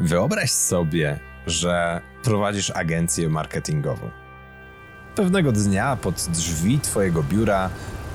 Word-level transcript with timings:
Wyobraź 0.00 0.50
sobie, 0.50 1.18
że 1.46 2.00
prowadzisz 2.22 2.70
agencję 2.70 3.28
marketingową. 3.28 4.10
Pewnego 5.14 5.52
dnia 5.52 5.96
pod 5.96 6.14
drzwi 6.14 6.80
Twojego 6.80 7.22
biura 7.22 7.70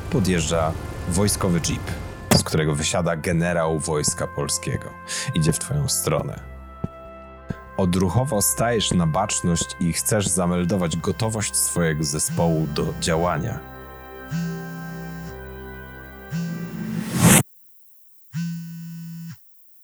podjeżdża 0.10 0.72
wojskowy 1.10 1.60
jeep, 1.60 1.82
z 2.34 2.44
którego 2.44 2.76
wysiada 2.76 3.16
generał 3.16 3.80
Wojska 3.80 4.28
Polskiego. 4.28 4.90
Idzie 5.36 5.54
w 5.54 5.60
Twoją 5.60 5.88
stronę. 5.88 6.40
Odruchowo 7.78 8.42
stajesz 8.42 8.92
na 8.92 9.08
baczność 9.08 9.76
i 9.80 9.94
chcesz 9.94 10.28
zameldować 10.28 10.98
gotowość 10.98 11.56
swojego 11.56 12.04
zespołu 12.04 12.68
do 12.68 12.94
działania. 13.02 13.60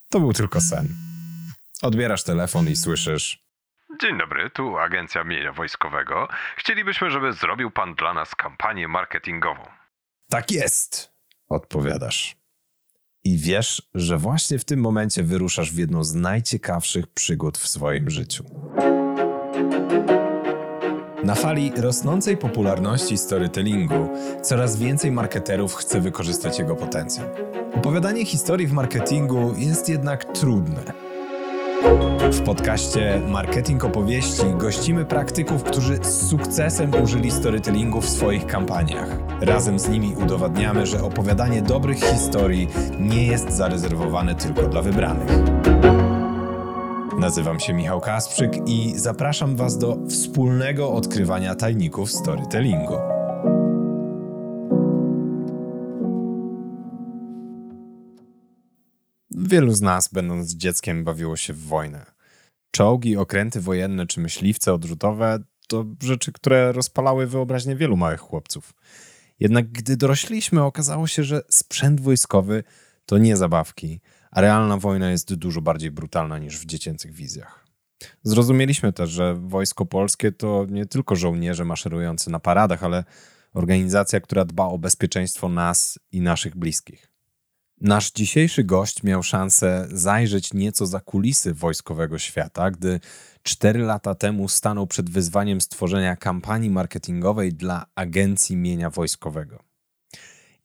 To 0.10 0.20
był 0.20 0.34
tylko 0.34 0.62
sen. 0.62 1.09
Odbierasz 1.82 2.24
telefon 2.24 2.68
i 2.68 2.76
słyszysz: 2.76 3.44
Dzień 4.02 4.18
dobry, 4.18 4.50
tu 4.50 4.78
Agencja 4.78 5.24
Mienia 5.24 5.54
Wojskowego. 5.54 6.28
Chcielibyśmy, 6.58 7.12
żeby 7.12 7.34
zrobił 7.34 7.72
pan 7.72 7.96
dla 7.96 8.14
nas 8.14 8.36
kampanię 8.36 8.88
marketingową. 8.88 9.64
Tak 10.30 10.52
jest, 10.52 11.14
odpowiadasz. 11.50 12.36
I 13.24 13.38
wiesz, 13.38 13.82
że 13.94 14.18
właśnie 14.18 14.60
w 14.60 14.66
tym 14.66 14.80
momencie 14.80 15.24
wyruszasz 15.24 15.72
w 15.72 15.78
jedną 15.78 16.04
z 16.04 16.16
najciekawszych 16.16 17.08
przygód 17.08 17.58
w 17.58 17.68
swoim 17.68 18.10
życiu. 18.10 18.44
Na 21.24 21.36
fali 21.36 21.72
rosnącej 21.78 22.38
popularności 22.38 23.18
storytellingu 23.18 24.10
coraz 24.44 24.80
więcej 24.80 25.12
marketerów 25.12 25.76
chce 25.76 26.02
wykorzystać 26.02 26.60
jego 26.60 26.76
potencjał. 26.76 27.28
Opowiadanie 27.76 28.26
historii 28.26 28.68
w 28.68 28.74
marketingu 28.74 29.54
jest 29.58 29.90
jednak 29.90 30.26
trudne 30.26 31.09
w 32.32 32.42
podcaście 32.42 33.22
Marketing 33.28 33.84
Opowieści 33.84 34.44
gościmy 34.58 35.06
praktyków, 35.06 35.64
którzy 35.64 35.98
z 36.02 36.30
sukcesem 36.30 36.92
użyli 37.04 37.32
storytellingu 37.32 38.02
w 38.02 38.10
swoich 38.10 38.46
kampaniach. 38.46 39.18
Razem 39.42 39.80
z 39.80 39.90
nimi 39.90 40.16
udowadniamy, 40.24 40.86
że 40.86 41.04
opowiadanie 41.04 41.62
dobrych 41.62 42.00
historii 42.00 42.68
nie 43.00 43.28
jest 43.28 43.52
zarezerwowane 43.52 44.36
tylko 44.36 44.62
dla 44.62 44.82
wybranych. 44.82 45.30
Nazywam 47.20 47.60
się 47.60 47.74
Michał 47.74 48.02
Kasprzyk 48.02 48.52
i 48.66 48.94
zapraszam 48.96 49.56
Was 49.56 49.78
do 49.78 49.98
wspólnego 50.10 50.92
odkrywania 50.92 51.56
tajników 51.56 52.12
storytellingu. 52.12 53.19
Wielu 59.50 59.74
z 59.74 59.82
nas, 59.82 60.08
będąc 60.08 60.56
dzieckiem, 60.56 61.04
bawiło 61.04 61.36
się 61.38 61.54
w 61.54 61.68
wojnę. 61.68 62.06
Czołgi, 62.72 63.18
okręty 63.18 63.62
wojenne 63.62 64.08
czy 64.08 64.20
myśliwce 64.20 64.74
odrzutowe 64.74 65.40
to 65.68 65.86
rzeczy, 66.04 66.32
które 66.32 66.72
rozpalały 66.72 67.28
wyobraźnię 67.28 67.76
wielu 67.76 67.98
małych 67.98 68.20
chłopców. 68.20 68.74
Jednak 69.40 69.72
gdy 69.72 69.98
dorośliśmy, 69.98 70.64
okazało 70.64 71.08
się, 71.08 71.24
że 71.24 71.42
sprzęt 71.50 72.02
wojskowy 72.02 72.64
to 73.06 73.18
nie 73.18 73.38
zabawki, 73.38 74.00
a 74.32 74.42
realna 74.42 74.78
wojna 74.78 75.12
jest 75.12 75.34
dużo 75.34 75.62
bardziej 75.62 75.92
brutalna 75.92 76.38
niż 76.38 76.58
w 76.58 76.66
dziecięcych 76.66 77.14
wizjach. 77.14 77.66
Zrozumieliśmy 78.24 78.94
też, 78.94 79.10
że 79.10 79.36
wojsko 79.36 79.86
polskie 79.86 80.32
to 80.32 80.66
nie 80.70 80.86
tylko 80.86 81.16
żołnierze 81.16 81.66
maszerujący 81.66 82.30
na 82.30 82.40
paradach, 82.40 82.84
ale 82.84 83.04
organizacja, 83.54 84.20
która 84.20 84.46
dba 84.46 84.66
o 84.66 84.78
bezpieczeństwo 84.78 85.50
nas 85.50 86.00
i 86.12 86.22
naszych 86.22 86.56
bliskich. 86.58 87.09
Nasz 87.82 88.12
dzisiejszy 88.12 88.64
gość 88.64 89.04
miał 89.04 89.24
szansę 89.24 89.88
zajrzeć 89.92 90.54
nieco 90.54 90.86
za 90.86 91.00
kulisy 91.00 91.54
wojskowego 91.54 92.20
świata, 92.20 92.72
gdy 92.72 93.00
cztery 93.44 93.80
lata 93.80 94.16
temu 94.16 94.48
stanął 94.48 94.88
przed 94.88 95.10
wyzwaniem 95.10 95.62
stworzenia 95.62 96.16
kampanii 96.16 96.70
marketingowej 96.70 97.54
dla 97.54 97.86
Agencji 97.96 98.56
Mienia 98.56 98.90
Wojskowego. 98.90 99.64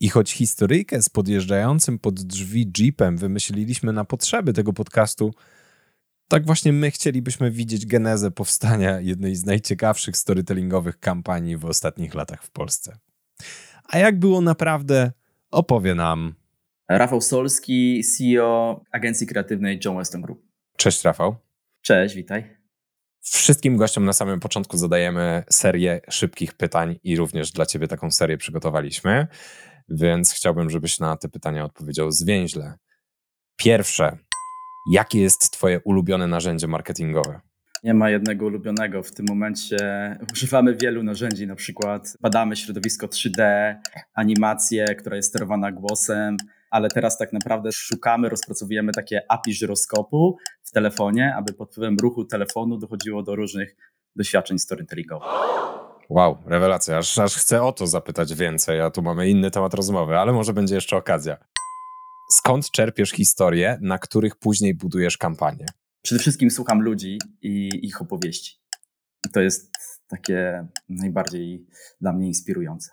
I 0.00 0.08
choć 0.08 0.32
historyjkę 0.32 1.02
z 1.02 1.08
podjeżdżającym 1.08 1.98
pod 1.98 2.20
drzwi 2.20 2.72
jeepem 2.78 3.16
wymyśliliśmy 3.16 3.92
na 3.92 4.04
potrzeby 4.04 4.52
tego 4.52 4.72
podcastu, 4.72 5.34
tak 6.28 6.46
właśnie 6.46 6.72
my 6.72 6.90
chcielibyśmy 6.90 7.50
widzieć 7.50 7.86
genezę 7.86 8.30
powstania 8.30 9.00
jednej 9.00 9.36
z 9.36 9.44
najciekawszych 9.44 10.16
storytellingowych 10.16 11.00
kampanii 11.00 11.56
w 11.56 11.64
ostatnich 11.64 12.14
latach 12.14 12.44
w 12.44 12.50
Polsce. 12.50 12.98
A 13.84 13.98
jak 13.98 14.18
było 14.18 14.40
naprawdę, 14.40 15.12
opowie 15.50 15.94
nam 15.94 16.34
Rafał 16.88 17.20
Solski, 17.20 18.02
CEO 18.04 18.84
agencji 18.92 19.26
kreatywnej 19.26 19.80
John 19.84 19.96
Weston 19.96 20.22
Group. 20.22 20.42
Cześć 20.76 21.04
Rafał. 21.04 21.36
Cześć, 21.82 22.14
witaj. 22.14 22.56
Wszystkim 23.20 23.76
gościom 23.76 24.04
na 24.04 24.12
samym 24.12 24.40
początku 24.40 24.76
zadajemy 24.76 25.42
serię 25.50 26.00
szybkich 26.10 26.54
pytań 26.54 26.98
i 27.04 27.16
również 27.16 27.52
dla 27.52 27.66
Ciebie 27.66 27.88
taką 27.88 28.10
serię 28.10 28.36
przygotowaliśmy, 28.36 29.26
więc 29.88 30.32
chciałbym, 30.32 30.70
żebyś 30.70 30.98
na 30.98 31.16
te 31.16 31.28
pytania 31.28 31.64
odpowiedział 31.64 32.10
zwięźle. 32.10 32.74
Pierwsze, 33.56 34.18
jakie 34.90 35.20
jest 35.20 35.50
Twoje 35.50 35.80
ulubione 35.80 36.26
narzędzie 36.26 36.66
marketingowe? 36.66 37.40
Nie 37.84 37.94
ma 37.94 38.10
jednego 38.10 38.46
ulubionego. 38.46 39.02
W 39.02 39.12
tym 39.12 39.26
momencie 39.28 39.78
używamy 40.32 40.76
wielu 40.76 41.02
narzędzi, 41.02 41.46
na 41.46 41.54
przykład 41.54 42.16
badamy 42.20 42.56
środowisko 42.56 43.06
3D, 43.06 43.74
animację, 44.14 44.84
która 44.84 45.16
jest 45.16 45.28
sterowana 45.28 45.72
głosem, 45.72 46.36
ale 46.74 46.88
teraz 46.88 47.18
tak 47.18 47.32
naprawdę 47.32 47.72
szukamy, 47.72 48.28
rozpracowujemy 48.28 48.92
takie 48.92 49.22
API 49.28 49.54
żyroskopu 49.54 50.36
w 50.62 50.70
telefonie, 50.70 51.34
aby 51.36 51.52
pod 51.52 51.70
wpływem 51.70 51.96
ruchu 52.02 52.24
telefonu 52.24 52.78
dochodziło 52.78 53.22
do 53.22 53.36
różnych 53.36 53.76
doświadczeń 54.16 54.58
storytellingowych. 54.58 55.28
Wow, 56.08 56.38
rewelacja. 56.46 56.98
Aż, 56.98 57.18
aż 57.18 57.36
chcę 57.36 57.62
o 57.62 57.72
to 57.72 57.86
zapytać 57.86 58.34
więcej, 58.34 58.80
a 58.80 58.90
tu 58.90 59.02
mamy 59.02 59.28
inny 59.30 59.50
temat 59.50 59.74
rozmowy, 59.74 60.18
ale 60.18 60.32
może 60.32 60.52
będzie 60.52 60.74
jeszcze 60.74 60.96
okazja. 60.96 61.36
Skąd 62.30 62.70
czerpiesz 62.70 63.10
historie, 63.10 63.78
na 63.80 63.98
których 63.98 64.36
później 64.36 64.74
budujesz 64.74 65.18
kampanię? 65.18 65.66
Przede 66.02 66.20
wszystkim 66.20 66.50
słucham 66.50 66.82
ludzi 66.82 67.18
i 67.42 67.70
ich 67.82 68.02
opowieści. 68.02 68.60
I 69.28 69.30
to 69.30 69.40
jest 69.40 69.72
takie 70.08 70.66
najbardziej 70.88 71.66
dla 72.00 72.12
mnie 72.12 72.26
inspirujące. 72.26 72.90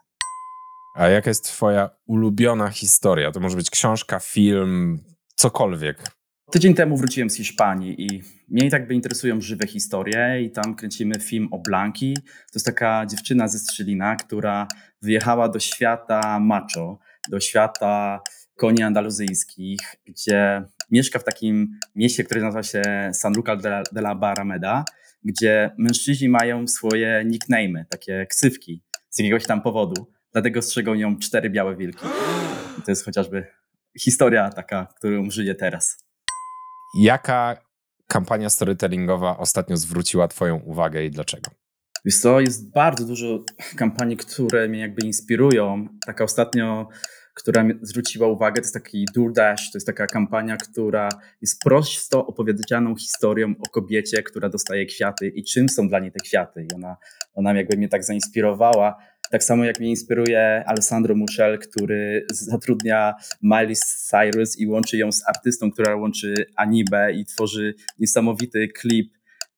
A 0.94 1.07
jaka 1.07 1.29
jest 1.29 1.46
twoja 1.46 1.90
ulubiona 2.06 2.69
historia? 2.69 3.31
To 3.31 3.40
może 3.40 3.57
być 3.57 3.69
książka, 3.69 4.19
film, 4.19 5.00
cokolwiek. 5.35 6.03
Tydzień 6.52 6.74
temu 6.74 6.97
wróciłem 6.97 7.29
z 7.29 7.35
Hiszpanii 7.35 8.02
i 8.02 8.24
mnie 8.50 8.68
i 8.68 8.69
tak 8.69 8.88
by 8.88 8.94
interesują 8.94 9.41
żywe 9.41 9.68
historie 9.68 10.41
i 10.41 10.52
tam 10.52 10.75
kręcimy 10.75 11.19
film 11.19 11.47
o 11.52 11.59
Blanki. 11.59 12.13
To 12.25 12.56
jest 12.56 12.66
taka 12.66 13.06
dziewczyna 13.06 13.47
ze 13.47 13.59
Strzelina, 13.59 14.16
która 14.16 14.68
wyjechała 15.02 15.50
do 15.50 15.59
świata 15.59 16.40
macho, 16.40 17.00
do 17.29 17.40
świata 17.40 18.22
koni 18.56 18.84
andaluzyjskich, 18.84 19.79
gdzie 20.06 20.63
mieszka 20.91 21.19
w 21.19 21.23
takim 21.23 21.79
mieście, 21.96 22.23
które 22.23 22.41
nazywa 22.41 22.63
się 22.63 23.12
Sanlúcar 23.13 23.62
de 23.91 24.02
la 24.02 24.16
Barrameda, 24.16 24.85
gdzie 25.23 25.72
mężczyźni 25.78 26.29
mają 26.29 26.68
swoje 26.68 27.25
nickname'y, 27.25 27.85
takie 27.90 28.25
ksywki 28.29 28.84
z 29.09 29.19
jakiegoś 29.19 29.46
tam 29.46 29.62
powodu 29.62 30.12
dlatego 30.33 30.61
strzegą 30.61 30.93
ją 30.93 31.17
cztery 31.17 31.49
białe 31.49 31.75
wilki. 31.75 32.05
I 32.79 32.81
to 32.81 32.91
jest 32.91 33.05
chociażby 33.05 33.47
historia 33.99 34.49
taka, 34.49 34.87
którą 34.97 35.29
żyję 35.31 35.55
teraz. 35.55 35.97
Jaka 36.99 37.57
kampania 38.07 38.49
storytellingowa 38.49 39.37
ostatnio 39.37 39.77
zwróciła 39.77 40.27
Twoją 40.27 40.55
uwagę 40.55 41.05
i 41.05 41.11
dlaczego? 41.11 41.51
Wiesz 42.05 42.17
co, 42.17 42.39
jest 42.39 42.71
bardzo 42.71 43.05
dużo 43.05 43.43
kampanii, 43.75 44.17
które 44.17 44.67
mnie 44.67 44.79
jakby 44.79 45.05
inspirują. 45.05 45.87
Taka 46.05 46.23
ostatnio, 46.23 46.89
która 47.33 47.65
zwróciła 47.81 48.27
uwagę, 48.27 48.55
to 48.55 48.61
jest 48.61 48.73
taki 48.73 49.05
DoorDash, 49.15 49.71
to 49.71 49.77
jest 49.77 49.87
taka 49.87 50.07
kampania, 50.07 50.57
która 50.57 51.09
jest 51.41 51.61
prosto 51.61 52.27
opowiedzianą 52.27 52.95
historią 52.95 53.53
o 53.59 53.69
kobiecie, 53.69 54.23
która 54.23 54.49
dostaje 54.49 54.85
kwiaty 54.85 55.27
i 55.27 55.43
czym 55.43 55.69
są 55.69 55.87
dla 55.87 55.99
niej 55.99 56.11
te 56.11 56.19
kwiaty. 56.19 56.63
I 56.72 56.75
ona, 56.75 56.97
ona 57.34 57.53
jakby 57.53 57.77
mnie 57.77 57.89
tak 57.89 58.03
zainspirowała, 58.03 58.97
tak 59.31 59.43
samo 59.43 59.66
jak 59.66 59.79
mnie 59.79 59.89
inspiruje 59.89 60.63
Alessandro 60.67 61.16
Muschel, 61.16 61.59
który 61.59 62.25
zatrudnia 62.31 63.13
Miley 63.41 63.75
Cyrus 63.75 64.59
i 64.59 64.67
łączy 64.67 64.97
ją 64.97 65.11
z 65.11 65.28
artystą, 65.28 65.72
która 65.72 65.95
łączy 65.95 66.45
anime 66.55 67.13
i 67.13 67.25
tworzy 67.25 67.73
niesamowity 67.99 68.67
klip, 68.67 69.13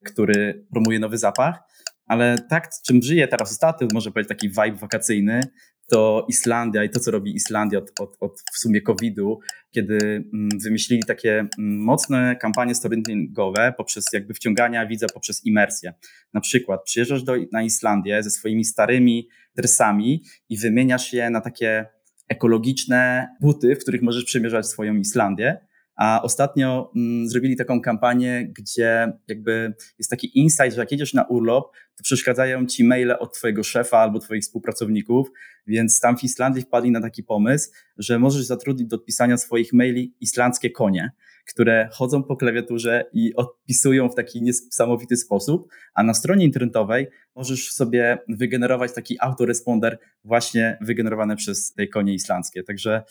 który 0.05 0.65
promuje 0.71 0.99
nowy 0.99 1.17
zapach. 1.17 1.59
Ale 2.05 2.35
tak, 2.49 2.69
czym 2.85 3.01
żyje 3.01 3.27
teraz 3.27 3.51
ostatnio, 3.51 3.87
może 3.93 4.11
powiedzieć 4.11 4.29
taki 4.29 4.49
vibe 4.49 4.77
wakacyjny, 4.77 5.41
to 5.89 6.25
Islandia 6.29 6.83
i 6.83 6.89
to, 6.89 6.99
co 6.99 7.11
robi 7.11 7.35
Islandia 7.35 7.79
od, 7.79 7.91
od, 7.99 8.17
od 8.19 8.43
w 8.53 8.57
sumie 8.57 8.81
COVID-u, 8.81 9.39
kiedy 9.71 9.97
mm, 10.33 10.49
wymyślili 10.63 11.03
takie 11.07 11.39
mm, 11.39 11.49
mocne 11.79 12.35
kampanie 12.35 12.75
storytellingowe 12.75 13.73
poprzez 13.77 14.05
jakby 14.13 14.33
wciągania 14.33 14.87
widza 14.87 15.07
poprzez 15.13 15.45
imersję. 15.45 15.93
Na 16.33 16.41
przykład 16.41 16.83
przyjeżdżasz 16.83 17.23
do, 17.23 17.35
na 17.51 17.63
Islandię 17.63 18.23
ze 18.23 18.29
swoimi 18.29 18.65
starymi 18.65 19.27
dresami 19.55 20.23
i 20.49 20.57
wymieniasz 20.57 21.13
je 21.13 21.29
na 21.29 21.41
takie 21.41 21.85
ekologiczne 22.29 23.29
buty, 23.41 23.75
w 23.75 23.79
których 23.79 24.01
możesz 24.01 24.25
przemierzać 24.25 24.67
swoją 24.67 24.95
Islandię, 24.95 25.57
a 25.95 26.21
ostatnio 26.21 26.91
mm, 26.95 27.27
zrobili 27.27 27.55
taką 27.55 27.81
kampanię, 27.81 28.53
gdzie 28.57 29.13
jakby 29.27 29.73
jest 29.97 30.09
taki 30.09 30.39
insight, 30.39 30.73
że 30.73 30.81
jak 30.81 30.91
jedziesz 30.91 31.13
na 31.13 31.23
urlop, 31.23 31.71
to 31.97 32.03
przeszkadzają 32.03 32.65
ci 32.65 32.83
maile 32.83 33.15
od 33.19 33.33
twojego 33.33 33.63
szefa 33.63 33.97
albo 33.97 34.19
twoich 34.19 34.43
współpracowników, 34.43 35.27
więc 35.67 35.99
tam 35.99 36.17
w 36.17 36.23
Islandii 36.23 36.61
wpadli 36.61 36.91
na 36.91 37.01
taki 37.01 37.23
pomysł, 37.23 37.71
że 37.97 38.19
możesz 38.19 38.43
zatrudnić 38.43 38.87
do 38.87 38.95
odpisania 38.95 39.37
swoich 39.37 39.73
maili 39.73 40.15
islandzkie 40.21 40.69
konie, 40.69 41.11
które 41.47 41.89
chodzą 41.91 42.23
po 42.23 42.35
klawiaturze 42.35 43.05
i 43.13 43.35
odpisują 43.35 44.09
w 44.09 44.15
taki 44.15 44.41
niesamowity 44.41 45.17
sposób, 45.17 45.67
a 45.93 46.03
na 46.03 46.13
stronie 46.13 46.45
internetowej 46.45 47.07
możesz 47.35 47.71
sobie 47.71 48.17
wygenerować 48.27 48.93
taki 48.93 49.17
autoresponder 49.19 49.99
właśnie 50.23 50.77
wygenerowany 50.81 51.35
przez 51.35 51.73
te 51.73 51.87
konie 51.87 52.13
islandzkie. 52.13 52.63
Także 52.63 53.03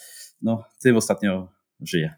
no, 0.42 0.64
tym 0.82 0.96
ostatnio 0.96 1.52
żyję. 1.80 2.14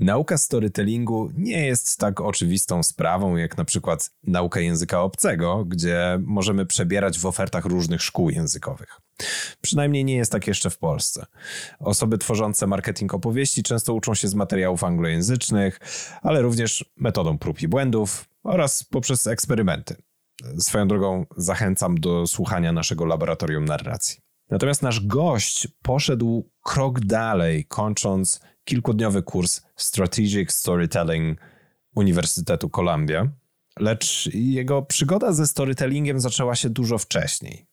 Nauka 0.00 0.38
storytellingu 0.38 1.30
nie 1.34 1.66
jest 1.66 1.98
tak 1.98 2.20
oczywistą 2.20 2.82
sprawą 2.82 3.36
jak 3.36 3.56
na 3.56 3.64
przykład 3.64 4.10
nauka 4.22 4.60
języka 4.60 5.02
obcego, 5.02 5.64
gdzie 5.64 6.18
możemy 6.22 6.66
przebierać 6.66 7.18
w 7.18 7.26
ofertach 7.26 7.64
różnych 7.64 8.02
szkół 8.02 8.30
językowych. 8.30 9.00
Przynajmniej 9.60 10.04
nie 10.04 10.16
jest 10.16 10.32
tak 10.32 10.46
jeszcze 10.46 10.70
w 10.70 10.78
Polsce. 10.78 11.26
Osoby 11.78 12.18
tworzące 12.18 12.66
marketing 12.66 13.14
opowieści 13.14 13.62
często 13.62 13.94
uczą 13.94 14.14
się 14.14 14.28
z 14.28 14.34
materiałów 14.34 14.84
anglojęzycznych, 14.84 15.80
ale 16.22 16.42
również 16.42 16.84
metodą 16.96 17.38
prób 17.38 17.62
i 17.62 17.68
błędów 17.68 18.24
oraz 18.42 18.84
poprzez 18.84 19.26
eksperymenty. 19.26 19.96
Swoją 20.58 20.88
drogą 20.88 21.26
zachęcam 21.36 22.00
do 22.00 22.26
słuchania 22.26 22.72
naszego 22.72 23.04
laboratorium 23.04 23.64
narracji. 23.64 24.20
Natomiast 24.50 24.82
nasz 24.82 25.06
gość 25.06 25.68
poszedł 25.82 26.50
krok 26.62 27.00
dalej, 27.00 27.64
kończąc 27.64 28.40
kilkudniowy 28.70 29.22
kurs 29.22 29.62
Strategic 29.76 30.52
Storytelling 30.52 31.38
Uniwersytetu 31.94 32.70
Columbia, 32.70 33.28
lecz 33.80 34.34
jego 34.34 34.82
przygoda 34.82 35.32
ze 35.32 35.46
storytellingiem 35.46 36.20
zaczęła 36.20 36.54
się 36.54 36.70
dużo 36.70 36.98
wcześniej. 36.98 37.66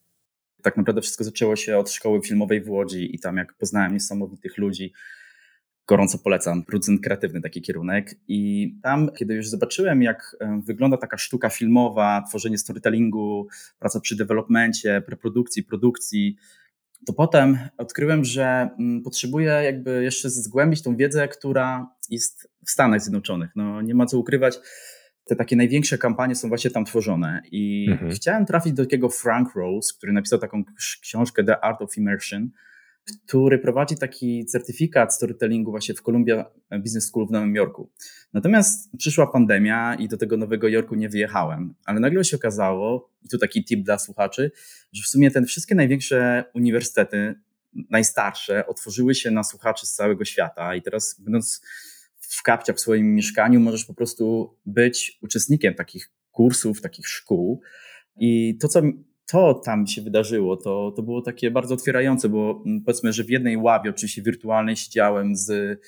Tak 0.64 0.78
naprawdę 0.78 1.02
wszystko 1.02 1.24
zaczęło 1.24 1.56
się 1.56 1.78
od 1.78 1.92
szkoły 1.92 2.22
filmowej 2.22 2.62
w 2.62 2.70
Łodzi 2.70 3.16
i 3.16 3.20
tam 3.20 3.38
jak 3.38 3.54
poznałem 3.54 3.94
niesamowitych 3.94 4.58
ludzi, 4.58 4.94
gorąco 5.88 6.18
polecam, 6.18 6.64
producent 6.64 7.02
kreatywny 7.02 7.42
taki 7.42 7.62
kierunek 7.62 8.16
i 8.28 8.72
tam, 8.84 9.10
kiedy 9.18 9.34
już 9.34 9.50
zobaczyłem 9.50 10.02
jak 10.02 10.36
e, 10.40 10.62
wygląda 10.66 10.98
taka 10.98 11.18
sztuka 11.18 11.50
filmowa, 11.50 12.24
tworzenie 12.30 12.58
storytellingu, 12.58 13.48
praca 13.80 14.00
przy 14.00 14.16
developmencie, 14.16 15.02
preprodukcji, 15.06 15.64
produkcji, 15.64 16.38
to 17.06 17.14
potem 17.14 17.58
odkryłem, 17.78 18.24
że 18.24 18.70
mm, 18.80 19.04
potrzebuję 19.04 19.48
jakby 19.48 20.04
jeszcze 20.04 20.30
zgłębić 20.30 20.82
tą 20.82 20.96
wiedzę, 20.96 21.28
która 21.28 21.88
jest 22.10 22.50
w 22.66 22.72
Stanach 22.72 23.02
Zjednoczonych. 23.02 23.52
No, 23.56 23.82
nie 23.82 23.96
ma 23.96 24.06
co 24.06 24.18
ukrywać, 24.18 24.60
te 25.26 25.36
takie 25.36 25.56
największe 25.56 25.98
kampanie 25.98 26.36
są 26.36 26.48
właśnie 26.48 26.72
tam 26.72 26.86
tworzone. 26.86 27.42
I 27.52 27.88
mhm. 27.92 28.12
chciałem 28.12 28.46
trafić 28.46 28.74
do 28.74 28.84
takiego 28.84 29.10
Frank 29.10 29.56
Rose, 29.56 29.94
który 29.98 30.14
napisał 30.14 30.40
taką 30.40 30.64
książkę 31.02 31.44
The 31.44 31.60
Art 31.60 31.82
of 31.82 31.98
Immersion, 31.98 32.50
który 33.28 33.60
prowadzi 33.60 33.98
taki 33.98 34.46
certyfikat 34.46 35.16
storytellingu 35.16 35.72
właśnie 35.72 35.96
w 35.96 36.02
Columbia 36.02 36.46
Business 36.80 37.08
School 37.08 37.28
w 37.28 37.32
Nowym 37.32 37.56
Jorku. 37.56 37.90
Natomiast 38.34 38.90
przyszła 38.98 39.28
pandemia 39.28 39.96
i 39.96 40.08
do 40.08 40.18
tego 40.18 40.38
Nowego 40.38 40.68
Jorku 40.68 40.96
nie 40.96 41.10
wyjechałem, 41.10 41.76
ale 41.86 42.00
nagle 42.00 42.24
się 42.24 42.38
okazało, 42.38 43.12
i 43.26 43.30
tu 43.30 43.38
taki 43.38 43.66
tip 43.66 43.84
dla 43.84 43.98
słuchaczy, 43.98 44.52
że 44.94 45.04
w 45.04 45.08
sumie 45.08 45.32
te 45.32 45.44
wszystkie 45.44 45.76
największe 45.76 46.46
uniwersytety, 46.54 47.36
najstarsze, 47.90 48.68
otworzyły 48.68 49.16
się 49.16 49.32
na 49.32 49.44
słuchaczy 49.44 49.86
z 49.86 49.94
całego 49.94 50.26
świata 50.26 50.76
i 50.76 50.82
teraz 50.82 51.20
będąc 51.20 51.62
w 52.20 52.44
kapciach 52.44 52.76
w 52.76 52.80
swoim 52.80 53.16
mieszkaniu 53.16 53.60
możesz 53.60 53.86
po 53.86 53.94
prostu 53.94 54.56
być 54.66 55.20
uczestnikiem 55.22 55.74
takich 55.74 56.12
kursów, 56.32 56.82
takich 56.82 57.08
szkół 57.08 57.62
i 58.20 58.58
to, 58.58 58.68
co 58.68 58.82
to 59.28 59.54
tam 59.54 59.88
się 59.88 60.02
wydarzyło, 60.02 60.58
to, 60.58 60.94
to 60.96 61.04
było 61.04 61.22
takie 61.22 61.52
bardzo 61.52 61.74
otwierające, 61.74 62.30
bo 62.30 62.64
mm, 62.66 62.82
powiedzmy, 62.82 63.14
że 63.14 63.24
w 63.24 63.30
jednej 63.30 63.58
ławie, 63.58 63.90
oczywiście 63.90 64.22
wirtualnej, 64.22 64.76
siedziałem 64.76 65.36
z 65.36 65.80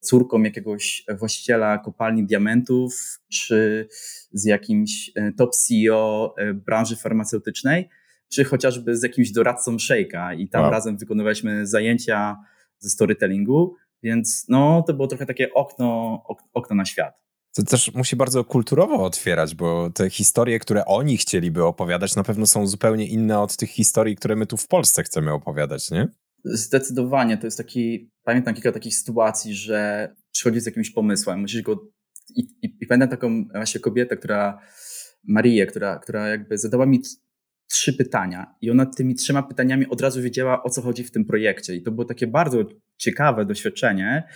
córką 0.00 0.42
jakiegoś 0.42 1.04
właściciela 1.18 1.78
kopalni 1.78 2.24
diamentów, 2.24 3.20
czy 3.28 3.88
z 4.32 4.44
jakimś 4.44 5.10
e, 5.14 5.32
top 5.32 5.54
CEO 5.54 6.34
e, 6.38 6.54
branży 6.54 6.96
farmaceutycznej, 6.96 7.88
czy 8.28 8.44
chociażby 8.44 8.96
z 8.96 9.02
jakimś 9.02 9.30
doradcą 9.30 9.76
Shake'a 9.76 10.38
i 10.38 10.48
tam 10.48 10.62
wow. 10.62 10.70
razem 10.70 10.96
wykonywaliśmy 10.96 11.66
zajęcia 11.66 12.36
ze 12.78 12.90
storytellingu, 12.90 13.74
więc 14.02 14.46
no, 14.48 14.84
to 14.86 14.94
było 14.94 15.08
trochę 15.08 15.26
takie 15.26 15.54
okno, 15.54 16.22
okno 16.54 16.76
na 16.76 16.84
świat. 16.84 17.25
To 17.56 17.62
też 17.62 17.94
musi 17.94 18.16
bardzo 18.16 18.44
kulturowo 18.44 19.04
otwierać, 19.04 19.54
bo 19.54 19.90
te 19.90 20.10
historie, 20.10 20.58
które 20.58 20.84
oni 20.84 21.16
chcieliby 21.16 21.64
opowiadać, 21.64 22.16
na 22.16 22.24
pewno 22.24 22.46
są 22.46 22.66
zupełnie 22.66 23.06
inne 23.06 23.40
od 23.40 23.56
tych 23.56 23.70
historii, 23.70 24.16
które 24.16 24.36
my 24.36 24.46
tu 24.46 24.56
w 24.56 24.68
Polsce 24.68 25.02
chcemy 25.02 25.32
opowiadać, 25.32 25.90
nie? 25.90 26.08
Zdecydowanie. 26.44 27.38
To 27.38 27.46
jest 27.46 27.58
taki, 27.58 28.10
pamiętam 28.24 28.54
kilka 28.54 28.72
takich 28.72 28.96
sytuacji, 28.96 29.54
że 29.54 30.08
przychodzi 30.32 30.60
z 30.60 30.66
jakimś 30.66 30.90
pomysłem, 30.90 31.40
musisz 31.40 31.62
go. 31.62 31.88
I, 32.36 32.40
i, 32.62 32.76
i 32.80 32.86
pamiętam 32.86 33.08
taką 33.08 33.44
właśnie 33.52 33.80
kobietę, 33.80 34.16
która, 34.16 34.58
Marię, 35.24 35.66
która, 35.66 35.98
która 35.98 36.28
jakby 36.28 36.58
zadała 36.58 36.86
mi 36.86 37.02
trzy 37.68 37.92
pytania 37.92 38.54
i 38.60 38.70
ona 38.70 38.86
tymi 38.86 39.14
trzema 39.14 39.42
pytaniami 39.42 39.88
od 39.88 40.00
razu 40.00 40.22
wiedziała, 40.22 40.62
o 40.62 40.70
co 40.70 40.82
chodzi 40.82 41.04
w 41.04 41.10
tym 41.10 41.24
projekcie. 41.24 41.74
I 41.74 41.82
to 41.82 41.90
było 41.90 42.04
takie 42.04 42.26
bardzo 42.26 42.58
ciekawe 42.96 43.44
doświadczenie, 43.44 44.28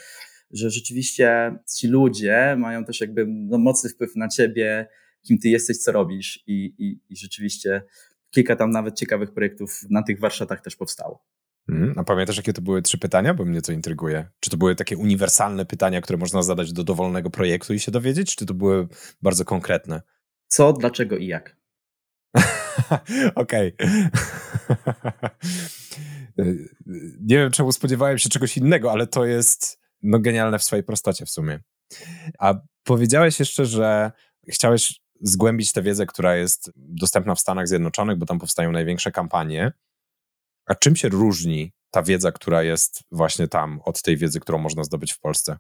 że 0.51 0.71
rzeczywiście 0.71 1.59
ci 1.77 1.89
ludzie 1.89 2.57
mają 2.59 2.85
też 2.85 3.01
jakby 3.01 3.27
no, 3.29 3.59
mocny 3.59 3.91
wpływ 3.91 4.17
na 4.17 4.29
ciebie, 4.29 4.89
kim 5.23 5.39
ty 5.39 5.49
jesteś, 5.49 5.79
co 5.79 5.93
robisz 5.93 6.45
i, 6.47 6.75
i, 6.79 7.01
i 7.09 7.17
rzeczywiście 7.17 7.83
kilka 8.31 8.57
tam 8.57 8.71
nawet 8.71 8.99
ciekawych 8.99 9.33
projektów 9.33 9.81
na 9.91 10.03
tych 10.03 10.21
warsztatach 10.21 10.61
też 10.61 10.77
powstało. 10.77 11.25
Hmm, 11.67 11.95
a 11.97 12.05
pamiętasz, 12.05 12.37
jakie 12.37 12.53
to 12.53 12.63
były 12.63 12.83
trzy 12.83 12.99
pytania? 12.99 13.35
Bo 13.35 13.45
mnie 13.45 13.63
to 13.63 13.73
intryguje. 13.73 14.29
Czy 14.41 14.51
to 14.51 14.57
były 14.57 14.75
takie 14.75 14.97
uniwersalne 14.97 15.65
pytania, 15.65 16.01
które 16.01 16.19
można 16.19 16.43
zadać 16.43 16.73
do 16.73 16.85
dowolnego 16.85 17.31
projektu 17.31 17.75
i 17.75 17.79
się 17.79 17.93
dowiedzieć, 17.93 18.37
czy 18.37 18.47
to 18.47 18.55
były 18.55 18.89
bardzo 19.23 19.45
konkretne? 19.45 20.03
Co, 20.47 20.73
dlaczego 20.73 21.17
i 21.17 21.27
jak? 21.27 21.57
Okej. 23.35 23.73
Nie 27.21 27.37
wiem, 27.37 27.51
czemu 27.51 27.73
spodziewałem 27.73 28.19
się 28.19 28.29
czegoś 28.29 28.57
innego, 28.57 28.93
ale 28.93 29.07
to 29.07 29.25
jest 29.25 29.80
no 30.03 30.19
genialne 30.19 30.59
w 30.59 30.65
swojej 30.65 30.85
prostocie 30.85 31.27
w 31.27 31.31
sumie. 31.31 31.61
A 32.39 32.55
powiedziałeś 32.85 33.39
jeszcze, 33.41 33.67
że 33.67 34.13
chciałeś 34.49 35.01
zgłębić 35.21 35.73
tę 35.73 35.83
wiedzę, 35.83 36.07
która 36.07 36.37
jest 36.37 36.71
dostępna 36.77 37.35
w 37.35 37.41
Stanach 37.41 37.69
Zjednoczonych, 37.69 38.19
bo 38.19 38.27
tam 38.27 38.39
powstają 38.39 38.73
największe 38.73 39.13
kampanie. 39.13 39.73
A 40.67 40.75
czym 40.75 40.97
się 40.97 41.09
różni 41.09 41.73
ta 41.91 42.03
wiedza, 42.03 42.33
która 42.33 42.63
jest 42.63 43.03
właśnie 43.11 43.49
tam, 43.49 43.81
od 43.85 44.03
tej 44.03 44.17
wiedzy, 44.17 44.41
którą 44.41 44.59
można 44.59 44.85
zdobyć 44.85 45.13
w 45.13 45.21
Polsce? 45.21 45.57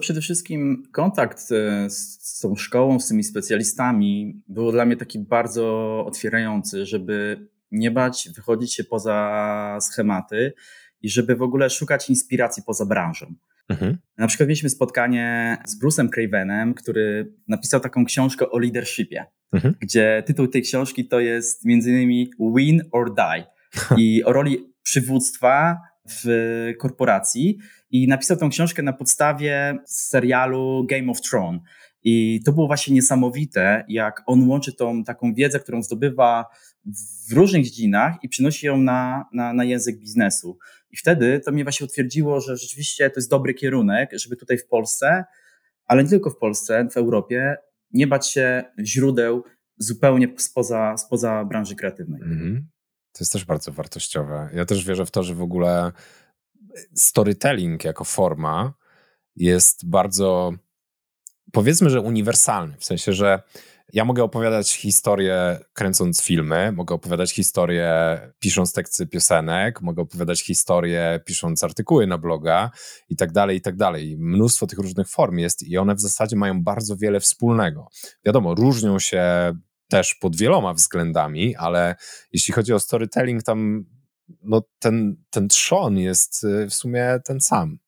Przede 0.00 0.20
wszystkim 0.20 0.82
kontakt 0.92 1.52
e, 1.52 1.90
z 1.90 2.38
tą 2.40 2.56
szkołą, 2.56 3.00
z 3.00 3.08
tymi 3.08 3.24
specjalistami 3.24 4.42
był 4.48 4.72
dla 4.72 4.84
mnie 4.84 4.96
taki 4.96 5.18
bardzo 5.18 6.04
otwierający, 6.06 6.86
żeby 6.86 7.46
nie 7.70 7.90
bać 7.90 8.28
wychodzić 8.36 8.74
się 8.74 8.84
poza 8.84 9.78
schematy 9.80 10.52
i 11.02 11.10
żeby 11.10 11.36
w 11.36 11.42
ogóle 11.42 11.70
szukać 11.70 12.10
inspiracji 12.10 12.62
poza 12.66 12.86
branżą. 12.86 13.34
Mhm. 13.68 13.98
Na 14.18 14.26
przykład 14.26 14.48
mieliśmy 14.48 14.68
spotkanie 14.68 15.56
z 15.66 15.82
Bruce'em 15.82 16.08
Cravenem, 16.08 16.74
który 16.74 17.34
napisał 17.48 17.80
taką 17.80 18.04
książkę 18.04 18.50
o 18.50 18.58
leadershipie, 18.58 19.24
mhm. 19.52 19.74
gdzie 19.80 20.22
tytuł 20.26 20.48
tej 20.48 20.62
książki 20.62 21.08
to 21.08 21.20
jest 21.20 21.64
między 21.64 21.90
innymi 21.90 22.30
Win 22.56 22.82
or 22.92 23.14
Die 23.14 23.44
i 24.02 24.24
o 24.24 24.32
roli 24.32 24.72
przywództwa 24.82 25.78
w 26.08 26.72
korporacji 26.78 27.58
i 27.90 28.08
napisał 28.08 28.36
tę 28.36 28.48
książkę 28.48 28.82
na 28.82 28.92
podstawie 28.92 29.78
serialu 29.86 30.86
Game 30.88 31.10
of 31.10 31.20
Thrones. 31.20 31.60
I 32.04 32.40
to 32.44 32.52
było 32.52 32.66
właśnie 32.66 32.94
niesamowite, 32.94 33.84
jak 33.88 34.22
on 34.26 34.48
łączy 34.48 34.72
tą 34.72 35.04
taką 35.04 35.34
wiedzę, 35.34 35.60
którą 35.60 35.82
zdobywa 35.82 36.46
w 37.28 37.32
różnych 37.32 37.64
dziedzinach 37.64 38.14
i 38.22 38.28
przynosi 38.28 38.66
ją 38.66 38.76
na, 38.76 39.24
na, 39.32 39.52
na 39.52 39.64
język 39.64 39.98
biznesu. 39.98 40.58
I 40.90 40.96
wtedy 40.96 41.40
to 41.40 41.52
mnie 41.52 41.64
właśnie 41.64 41.86
utwierdziło, 41.86 42.40
że 42.40 42.56
rzeczywiście 42.56 43.10
to 43.10 43.20
jest 43.20 43.30
dobry 43.30 43.54
kierunek, 43.54 44.10
żeby 44.12 44.36
tutaj 44.36 44.58
w 44.58 44.66
Polsce, 44.66 45.24
ale 45.86 46.04
nie 46.04 46.10
tylko 46.10 46.30
w 46.30 46.38
Polsce, 46.38 46.88
w 46.92 46.96
Europie, 46.96 47.56
nie 47.92 48.06
bać 48.06 48.30
się 48.30 48.64
źródeł 48.84 49.44
zupełnie 49.76 50.34
spoza, 50.36 50.96
spoza 50.96 51.44
branży 51.44 51.76
kreatywnej. 51.76 52.22
Mm-hmm. 52.22 52.60
To 53.12 53.18
jest 53.20 53.32
też 53.32 53.44
bardzo 53.44 53.72
wartościowe. 53.72 54.48
Ja 54.54 54.64
też 54.64 54.84
wierzę 54.84 55.06
w 55.06 55.10
to, 55.10 55.22
że 55.22 55.34
w 55.34 55.42
ogóle 55.42 55.92
storytelling 56.94 57.84
jako 57.84 58.04
forma 58.04 58.74
jest 59.36 59.88
bardzo, 59.88 60.52
powiedzmy, 61.52 61.90
że 61.90 62.00
uniwersalny. 62.00 62.76
W 62.78 62.84
sensie, 62.84 63.12
że 63.12 63.42
Ja 63.92 64.04
mogę 64.04 64.22
opowiadać 64.24 64.72
historię 64.72 65.58
kręcąc 65.72 66.22
filmy, 66.22 66.72
mogę 66.72 66.94
opowiadać 66.94 67.32
historię 67.32 68.18
pisząc 68.38 68.72
teksty 68.72 69.06
piosenek, 69.06 69.82
mogę 69.82 70.02
opowiadać 70.02 70.42
historię 70.42 71.20
pisząc 71.24 71.64
artykuły 71.64 72.06
na 72.06 72.18
bloga 72.18 72.70
i 73.08 73.16
tak 73.16 73.32
dalej, 73.32 73.56
i 73.56 73.60
tak 73.60 73.76
dalej. 73.76 74.16
Mnóstwo 74.18 74.66
tych 74.66 74.78
różnych 74.78 75.08
form 75.08 75.38
jest 75.38 75.62
i 75.62 75.78
one 75.78 75.94
w 75.94 76.00
zasadzie 76.00 76.36
mają 76.36 76.62
bardzo 76.62 76.96
wiele 76.96 77.20
wspólnego. 77.20 77.88
Wiadomo, 78.24 78.54
różnią 78.54 78.98
się 78.98 79.52
też 79.88 80.14
pod 80.14 80.36
wieloma 80.36 80.74
względami, 80.74 81.56
ale 81.56 81.94
jeśli 82.32 82.54
chodzi 82.54 82.72
o 82.72 82.80
storytelling, 82.80 83.42
tam 83.42 83.84
no, 84.42 84.62
ten, 84.78 85.16
ten 85.30 85.48
trzon 85.48 85.98
jest 85.98 86.44
y, 86.44 86.66
w 86.66 86.74
sumie 86.74 87.20
ten 87.24 87.40
sam. 87.40 87.78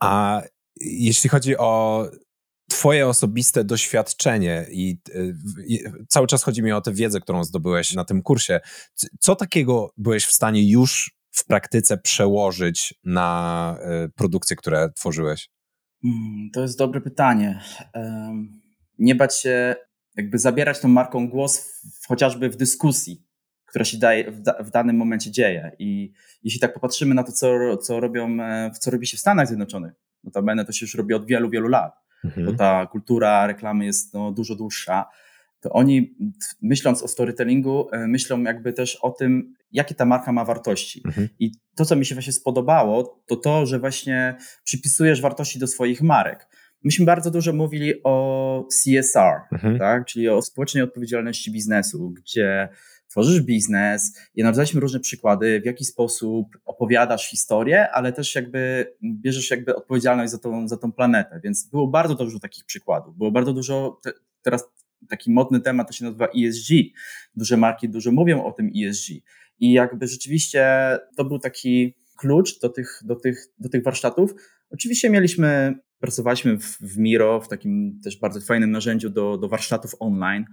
A 0.00 0.42
jeśli 0.80 1.30
chodzi 1.30 1.56
o 1.56 2.04
Twoje 2.70 3.08
osobiste 3.08 3.64
doświadczenie 3.64 4.66
i, 4.70 4.98
i, 5.66 5.84
cały 6.08 6.26
czas 6.26 6.42
chodzi 6.42 6.62
mi 6.62 6.72
o 6.72 6.80
tę 6.80 6.92
wiedzę, 6.92 7.20
którą 7.20 7.44
zdobyłeś 7.44 7.94
na 7.94 8.04
tym 8.04 8.22
kursie. 8.22 8.60
Co 9.20 9.36
takiego 9.36 9.92
byłeś 9.96 10.26
w 10.26 10.32
stanie 10.32 10.70
już 10.70 11.10
w 11.30 11.44
praktyce 11.44 11.98
przełożyć 11.98 12.94
na 13.04 13.78
y, 14.06 14.08
produkcje, 14.08 14.56
które 14.56 14.92
tworzyłeś? 14.96 15.50
Hmm, 16.02 16.50
to 16.54 16.62
jest 16.62 16.78
dobre 16.78 17.00
pytanie. 17.00 17.60
Nie 18.98 19.14
bać 19.14 19.40
się 19.40 19.74
jakby 20.16 20.38
zabierać 20.38 20.80
tą 20.80 20.88
marką 20.88 21.28
głos 21.28 21.58
w, 22.02 22.06
chociażby 22.06 22.48
w 22.50 22.56
dyskusji, 22.56 23.24
która 23.66 23.84
się 23.84 23.98
daje, 23.98 24.30
w, 24.30 24.40
da, 24.40 24.62
w, 24.62 24.70
danym 24.70 24.96
momencie 24.96 25.30
dzieje. 25.30 25.72
I 25.78 26.12
jeśli 26.42 26.60
tak 26.60 26.74
popatrzymy 26.74 27.14
na 27.14 27.22
to, 27.22 27.32
co, 27.32 27.76
co, 27.76 28.00
robią, 28.00 28.40
e, 28.40 28.70
co 28.80 28.90
robi 28.90 29.06
się 29.06 29.16
w 29.16 29.20
Stanach 29.20 29.46
Zjednoczonych, 29.46 29.92
notabene 30.24 30.64
to 30.64 30.72
się 30.72 30.84
już 30.84 30.94
robi 30.94 31.14
od 31.14 31.26
wielu, 31.26 31.50
wielu 31.50 31.68
lat, 31.68 31.92
mhm. 32.24 32.46
bo 32.46 32.52
ta 32.52 32.86
kultura 32.86 33.46
reklamy 33.46 33.84
jest 33.84 34.14
no, 34.14 34.32
dużo 34.32 34.54
dłuższa, 34.54 35.06
to 35.60 35.70
oni 35.70 36.16
myśląc 36.62 37.02
o 37.02 37.08
storytellingu, 37.08 37.88
e, 37.92 38.06
myślą 38.06 38.42
jakby 38.42 38.72
też 38.72 38.96
o 38.96 39.10
tym, 39.10 39.54
jakie 39.72 39.94
ta 39.94 40.04
marka 40.04 40.32
ma 40.32 40.44
wartości. 40.44 41.02
Mhm. 41.06 41.28
I 41.38 41.52
to, 41.76 41.84
co 41.84 41.96
mi 41.96 42.06
się 42.06 42.14
właśnie 42.14 42.32
spodobało, 42.32 43.22
to 43.26 43.36
to, 43.36 43.66
że 43.66 43.78
właśnie 43.78 44.36
przypisujesz 44.64 45.20
wartości 45.20 45.58
do 45.58 45.66
swoich 45.66 46.02
marek. 46.02 46.48
Myśmy 46.84 47.06
bardzo 47.06 47.30
dużo 47.30 47.52
mówili 47.52 47.94
o 48.04 48.66
CSR, 48.70 49.40
mhm. 49.52 49.78
tak? 49.78 50.04
czyli 50.04 50.28
o 50.28 50.42
społecznej 50.42 50.82
odpowiedzialności 50.82 51.52
biznesu, 51.52 52.10
gdzie 52.10 52.68
tworzysz 53.08 53.42
biznes 53.42 54.18
i 54.34 54.42
analizowaliśmy 54.42 54.80
różne 54.80 55.00
przykłady, 55.00 55.60
w 55.60 55.66
jaki 55.66 55.84
sposób 55.84 56.46
opowiadasz 56.64 57.30
historię, 57.30 57.90
ale 57.90 58.12
też 58.12 58.34
jakby 58.34 58.92
bierzesz 59.02 59.50
jakby 59.50 59.76
odpowiedzialność 59.76 60.32
za 60.32 60.38
tą, 60.38 60.68
za 60.68 60.76
tą 60.76 60.92
planetę, 60.92 61.40
więc 61.44 61.68
było 61.70 61.88
bardzo 61.88 62.14
dużo 62.14 62.38
takich 62.38 62.64
przykładów. 62.64 63.16
Było 63.16 63.30
bardzo 63.30 63.52
dużo, 63.52 64.00
te, 64.02 64.12
teraz 64.42 64.64
taki 65.08 65.32
modny 65.32 65.60
temat 65.60 65.86
to 65.86 65.92
się 65.92 66.04
nazywa 66.04 66.26
ESG. 66.26 66.68
Duże 67.36 67.56
marki 67.56 67.88
dużo 67.88 68.12
mówią 68.12 68.44
o 68.44 68.52
tym 68.52 68.70
ESG 68.76 69.10
i 69.58 69.72
jakby 69.72 70.06
rzeczywiście 70.06 70.66
to 71.16 71.24
był 71.24 71.38
taki 71.38 71.94
klucz 72.16 72.60
do 72.60 72.68
tych, 72.68 73.00
do 73.04 73.16
tych, 73.16 73.46
do 73.58 73.68
tych 73.68 73.84
warsztatów. 73.84 74.34
Oczywiście 74.70 75.10
mieliśmy 75.10 75.78
Pracowaliśmy 76.00 76.58
w, 76.58 76.78
w 76.80 76.98
Miro, 76.98 77.40
w 77.40 77.48
takim 77.48 78.00
też 78.04 78.18
bardzo 78.18 78.40
fajnym 78.40 78.70
narzędziu 78.70 79.10
do, 79.10 79.36
do 79.36 79.48
warsztatów 79.48 79.94
online, 80.00 80.44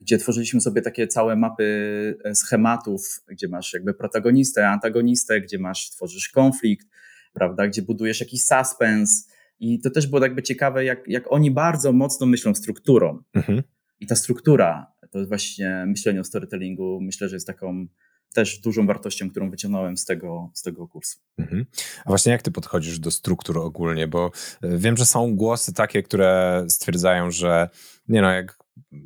gdzie 0.00 0.18
tworzyliśmy 0.18 0.60
sobie 0.60 0.82
takie 0.82 1.06
całe 1.06 1.36
mapy 1.36 2.18
e, 2.24 2.34
schematów, 2.34 3.22
gdzie 3.28 3.48
masz 3.48 3.72
jakby 3.72 3.94
protagonistę, 3.94 4.68
antagonistę, 4.68 5.40
gdzie 5.40 5.58
masz, 5.58 5.90
tworzysz 5.90 6.28
konflikt, 6.28 6.86
prawda, 7.32 7.66
gdzie 7.68 7.82
budujesz 7.82 8.20
jakiś 8.20 8.42
suspens. 8.42 9.28
I 9.60 9.80
to 9.80 9.90
też 9.90 10.06
było 10.06 10.22
jakby 10.22 10.42
ciekawe, 10.42 10.84
jak, 10.84 11.08
jak 11.08 11.32
oni 11.32 11.50
bardzo 11.50 11.92
mocno 11.92 12.26
myślą 12.26 12.54
strukturą. 12.54 13.22
Mhm. 13.34 13.62
I 14.00 14.06
ta 14.06 14.16
struktura, 14.16 14.92
to 15.10 15.26
właśnie 15.26 15.84
myślenie 15.86 16.20
o 16.20 16.24
storytellingu, 16.24 17.00
myślę, 17.00 17.28
że 17.28 17.36
jest 17.36 17.46
taką 17.46 17.86
też 18.34 18.58
dużą 18.58 18.86
wartością, 18.86 19.30
którą 19.30 19.50
wyciągnąłem 19.50 19.96
z 19.96 20.04
tego, 20.04 20.50
z 20.54 20.62
tego 20.62 20.88
kursu. 20.88 21.18
Mhm. 21.38 21.66
A 22.04 22.08
właśnie 22.08 22.32
jak 22.32 22.42
ty 22.42 22.50
podchodzisz 22.50 22.98
do 22.98 23.10
struktur 23.10 23.58
ogólnie? 23.58 24.08
Bo 24.08 24.30
e, 24.62 24.78
wiem, 24.78 24.96
że 24.96 25.06
są 25.06 25.36
głosy 25.36 25.74
takie, 25.74 26.02
które 26.02 26.64
stwierdzają, 26.68 27.30
że 27.30 27.68
nie 28.08 28.22
no, 28.22 28.30
jak 28.30 28.58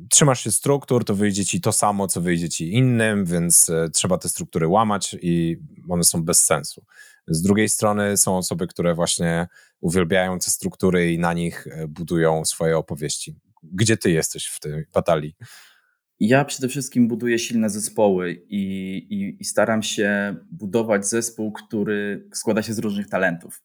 trzymasz 0.09 0.43
się 0.43 0.51
struktur, 0.51 1.05
to 1.05 1.15
wyjdzie 1.15 1.45
ci 1.45 1.61
to 1.61 1.71
samo, 1.71 2.07
co 2.07 2.21
wyjdzie 2.21 2.49
ci 2.49 2.73
innym, 2.73 3.25
więc 3.25 3.69
e, 3.69 3.89
trzeba 3.89 4.17
te 4.17 4.29
struktury 4.29 4.67
łamać 4.67 5.15
i 5.21 5.57
one 5.89 6.03
są 6.03 6.23
bez 6.23 6.45
sensu. 6.45 6.85
Z 7.27 7.41
drugiej 7.41 7.69
strony 7.69 8.17
są 8.17 8.37
osoby, 8.37 8.67
które 8.67 8.95
właśnie 8.95 9.47
uwielbiają 9.81 10.39
te 10.39 10.51
struktury 10.51 11.13
i 11.13 11.19
na 11.19 11.33
nich 11.33 11.67
e, 11.67 11.87
budują 11.87 12.45
swoje 12.45 12.77
opowieści. 12.77 13.35
Gdzie 13.63 13.97
ty 13.97 14.11
jesteś 14.11 14.45
w 14.45 14.59
tej 14.59 14.85
batalii? 14.93 15.35
Ja 16.19 16.45
przede 16.45 16.67
wszystkim 16.67 17.07
buduję 17.07 17.39
silne 17.39 17.69
zespoły 17.69 18.43
i, 18.49 18.97
i, 19.09 19.41
i, 19.41 19.45
staram 19.45 19.83
się 19.83 20.35
budować 20.51 21.07
zespół, 21.07 21.51
który 21.51 22.27
składa 22.33 22.61
się 22.61 22.73
z 22.73 22.79
różnych 22.79 23.09
talentów. 23.09 23.61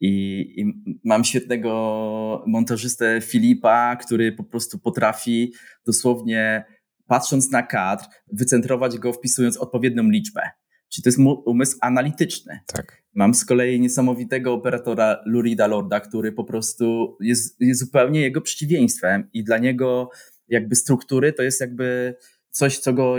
I, 0.00 0.40
I, 0.60 0.64
mam 1.04 1.24
świetnego 1.24 2.44
montażystę 2.46 3.20
Filipa, 3.20 3.96
który 3.96 4.32
po 4.32 4.44
prostu 4.44 4.78
potrafi 4.78 5.52
dosłownie, 5.86 6.64
patrząc 7.06 7.50
na 7.50 7.62
kadr, 7.62 8.04
wycentrować 8.32 8.98
go 8.98 9.12
wpisując 9.12 9.56
odpowiednią 9.56 10.02
liczbę. 10.02 10.42
Czyli 10.88 11.02
to 11.02 11.08
jest 11.08 11.18
umysł 11.46 11.78
analityczny. 11.80 12.60
Tak. 12.66 13.02
Mam 13.14 13.34
z 13.34 13.44
kolei 13.44 13.80
niesamowitego 13.80 14.52
operatora 14.52 15.22
Lurida 15.26 15.66
Lorda, 15.66 16.00
który 16.00 16.32
po 16.32 16.44
prostu 16.44 17.16
jest, 17.20 17.60
jest 17.60 17.80
zupełnie 17.80 18.20
jego 18.20 18.40
przeciwieństwem 18.40 19.28
i 19.32 19.44
dla 19.44 19.58
niego 19.58 20.10
jakby 20.48 20.76
struktury 20.76 21.32
to 21.32 21.42
jest 21.42 21.60
jakby 21.60 22.14
coś, 22.50 22.78
co 22.78 22.92
go 22.92 23.16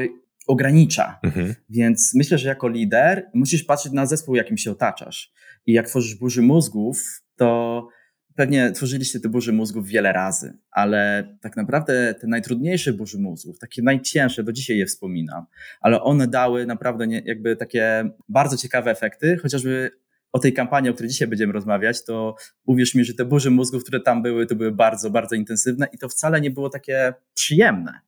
ogranicza. 0.48 1.20
Mhm. 1.24 1.56
Więc 1.70 2.14
myślę, 2.16 2.38
że 2.38 2.50
jako 2.50 2.68
lider 2.70 3.30
musisz 3.34 3.64
patrzeć 3.64 3.94
na 3.94 4.06
zespół, 4.06 4.36
jakim 4.36 4.58
się 4.58 4.72
otaczasz. 4.72 5.32
I 5.66 5.74
jak 5.74 5.88
tworzysz 5.88 6.16
burzy 6.16 6.42
mózgów, 6.42 7.22
to 7.36 7.88
pewnie 8.36 8.72
tworzyliście 8.72 9.20
te 9.20 9.30
burzy 9.30 9.54
mózgów 9.54 9.88
wiele 9.88 10.14
razy, 10.14 10.58
ale 10.72 11.30
tak 11.42 11.58
naprawdę 11.58 12.16
te 12.22 12.28
najtrudniejsze 12.28 12.94
burzy 12.94 13.20
mózgów, 13.20 13.60
takie 13.60 13.82
najcięższe, 13.82 14.44
do 14.44 14.52
dzisiaj 14.52 14.78
je 14.78 14.86
wspominam, 14.86 15.46
ale 15.82 16.02
one 16.02 16.28
dały 16.28 16.66
naprawdę 16.66 17.08
nie, 17.08 17.22
jakby 17.26 17.56
takie 17.56 18.10
bardzo 18.30 18.58
ciekawe 18.58 18.92
efekty, 18.92 19.38
chociażby 19.38 19.92
o 20.32 20.40
tej 20.40 20.54
kampanii, 20.54 20.90
o 20.90 20.94
której 20.94 21.10
dzisiaj 21.10 21.28
będziemy 21.28 21.54
rozmawiać, 21.54 22.06
to 22.06 22.36
uwierz 22.66 22.96
mi, 22.96 23.06
że 23.06 23.14
te 23.14 23.26
burze 23.26 23.50
mózgów, 23.50 23.84
które 23.84 24.00
tam 24.00 24.22
były, 24.22 24.46
to 24.46 24.56
były 24.56 24.72
bardzo, 24.72 25.10
bardzo 25.10 25.36
intensywne 25.36 25.88
i 25.94 25.98
to 25.98 26.10
wcale 26.10 26.42
nie 26.42 26.52
było 26.52 26.70
takie 26.70 27.14
przyjemne. 27.34 28.00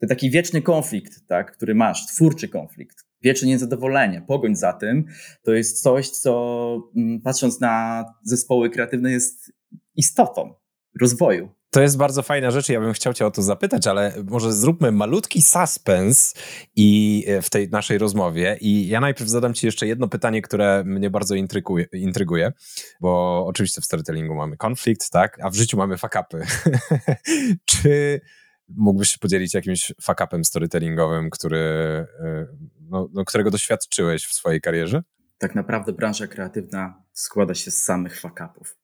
To 0.00 0.06
taki 0.06 0.30
wieczny 0.30 0.62
konflikt, 0.62 1.26
tak, 1.26 1.52
który 1.52 1.74
masz, 1.74 2.06
twórczy 2.06 2.48
konflikt, 2.48 3.04
wieczne 3.22 3.48
niezadowolenie, 3.48 4.22
pogoń 4.28 4.56
za 4.56 4.72
tym, 4.72 5.04
to 5.42 5.52
jest 5.52 5.82
coś, 5.82 6.10
co 6.10 6.90
mm, 6.96 7.20
patrząc 7.20 7.60
na 7.60 8.04
zespoły 8.22 8.70
kreatywne 8.70 9.10
jest 9.10 9.52
istotą 9.96 10.54
rozwoju. 11.00 11.58
To 11.70 11.80
jest 11.80 11.96
bardzo 11.96 12.22
fajna 12.22 12.50
rzecz, 12.50 12.68
ja 12.68 12.80
bym 12.80 12.92
chciał 12.92 13.14
cię 13.14 13.26
o 13.26 13.30
to 13.30 13.42
zapytać, 13.42 13.86
ale 13.86 14.12
może 14.26 14.52
zróbmy 14.52 14.92
malutki 14.92 15.42
suspens 15.42 16.34
i 16.76 17.24
e, 17.28 17.42
w 17.42 17.50
tej 17.50 17.68
naszej 17.68 17.98
rozmowie 17.98 18.58
i 18.60 18.88
ja 18.88 19.00
najpierw 19.00 19.30
zadam 19.30 19.54
ci 19.54 19.66
jeszcze 19.66 19.86
jedno 19.86 20.08
pytanie, 20.08 20.42
które 20.42 20.84
mnie 20.84 21.10
bardzo 21.10 21.34
intryguje, 21.34 21.86
intryguje 21.92 22.52
bo 23.00 23.44
oczywiście 23.46 23.80
w 23.80 23.84
storytellingu 23.84 24.34
mamy 24.34 24.56
konflikt, 24.56 25.10
tak, 25.10 25.38
a 25.42 25.50
w 25.50 25.54
życiu 25.54 25.76
mamy 25.76 25.98
fakapy. 25.98 26.42
Czy 27.64 28.20
mógłbyś 28.68 29.08
się 29.08 29.18
podzielić 29.18 29.54
jakimś 29.54 29.92
fakapem 30.02 30.44
storytellingowym, 30.44 31.30
który, 31.30 31.58
e, 31.58 32.46
no, 32.90 33.08
no, 33.12 33.24
którego 33.24 33.50
doświadczyłeś 33.50 34.26
w 34.26 34.34
swojej 34.34 34.60
karierze? 34.60 35.02
Tak 35.38 35.54
naprawdę 35.54 35.92
branża 35.92 36.26
kreatywna 36.26 37.02
składa 37.12 37.54
się 37.54 37.70
z 37.70 37.82
samych 37.82 38.20
fakapów. 38.20 38.76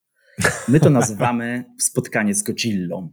My 0.69 0.81
to 0.81 0.91
nazywamy 0.91 1.65
spotkanie 1.79 2.35
z 2.35 2.43
Godzillą. 2.43 3.13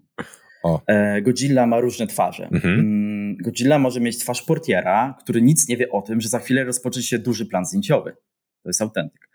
O. 0.63 0.81
E, 0.87 1.21
Godzilla 1.21 1.67
ma 1.67 1.79
różne 1.79 2.07
twarze. 2.07 2.49
Mhm. 2.51 2.79
Mm, 2.79 3.37
Godzilla 3.37 3.79
może 3.79 3.99
mieć 3.99 4.17
twarz 4.17 4.41
portiera, 4.41 5.17
który 5.19 5.41
nic 5.41 5.67
nie 5.67 5.77
wie 5.77 5.91
o 5.91 6.01
tym, 6.01 6.21
że 6.21 6.29
za 6.29 6.39
chwilę 6.39 6.63
rozpocznie 6.63 7.03
się 7.03 7.19
duży 7.19 7.45
plan 7.45 7.65
zdjęciowy. 7.65 8.11
To 8.63 8.69
jest 8.69 8.81
autentyk. 8.81 9.29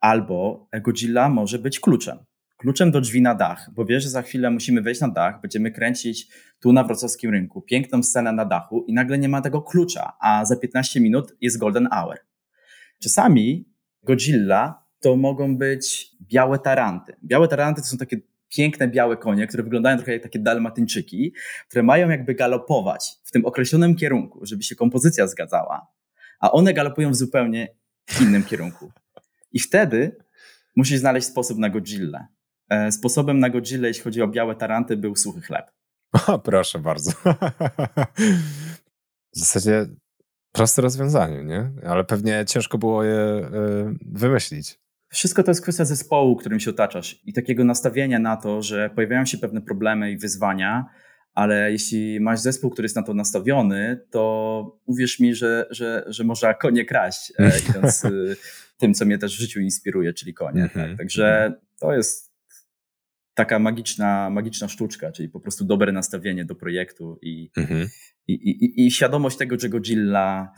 Albo 0.00 0.68
Godzilla 0.82 1.28
może 1.28 1.58
być 1.58 1.80
kluczem. 1.80 2.18
Kluczem 2.58 2.90
do 2.90 3.00
drzwi 3.00 3.22
na 3.22 3.34
dach, 3.34 3.70
bo 3.74 3.84
wie, 3.84 4.00
że 4.00 4.10
za 4.10 4.22
chwilę 4.22 4.50
musimy 4.50 4.82
wejść 4.82 5.00
na 5.00 5.08
dach, 5.08 5.40
będziemy 5.40 5.70
kręcić 5.70 6.28
tu 6.60 6.72
na 6.72 6.84
wrocławskim 6.84 7.30
rynku 7.30 7.62
piękną 7.62 8.02
scenę 8.02 8.32
na 8.32 8.44
dachu 8.44 8.84
i 8.88 8.92
nagle 8.92 9.18
nie 9.18 9.28
ma 9.28 9.40
tego 9.40 9.62
klucza, 9.62 10.12
a 10.20 10.44
za 10.44 10.56
15 10.56 11.00
minut 11.00 11.36
jest 11.40 11.58
golden 11.58 11.88
hour. 11.92 12.18
Czasami 13.02 13.68
Godzilla 14.02 14.84
to 15.00 15.16
mogą 15.16 15.56
być 15.56 16.10
białe 16.20 16.58
taranty. 16.58 17.16
Białe 17.24 17.48
taranty 17.48 17.82
to 17.82 17.86
są 17.86 17.96
takie 17.96 18.16
piękne 18.48 18.88
białe 18.88 19.16
konie, 19.16 19.46
które 19.46 19.62
wyglądają 19.62 19.96
trochę 19.96 20.12
jak 20.12 20.22
takie 20.22 20.38
dalmatyńczyki, 20.38 21.34
które 21.68 21.82
mają 21.82 22.08
jakby 22.08 22.34
galopować 22.34 23.12
w 23.24 23.30
tym 23.30 23.46
określonym 23.46 23.96
kierunku, 23.96 24.46
żeby 24.46 24.62
się 24.62 24.76
kompozycja 24.76 25.26
zgadzała, 25.26 25.86
a 26.40 26.52
one 26.52 26.74
galopują 26.74 27.10
w 27.10 27.16
zupełnie 27.16 27.68
innym 28.22 28.44
kierunku. 28.44 28.92
I 29.52 29.60
wtedy 29.60 30.16
musisz 30.76 30.98
znaleźć 30.98 31.26
sposób 31.26 31.58
na 31.58 31.70
Godzilla. 31.70 32.28
E, 32.68 32.92
sposobem 32.92 33.38
na 33.38 33.50
Godzilla, 33.50 33.88
jeśli 33.88 34.02
chodzi 34.02 34.22
o 34.22 34.28
białe 34.28 34.54
taranty, 34.54 34.96
był 34.96 35.16
suchy 35.16 35.40
chleb. 35.40 35.70
O, 36.26 36.38
proszę 36.38 36.78
bardzo. 36.78 37.12
w 39.34 39.38
zasadzie 39.38 39.86
proste 40.52 40.82
rozwiązanie, 40.82 41.44
nie? 41.44 41.70
Ale 41.86 42.04
pewnie 42.04 42.44
ciężko 42.46 42.78
było 42.78 43.04
je 43.04 43.14
y, 43.14 43.44
wymyślić. 44.12 44.78
Wszystko 45.10 45.42
to 45.42 45.50
jest 45.50 45.62
kwestia 45.62 45.84
zespołu, 45.84 46.36
którym 46.36 46.60
się 46.60 46.70
otaczasz 46.70 47.20
i 47.24 47.32
takiego 47.32 47.64
nastawienia 47.64 48.18
na 48.18 48.36
to, 48.36 48.62
że 48.62 48.90
pojawiają 48.90 49.26
się 49.26 49.38
pewne 49.38 49.60
problemy 49.60 50.12
i 50.12 50.18
wyzwania, 50.18 50.86
ale 51.34 51.72
jeśli 51.72 52.20
masz 52.20 52.40
zespół, 52.40 52.70
który 52.70 52.84
jest 52.84 52.96
na 52.96 53.02
to 53.02 53.14
nastawiony, 53.14 54.00
to 54.10 54.80
uwierz 54.86 55.20
mi, 55.20 55.34
że, 55.34 55.66
że, 55.70 56.04
że 56.06 56.24
można 56.24 56.54
konie 56.54 56.84
kraść, 56.84 57.32
e, 57.38 57.52
idąc 57.70 58.04
y, 58.04 58.36
tym, 58.78 58.94
co 58.94 59.04
mnie 59.04 59.18
też 59.18 59.36
w 59.36 59.40
życiu 59.40 59.60
inspiruje, 59.60 60.12
czyli 60.12 60.34
konie. 60.34 60.60
Mm 60.60 60.68
-hmm. 60.68 60.88
tak? 60.88 60.98
Także 60.98 61.34
mhm. 61.34 61.54
to 61.80 61.92
jest 61.92 62.27
taka 63.38 63.58
magiczna, 63.58 64.30
magiczna 64.30 64.68
sztuczka, 64.68 65.12
czyli 65.12 65.28
po 65.28 65.40
prostu 65.40 65.64
dobre 65.64 65.92
nastawienie 65.92 66.44
do 66.44 66.54
projektu 66.54 67.18
i, 67.22 67.50
-hmm. 67.56 67.88
i, 68.26 68.32
i, 68.32 68.86
i 68.86 68.90
świadomość 68.90 69.36
tego, 69.36 69.58
że 69.58 69.68
Godzilla 69.68 70.52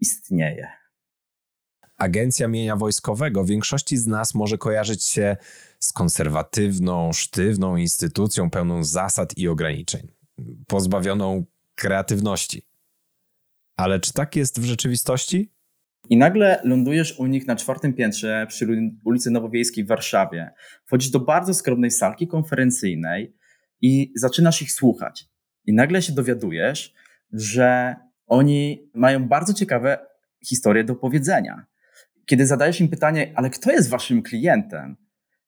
istnieje. 0.00 0.68
Agencja 1.96 2.48
Mienia 2.48 2.76
Wojskowego 2.76 3.44
większości 3.44 3.96
z 3.96 4.06
nas 4.06 4.34
może 4.34 4.58
kojarzyć 4.58 5.04
się 5.04 5.36
z 5.78 5.92
konserwatywną, 5.92 7.12
sztywną 7.12 7.76
instytucją 7.76 8.50
pełną 8.50 8.84
zasad 8.84 9.38
i 9.38 9.48
ograniczeń, 9.48 10.08
pozbawioną 10.66 11.44
kreatywności. 11.74 12.66
Ale 13.76 14.00
czy 14.00 14.12
tak 14.12 14.36
jest 14.36 14.60
w 14.60 14.64
rzeczywistości? 14.64 15.52
I 16.10 16.16
nagle 16.16 16.60
lądujesz 16.64 17.18
u 17.18 17.26
nich 17.26 17.46
na 17.46 17.56
czwartym 17.56 17.94
piętrze 17.94 18.46
przy 18.48 18.66
ulicy 19.04 19.30
Nowowiejskiej 19.30 19.84
w 19.84 19.88
Warszawie. 19.88 20.50
Wchodzisz 20.84 21.10
do 21.10 21.20
bardzo 21.20 21.54
skromnej 21.54 21.90
salki 21.90 22.26
konferencyjnej 22.26 23.36
i 23.82 24.12
zaczynasz 24.16 24.62
ich 24.62 24.72
słuchać. 24.72 25.24
I 25.66 25.72
nagle 25.72 26.02
się 26.02 26.12
dowiadujesz, 26.12 26.94
że 27.32 27.96
oni 28.26 28.90
mają 28.94 29.28
bardzo 29.28 29.54
ciekawe 29.54 29.98
historie 30.46 30.84
do 30.84 30.94
powiedzenia. 30.94 31.66
Kiedy 32.26 32.46
zadajesz 32.46 32.80
im 32.80 32.88
pytanie, 32.88 33.32
ale 33.34 33.50
kto 33.50 33.72
jest 33.72 33.90
waszym 33.90 34.22
klientem? 34.22 34.96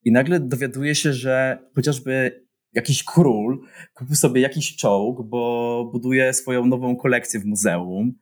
I 0.05 0.13
nagle 0.13 0.41
dowiaduje 0.41 0.95
się, 0.95 1.13
że 1.13 1.59
chociażby 1.75 2.45
jakiś 2.73 3.05
król 3.05 3.63
kupił 3.95 4.15
sobie 4.17 4.41
jakiś 4.41 4.77
czołg, 4.77 5.27
bo 5.29 5.91
buduje 5.93 6.33
swoją 6.33 6.67
nową 6.67 6.97
kolekcję 6.97 7.41
w 7.41 7.45
muzeum, 7.45 8.15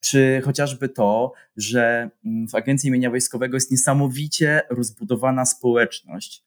czy 0.00 0.40
chociażby 0.44 0.88
to, 0.88 1.32
że 1.56 2.10
mm, 2.24 2.48
w 2.48 2.54
Agencji 2.54 2.88
Imienia 2.88 3.10
Wojskowego 3.10 3.56
jest 3.56 3.70
niesamowicie 3.70 4.62
rozbudowana 4.70 5.44
społeczność, 5.44 6.44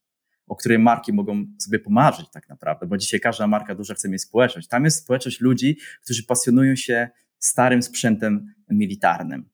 o 0.47 0.55
której 0.55 0.79
marki 0.79 1.13
mogą 1.13 1.45
sobie 1.59 1.79
pomarzyć 1.79 2.25
tak 2.31 2.49
naprawdę, 2.49 2.85
bo 2.85 2.97
dzisiaj 2.97 3.19
każda 3.19 3.47
marka 3.47 3.75
duża 3.75 3.93
chce 3.93 4.09
mieć 4.09 4.21
społeczność. 4.21 4.67
Tam 4.67 4.85
jest 4.85 5.03
społeczność 5.03 5.41
ludzi, 5.41 5.77
którzy 6.03 6.23
pasjonują 6.23 6.75
się 6.75 7.09
starym 7.39 7.81
sprzętem 7.81 8.53
militarnym. 8.69 9.49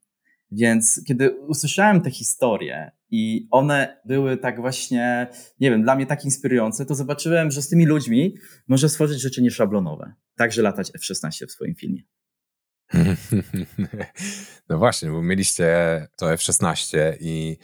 Więc 0.52 1.02
kiedy 1.08 1.32
usłyszałem 1.32 2.02
te 2.02 2.12
historie 2.12 2.92
i 3.10 3.48
one 3.52 4.02
były 4.06 4.38
tak 4.38 4.62
właśnie, 4.62 5.28
nie 5.60 5.72
wiem, 5.72 5.84
dla 5.84 5.96
mnie 5.96 6.06
tak 6.06 6.26
inspirujące, 6.26 6.86
to 6.86 6.96
zobaczyłem, 6.96 7.52
że 7.52 7.62
z 7.62 7.70
tymi 7.70 7.86
ludźmi 7.86 8.36
może 8.68 8.90
stworzyć 8.90 9.22
rzeczy 9.22 9.42
nieszablonowe. 9.42 10.14
Także 10.36 10.62
latać 10.62 10.92
F-16 10.96 11.48
w 11.48 11.52
swoim 11.52 11.76
filmie. 11.76 12.04
No 14.70 14.78
właśnie, 14.78 15.10
bo 15.10 15.22
mieliście 15.22 15.68
to 16.18 16.34
F-16 16.34 16.98
i 17.20 17.58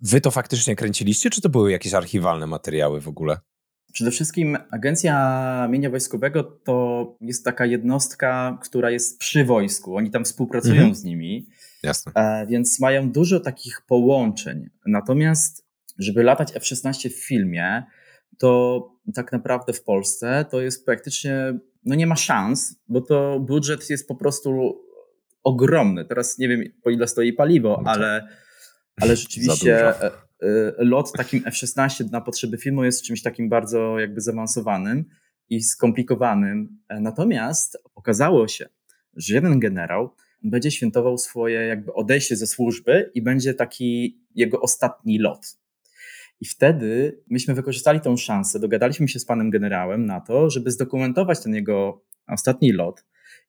wy 0.00 0.20
to 0.20 0.30
faktycznie 0.30 0.76
kręciliście, 0.76 1.30
czy 1.30 1.40
to 1.40 1.48
były 1.48 1.72
jakieś 1.72 1.94
archiwalne 1.94 2.46
materiały 2.46 3.00
w 3.00 3.08
ogóle? 3.08 3.36
Przede 3.92 4.10
wszystkim 4.10 4.58
Agencja 4.70 5.68
Mienia 5.70 5.90
Wojskowego 5.90 6.42
to 6.42 7.16
jest 7.20 7.44
taka 7.44 7.66
jednostka, 7.66 8.58
która 8.62 8.90
jest 8.90 9.18
przy 9.18 9.44
wojsku. 9.44 9.96
Oni 9.96 10.10
tam 10.10 10.24
współpracują 10.24 10.74
mhm. 10.74 10.94
z 10.94 11.04
nimi. 11.04 11.46
Jasne. 11.82 12.12
E, 12.14 12.46
więc 12.46 12.80
mają 12.80 13.12
dużo 13.12 13.40
takich 13.40 13.80
połączeń. 13.86 14.70
Natomiast, 14.86 15.66
żeby 15.98 16.22
latać 16.22 16.56
F-16 16.56 17.10
w 17.10 17.26
filmie, 17.26 17.82
to 18.38 18.80
tak 19.14 19.32
naprawdę 19.32 19.72
w 19.72 19.82
Polsce 19.82 20.44
to 20.50 20.60
jest 20.60 20.84
praktycznie, 20.84 21.58
no 21.84 21.94
nie 21.94 22.06
ma 22.06 22.16
szans, 22.16 22.80
bo 22.88 23.00
to 23.00 23.40
budżet 23.40 23.90
jest 23.90 24.08
po 24.08 24.14
prostu 24.14 24.80
ogromny. 25.44 26.04
Teraz 26.04 26.38
nie 26.38 26.48
wiem, 26.48 26.62
po 26.82 26.90
ile 26.90 27.08
stoi 27.08 27.32
paliwo, 27.32 27.80
no 27.84 27.90
ale, 27.90 28.28
ale 29.00 29.16
rzeczywiście 29.16 29.88
e, 29.88 30.10
e, 30.42 30.72
lot 30.78 31.12
takim 31.12 31.42
F-16 31.46 32.10
na 32.10 32.20
potrzeby 32.20 32.58
filmu 32.58 32.84
jest 32.84 33.02
czymś 33.02 33.22
takim 33.22 33.48
bardzo 33.48 33.98
jakby 33.98 34.20
zaawansowanym 34.20 35.04
i 35.50 35.62
skomplikowanym. 35.62 36.78
Natomiast 37.00 37.78
okazało 37.94 38.48
się, 38.48 38.68
że 39.16 39.34
jeden 39.34 39.60
generał 39.60 40.14
będzie 40.42 40.70
świętował 40.70 41.18
swoje 41.18 41.60
jakby 41.60 41.92
odejście 41.94 42.36
ze 42.36 42.46
służby 42.46 43.10
i 43.14 43.22
będzie 43.22 43.54
taki 43.54 44.20
jego 44.34 44.60
ostatni 44.60 45.18
lot. 45.18 45.58
I 46.40 46.46
wtedy 46.46 47.20
myśmy 47.30 47.54
wykorzystali 47.54 48.00
tą 48.00 48.16
szansę, 48.16 48.60
dogadaliśmy 48.60 49.08
się 49.08 49.18
z 49.18 49.24
panem 49.24 49.50
generałem 49.50 50.06
na 50.06 50.20
to, 50.20 50.50
żeby 50.50 50.70
zdokumentować 50.70 51.42
ten 51.42 51.54
jego 51.54 52.02
ostatni 52.26 52.72
lot 52.72 53.04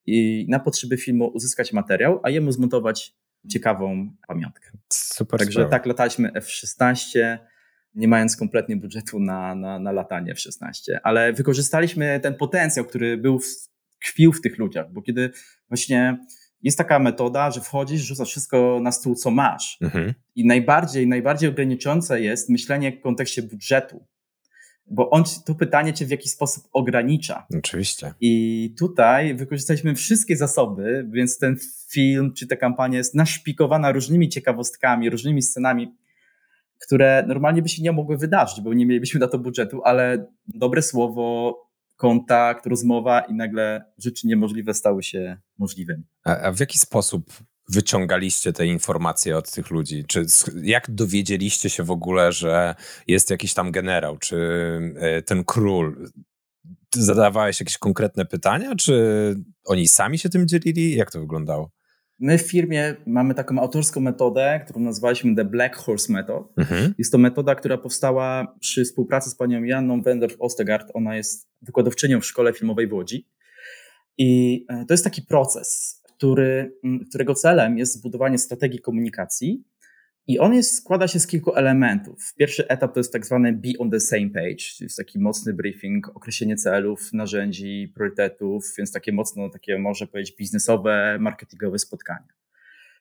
i 0.06 0.45
na 0.50 0.60
potrzeby 0.60 0.98
filmu 0.98 1.28
uzyskać 1.28 1.74
materiał, 1.74 2.19
a 2.24 2.30
jemu 2.30 2.52
zmontować 2.52 3.15
ciekawą 3.50 4.10
pamiątkę. 4.28 4.69
Super. 4.93 5.39
Także 5.39 5.54
sprawa. 5.54 5.69
tak 5.69 5.86
lataliśmy 5.86 6.32
F-16, 6.34 7.38
nie 7.95 8.08
mając 8.08 8.38
kompletnie 8.38 8.78
budżetu 8.78 9.19
na, 9.19 9.56
na, 9.56 9.80
na 9.80 9.91
latanie 9.91 10.32
F-16, 10.32 10.98
ale 11.04 11.34
wykorzystaliśmy 11.34 12.19
ten 12.19 12.36
potencjał, 12.36 12.86
który 12.86 13.17
był 13.17 13.39
w, 13.39 13.45
tkwił 14.00 14.34
w 14.34 14.41
tych 14.41 14.58
ludziach, 14.58 14.91
bo 14.91 15.02
kiedy 15.02 15.30
właśnie 15.69 16.17
jest 16.62 16.78
taka 16.78 17.00
metoda, 17.00 17.52
że 17.52 17.62
wchodzisz, 17.62 18.02
rzucasz 18.02 18.30
wszystko 18.30 18.80
na 18.82 18.91
stół, 18.91 19.15
co 19.15 19.32
masz. 19.32 19.78
Mhm. 19.82 20.13
I 20.36 20.46
najbardziej, 20.46 21.08
najbardziej 21.08 21.50
ograniczające 21.50 22.22
jest 22.22 22.50
myślenie 22.50 22.91
w 22.91 23.02
kontekście 23.02 23.44
budżetu. 23.44 24.06
Bo 24.88 25.10
on, 25.10 25.24
to 25.46 25.56
pytanie 25.56 25.94
cię 25.94 26.06
w 26.06 26.10
jakiś 26.10 26.32
sposób 26.32 26.63
ogranicza. 26.74 27.48
Oczywiście. 27.58 28.13
I 28.20 28.74
tutaj 28.80 29.36
wykorzystaliśmy 29.36 29.96
wszystkie 29.96 30.38
zasoby, 30.38 31.08
więc 31.12 31.38
ten 31.38 31.58
film 31.91 32.34
czy 32.34 32.48
ta 32.48 32.56
kampania 32.56 32.98
jest 32.98 33.15
naszpikowana 33.15 33.91
różnymi 33.91 34.30
ciekawostkami, 34.30 35.10
różnymi 35.10 35.41
scenami, 35.41 35.96
które 36.80 37.26
normalnie 37.28 37.62
by 37.62 37.70
się 37.70 37.84
nie 37.84 37.91
mogły 37.91 38.18
wydarzyć, 38.18 38.62
bo 38.62 38.74
nie 38.74 38.86
mielibyśmy 38.86 39.20
na 39.20 39.28
to 39.28 39.39
budżetu, 39.39 39.82
ale 39.84 40.28
dobre 40.48 40.82
słowo, 40.82 41.58
kontakt, 41.96 42.66
rozmowa 42.66 43.20
i 43.20 43.34
nagle 43.34 43.86
rzeczy 43.98 44.28
niemożliwe 44.28 44.74
stały 44.74 45.04
się 45.04 45.38
możliwymi. 45.58 46.04
A, 46.24 46.38
a 46.38 46.52
w 46.52 46.60
jaki 46.60 46.78
sposób 46.78 47.34
wyciągaliście 47.70 48.54
te 48.54 48.68
informacje 48.68 49.38
od 49.38 49.52
tych 49.52 49.70
ludzi? 49.70 50.06
Czy 50.08 50.26
jak 50.64 50.92
dowiedzieliście 50.92 51.70
się 51.70 51.84
w 51.84 51.92
ogóle, 51.92 52.32
że 52.32 52.76
jest 53.08 53.30
jakiś 53.30 53.54
tam 53.54 53.72
generał, 53.72 54.18
czy 54.18 54.38
e, 54.96 55.22
ten 55.22 55.44
król? 55.44 56.10
Zadawałeś 56.96 57.60
jakieś 57.60 57.78
konkretne 57.78 58.26
pytania, 58.26 58.76
czy 58.76 59.36
oni 59.66 59.88
sami 59.88 60.20
się 60.20 60.30
tym 60.30 60.48
dzielili? 60.48 60.96
Jak 60.96 61.12
to 61.12 61.20
wyglądało? 61.20 61.72
My 62.19 62.38
w 62.38 62.41
firmie 62.41 62.95
mamy 63.06 63.34
taką 63.34 63.60
autorską 63.60 64.01
metodę, 64.01 64.62
którą 64.63 64.82
nazwaliśmy 64.82 65.36
The 65.36 65.45
Black 65.45 65.75
Horse 65.75 66.13
Method. 66.13 66.43
Mhm. 66.58 66.93
Jest 66.97 67.12
to 67.12 67.17
metoda, 67.17 67.56
która 67.56 67.78
powstała 67.78 68.56
przy 68.60 68.86
współpracy 68.86 69.30
z 69.30 69.36
panią 69.36 69.63
Janną 69.63 70.01
Wendorf-Ostegard. 70.01 70.86
Ona 70.93 71.15
jest 71.15 71.49
wykładowczynią 71.62 72.21
w 72.21 72.25
szkole 72.25 72.54
filmowej 72.54 72.88
w 72.88 72.93
Łodzi. 72.93 73.28
I 74.17 74.65
e, 74.69 74.86
to 74.86 74.93
jest 74.93 75.04
taki 75.04 75.21
proces, 75.21 76.01
który, 76.04 76.73
którego 77.10 77.36
celem 77.36 77.78
jest 77.78 77.93
zbudowanie 77.93 78.38
strategii 78.38 78.80
komunikacji 78.80 79.63
i 80.28 80.40
on 80.40 80.54
jest, 80.54 80.76
składa 80.76 81.08
się 81.08 81.20
z 81.20 81.28
kilku 81.28 81.56
elementów. 81.56 82.34
Pierwszy 82.38 82.68
etap 82.68 82.94
to 82.94 83.00
jest 83.00 83.14
tak 83.14 83.26
zwany 83.26 83.54
be 83.54 83.70
on 83.80 83.92
the 83.92 84.00
same 84.00 84.30
page, 84.30 84.56
czyli 84.56 84.86
jest 84.86 84.98
taki 84.98 85.20
mocny 85.20 85.54
briefing, 85.54 86.10
określenie 86.10 86.56
celów, 86.56 87.14
narzędzi, 87.14 87.92
priorytetów, 87.96 88.74
więc 88.78 88.92
takie 88.92 89.12
mocno, 89.12 89.50
takie 89.50 89.80
może 89.80 90.08
powiedzieć 90.08 90.36
biznesowe, 90.38 91.18
marketingowe 91.20 91.80
spotkania. 91.80 92.34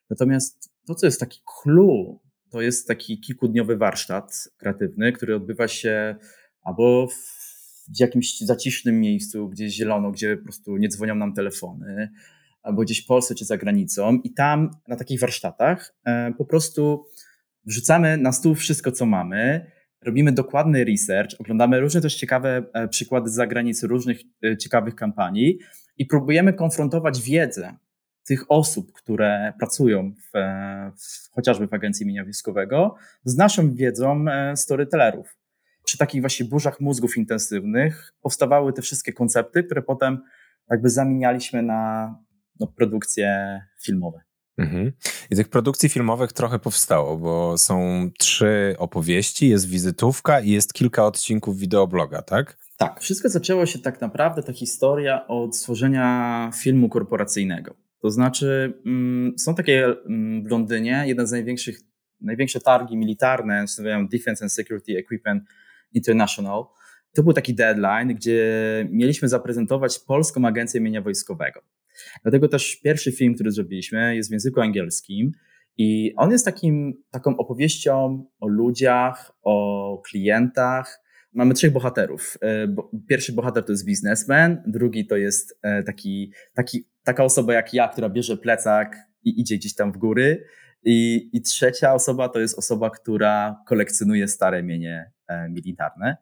Natomiast 0.09 0.71
to, 0.87 0.95
co 0.95 1.05
jest 1.05 1.19
taki 1.19 1.39
clue, 1.61 2.19
to 2.49 2.61
jest 2.61 2.87
taki 2.87 3.19
kilkudniowy 3.19 3.77
warsztat 3.77 4.49
kreatywny, 4.57 5.11
który 5.11 5.35
odbywa 5.35 5.67
się 5.67 6.15
albo 6.61 7.07
w 7.07 7.99
jakimś 7.99 8.39
zacisznym 8.39 8.99
miejscu, 8.99 9.49
gdzie 9.49 9.63
jest 9.63 9.75
zielono, 9.75 10.11
gdzie 10.11 10.37
po 10.37 10.43
prostu 10.43 10.77
nie 10.77 10.89
dzwonią 10.89 11.15
nam 11.15 11.33
telefony, 11.33 12.11
albo 12.65 12.81
gdzieś 12.81 13.03
w 13.03 13.05
Polsce 13.05 13.35
czy 13.35 13.45
za 13.45 13.57
granicą. 13.57 14.19
I 14.23 14.33
tam 14.33 14.69
na 14.87 14.95
takich 14.95 15.19
warsztatach 15.19 15.95
e, 16.05 16.33
po 16.37 16.45
prostu 16.45 17.05
wrzucamy 17.65 18.17
na 18.17 18.31
stół 18.31 18.55
wszystko, 18.55 18.91
co 18.91 19.05
mamy, 19.05 19.71
robimy 20.05 20.31
dokładny 20.31 20.85
research, 20.85 21.35
oglądamy 21.39 21.79
różne 21.79 22.01
też 22.01 22.15
ciekawe 22.15 22.63
e, 22.73 22.87
przykłady 22.87 23.29
z 23.29 23.33
zagranicy, 23.33 23.87
różnych 23.87 24.19
e, 24.43 24.57
ciekawych 24.57 24.95
kampanii 24.95 25.59
i 25.97 26.05
próbujemy 26.05 26.53
konfrontować 26.53 27.21
wiedzę 27.21 27.75
tych 28.27 28.51
osób, 28.51 28.91
które 28.93 29.53
pracują 29.59 30.11
w, 30.11 30.37
w, 31.01 31.29
chociażby 31.31 31.67
w 31.67 31.73
Agencji 31.73 32.05
Mienia 32.05 32.23
Wojskowego, 32.23 32.95
z 33.23 33.37
naszą 33.37 33.73
wiedzą 33.73 34.25
storytellerów. 34.55 35.37
przy 35.85 35.97
takich 35.97 36.21
właśnie 36.21 36.45
burzach 36.45 36.79
mózgów 36.79 37.17
intensywnych 37.17 38.13
powstawały 38.21 38.73
te 38.73 38.81
wszystkie 38.81 39.13
koncepty, 39.13 39.63
które 39.63 39.81
potem 39.81 40.21
jakby 40.69 40.89
zamienialiśmy 40.89 41.61
na 41.61 42.15
no, 42.59 42.67
produkcje 42.67 43.61
filmowe. 43.81 44.21
Mhm. 44.57 44.91
I 45.31 45.35
tych 45.35 45.49
produkcji 45.49 45.89
filmowych 45.89 46.33
trochę 46.33 46.59
powstało, 46.59 47.17
bo 47.17 47.57
są 47.57 48.09
trzy 48.19 48.75
opowieści, 48.77 49.49
jest 49.49 49.69
wizytówka 49.69 50.39
i 50.39 50.49
jest 50.49 50.73
kilka 50.73 51.05
odcinków 51.05 51.59
wideobloga, 51.59 52.21
tak? 52.21 52.57
Tak, 52.77 53.01
wszystko 53.01 53.29
zaczęło 53.29 53.65
się 53.65 53.79
tak 53.79 54.01
naprawdę, 54.01 54.43
ta 54.43 54.53
historia 54.53 55.27
od 55.27 55.57
stworzenia 55.57 56.51
filmu 56.61 56.89
korporacyjnego. 56.89 57.75
To 58.01 58.11
znaczy, 58.11 58.73
mm, 58.85 59.33
są 59.39 59.55
takie 59.55 59.85
mm, 59.85 60.43
w 60.43 60.51
Londynie, 60.51 61.03
jeden 61.05 61.27
z 61.27 61.31
największych, 61.31 61.79
największe 62.21 62.59
targi 62.59 62.97
militarne, 62.97 63.61
nazywają 63.61 64.07
Defense 64.07 64.45
and 64.45 64.53
Security 64.53 64.97
Equipment 64.97 65.43
International. 65.93 66.63
To 67.15 67.23
był 67.23 67.33
taki 67.33 67.55
deadline, 67.55 68.15
gdzie 68.15 68.41
mieliśmy 68.91 69.27
zaprezentować 69.27 69.99
Polską 69.99 70.47
Agencję 70.47 70.81
Mienia 70.81 71.01
Wojskowego. 71.01 71.61
Dlatego 72.23 72.47
też 72.47 72.75
pierwszy 72.75 73.11
film, 73.11 73.33
który 73.33 73.51
zrobiliśmy, 73.51 74.15
jest 74.15 74.29
w 74.29 74.31
języku 74.31 74.61
angielskim 74.61 75.31
i 75.77 76.13
on 76.17 76.31
jest 76.31 76.45
takim, 76.45 77.03
taką 77.11 77.37
opowieścią 77.37 78.25
o 78.39 78.47
ludziach, 78.47 79.31
o 79.43 80.01
klientach. 80.05 81.01
Mamy 81.33 81.53
trzech 81.53 81.71
bohaterów. 81.71 82.37
E, 82.41 82.75
pierwszy 83.07 83.33
bohater 83.33 83.65
to 83.65 83.71
jest 83.71 83.85
biznesmen, 83.85 84.63
drugi 84.67 85.07
to 85.07 85.17
jest 85.17 85.59
e, 85.61 85.83
taki, 85.83 86.33
taki, 86.53 86.87
taka 87.03 87.23
osoba 87.23 87.53
jak 87.53 87.73
ja, 87.73 87.87
która 87.87 88.09
bierze 88.09 88.37
plecak 88.37 88.97
i 89.23 89.41
idzie 89.41 89.57
gdzieś 89.57 89.75
tam 89.75 89.91
w 89.91 89.97
góry. 89.97 90.45
I, 90.83 91.29
I 91.33 91.41
trzecia 91.41 91.93
osoba 91.93 92.29
to 92.29 92.39
jest 92.39 92.57
osoba, 92.57 92.89
która 92.89 93.63
kolekcjonuje 93.67 94.27
stare 94.27 94.63
mienie 94.63 95.11
e, 95.27 95.49
militarne. 95.49 96.17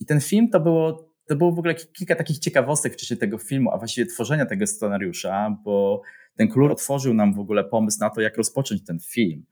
I 0.00 0.06
ten 0.06 0.20
film 0.20 0.50
to 0.50 0.60
było 0.60 1.05
to 1.26 1.36
było 1.36 1.52
w 1.52 1.58
ogóle 1.58 1.74
kilka 1.74 2.14
takich 2.14 2.38
ciekawostek 2.38 2.92
w 2.92 2.96
czasie 2.96 3.16
tego 3.16 3.38
filmu, 3.38 3.70
a 3.70 3.78
właściwie 3.78 4.06
tworzenia 4.06 4.46
tego 4.46 4.66
scenariusza, 4.66 5.56
bo 5.64 6.02
ten 6.36 6.48
król 6.48 6.72
otworzył 6.72 7.14
nam 7.14 7.34
w 7.34 7.38
ogóle 7.38 7.64
pomysł 7.64 7.98
na 8.00 8.10
to, 8.10 8.20
jak 8.20 8.36
rozpocząć 8.36 8.84
ten 8.84 8.98
film. 9.00 9.44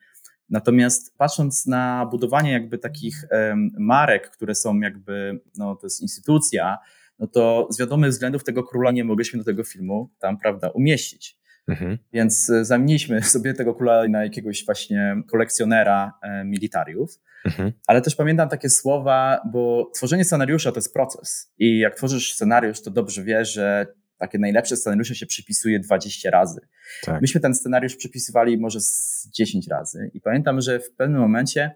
Natomiast 0.51 1.17
patrząc 1.19 1.67
na 1.67 2.07
budowanie 2.11 2.53
jakby 2.53 2.79
takich 2.79 3.25
um, 3.31 3.71
marek, 3.79 4.31
które 4.31 4.55
są 4.55 4.81
jakby, 4.81 5.41
no 5.57 5.77
to 5.77 5.87
jest 5.87 6.03
instytucja, 6.03 6.79
no 7.19 7.27
to 7.27 7.69
z 7.71 7.79
wiadomych 7.79 8.11
względów 8.11 8.45
tego 8.45 8.63
króla 8.63 8.91
nie 8.91 9.05
mogliśmy 9.05 9.39
do 9.39 9.45
tego 9.45 9.65
filmu 9.65 10.11
tam, 10.19 10.39
prawda, 10.39 10.71
umieścić. 10.71 11.39
Mhm. 11.69 11.99
Więc 12.13 12.51
e, 12.51 12.65
zamieniliśmy 12.65 13.23
sobie 13.35 13.55
tego 13.55 13.75
króla 13.75 14.09
na 14.09 14.25
jakiegoś 14.25 14.65
właśnie 14.65 15.23
kolekcjonera 15.31 16.13
e, 16.23 16.45
militariów. 16.45 17.21
Mhm. 17.45 17.73
Ale 17.87 18.01
też 18.01 18.15
pamiętam 18.17 18.49
takie 18.49 18.71
słowa, 18.71 19.41
bo 19.53 19.91
tworzenie 19.95 20.25
scenariusza 20.25 20.73
to 20.73 20.79
jest 20.79 20.95
proces. 20.95 21.53
I 21.59 21.79
jak 21.79 21.97
tworzysz 21.97 22.33
scenariusz, 22.33 22.83
to 22.83 22.91
dobrze 22.91 23.25
wiesz, 23.25 23.53
że 23.53 23.87
takie 24.19 24.39
najlepsze 24.39 24.77
scenariusze 24.77 25.15
się 25.15 25.27
przypisuje 25.27 25.81
20 25.81 26.31
razy. 26.31 26.61
Tak. 27.03 27.21
Myśmy 27.21 27.41
ten 27.41 27.55
scenariusz 27.55 27.97
przypisywali 27.97 28.59
może 28.59 28.81
z 28.81 29.29
10 29.33 29.69
razy. 29.69 30.11
I 30.15 30.21
pamiętam, 30.21 30.61
że 30.61 30.81
w 30.81 30.91
pewnym 30.91 31.21
momencie 31.21 31.75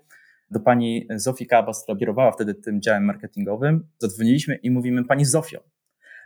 do 0.51 0.61
pani 0.61 1.09
Zofii 1.16 1.46
Kabas, 1.46 1.83
która 1.83 1.98
kierowała 1.98 2.33
wtedy 2.33 2.55
tym 2.55 2.83
działem 2.83 3.05
marketingowym, 3.05 3.88
zadzwoniliśmy 3.98 4.55
i 4.55 4.70
mówimy, 4.70 5.05
pani 5.05 5.24
Zofio, 5.24 5.64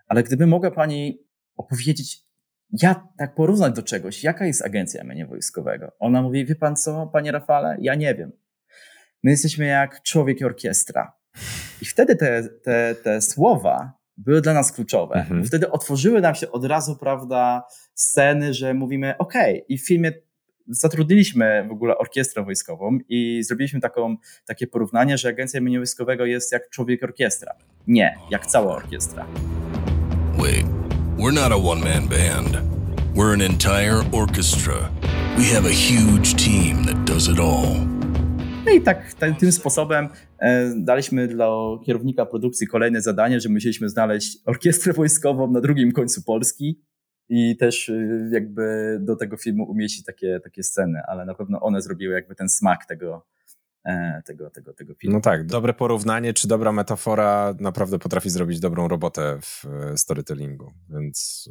ale 0.09 0.23
gdyby 0.23 0.47
mogła 0.47 0.71
pani 0.71 1.19
opowiedzieć, 1.57 2.25
ja 2.73 3.09
tak 3.19 3.35
porównać 3.35 3.75
do 3.75 3.83
czegoś, 3.83 4.25
jaka 4.25 4.47
jest 4.47 4.63
agencja 4.63 5.05
mienia 5.05 5.27
wojskowego? 5.27 5.93
Ona 5.99 6.23
mówi, 6.23 6.47
wie 6.47 6.55
pan 6.55 6.77
co, 6.77 7.07
panie 7.07 7.33
Rafale, 7.33 7.77
ja 7.81 7.95
nie 7.95 8.15
wiem. 8.15 8.33
My 9.23 9.31
jesteśmy 9.31 9.67
jak 9.67 10.03
człowiek 10.03 10.41
i 10.41 10.45
orkiestra. 10.45 11.13
I 11.83 11.85
wtedy 11.85 12.17
te, 12.17 12.49
te, 12.65 12.95
te 12.95 13.21
słowa 13.21 13.93
były 14.17 14.41
dla 14.41 14.55
nas 14.55 14.73
kluczowe. 14.73 15.15
Mhm. 15.15 15.45
Wtedy 15.45 15.71
otworzyły 15.71 16.21
nam 16.21 16.35
się 16.35 16.51
od 16.51 16.65
razu, 16.65 16.97
prawda, 16.97 17.65
sceny, 17.95 18.55
że 18.55 18.75
mówimy, 18.75 19.19
OK, 19.19 19.35
i 19.69 19.79
w 19.79 19.87
filmie 19.87 20.13
zatrudniliśmy 20.69 21.67
w 21.69 21.73
ogóle 21.73 21.99
orkiestrę 21.99 22.45
wojskową 22.45 22.99
i 23.09 23.43
zrobiliśmy 23.43 23.81
taką, 23.81 24.17
takie 24.47 24.67
porównanie, 24.67 25.19
że 25.19 25.29
agencja 25.29 25.61
mienia 25.61 25.79
wojskowego 25.79 26.27
jest 26.27 26.53
jak 26.53 26.71
człowiek 26.71 27.03
orkiestra. 27.03 27.55
Nie, 27.87 28.19
jak 28.31 28.47
cała 28.47 28.77
orkiestra. 28.77 29.27
Wait, 30.39 30.67
we're 31.19 31.33
not 31.33 31.53
a 31.53 31.59
one-man 31.59 32.07
band. 32.07 32.59
We're 33.15 33.35
an 33.35 33.41
entire 33.41 34.03
orchestra. 34.13 34.91
We 35.37 35.45
have 35.45 35.67
a 35.67 35.73
huge 35.73 36.35
team 36.35 36.85
that 36.85 37.05
does 37.05 37.29
it 37.29 37.39
all. 37.39 37.87
No 38.67 38.73
i 38.73 38.81
tak 38.81 39.15
tym 39.39 39.53
sposobem 39.53 40.09
e, 40.39 40.73
daliśmy 40.77 41.29
dla 41.29 41.49
kierownika 41.87 42.27
produkcji 42.27 42.67
kolejne 42.67 43.03
zadanie, 43.03 43.41
że 43.41 43.49
musieliśmy 43.49 43.89
znaleźć 43.89 44.39
orkiestrę 44.47 44.93
wojskową 44.93 45.51
na 45.51 45.61
drugim 45.61 45.93
końcu 45.93 46.23
Polski 46.23 46.83
i 47.29 47.57
też 47.57 47.89
e, 47.89 48.29
jakby 48.33 48.99
do 49.01 49.17
tego 49.17 49.37
filmu 49.37 49.65
umieścić 49.65 50.05
takie, 50.05 50.41
takie 50.45 50.63
sceny, 50.63 51.01
ale 51.09 51.25
na 51.25 51.35
pewno 51.35 51.61
one 51.61 51.83
zrobiły 51.83 52.15
jakby 52.15 52.35
ten 52.35 52.49
smak 52.49 52.87
tego, 52.87 53.27
tego, 54.25 54.51
tego, 54.51 54.75
tego 54.75 54.95
filmu. 54.95 55.17
No 55.17 55.21
tak, 55.21 55.47
dobre 55.47 55.75
porównanie 55.75 56.33
czy 56.33 56.49
dobra 56.49 56.73
metafora 56.73 57.55
naprawdę 57.61 57.99
potrafi 57.99 58.31
zrobić 58.31 58.61
dobrą 58.61 58.89
robotę 58.89 59.39
w 59.41 59.65
storytellingu, 59.97 60.73
więc 60.89 61.49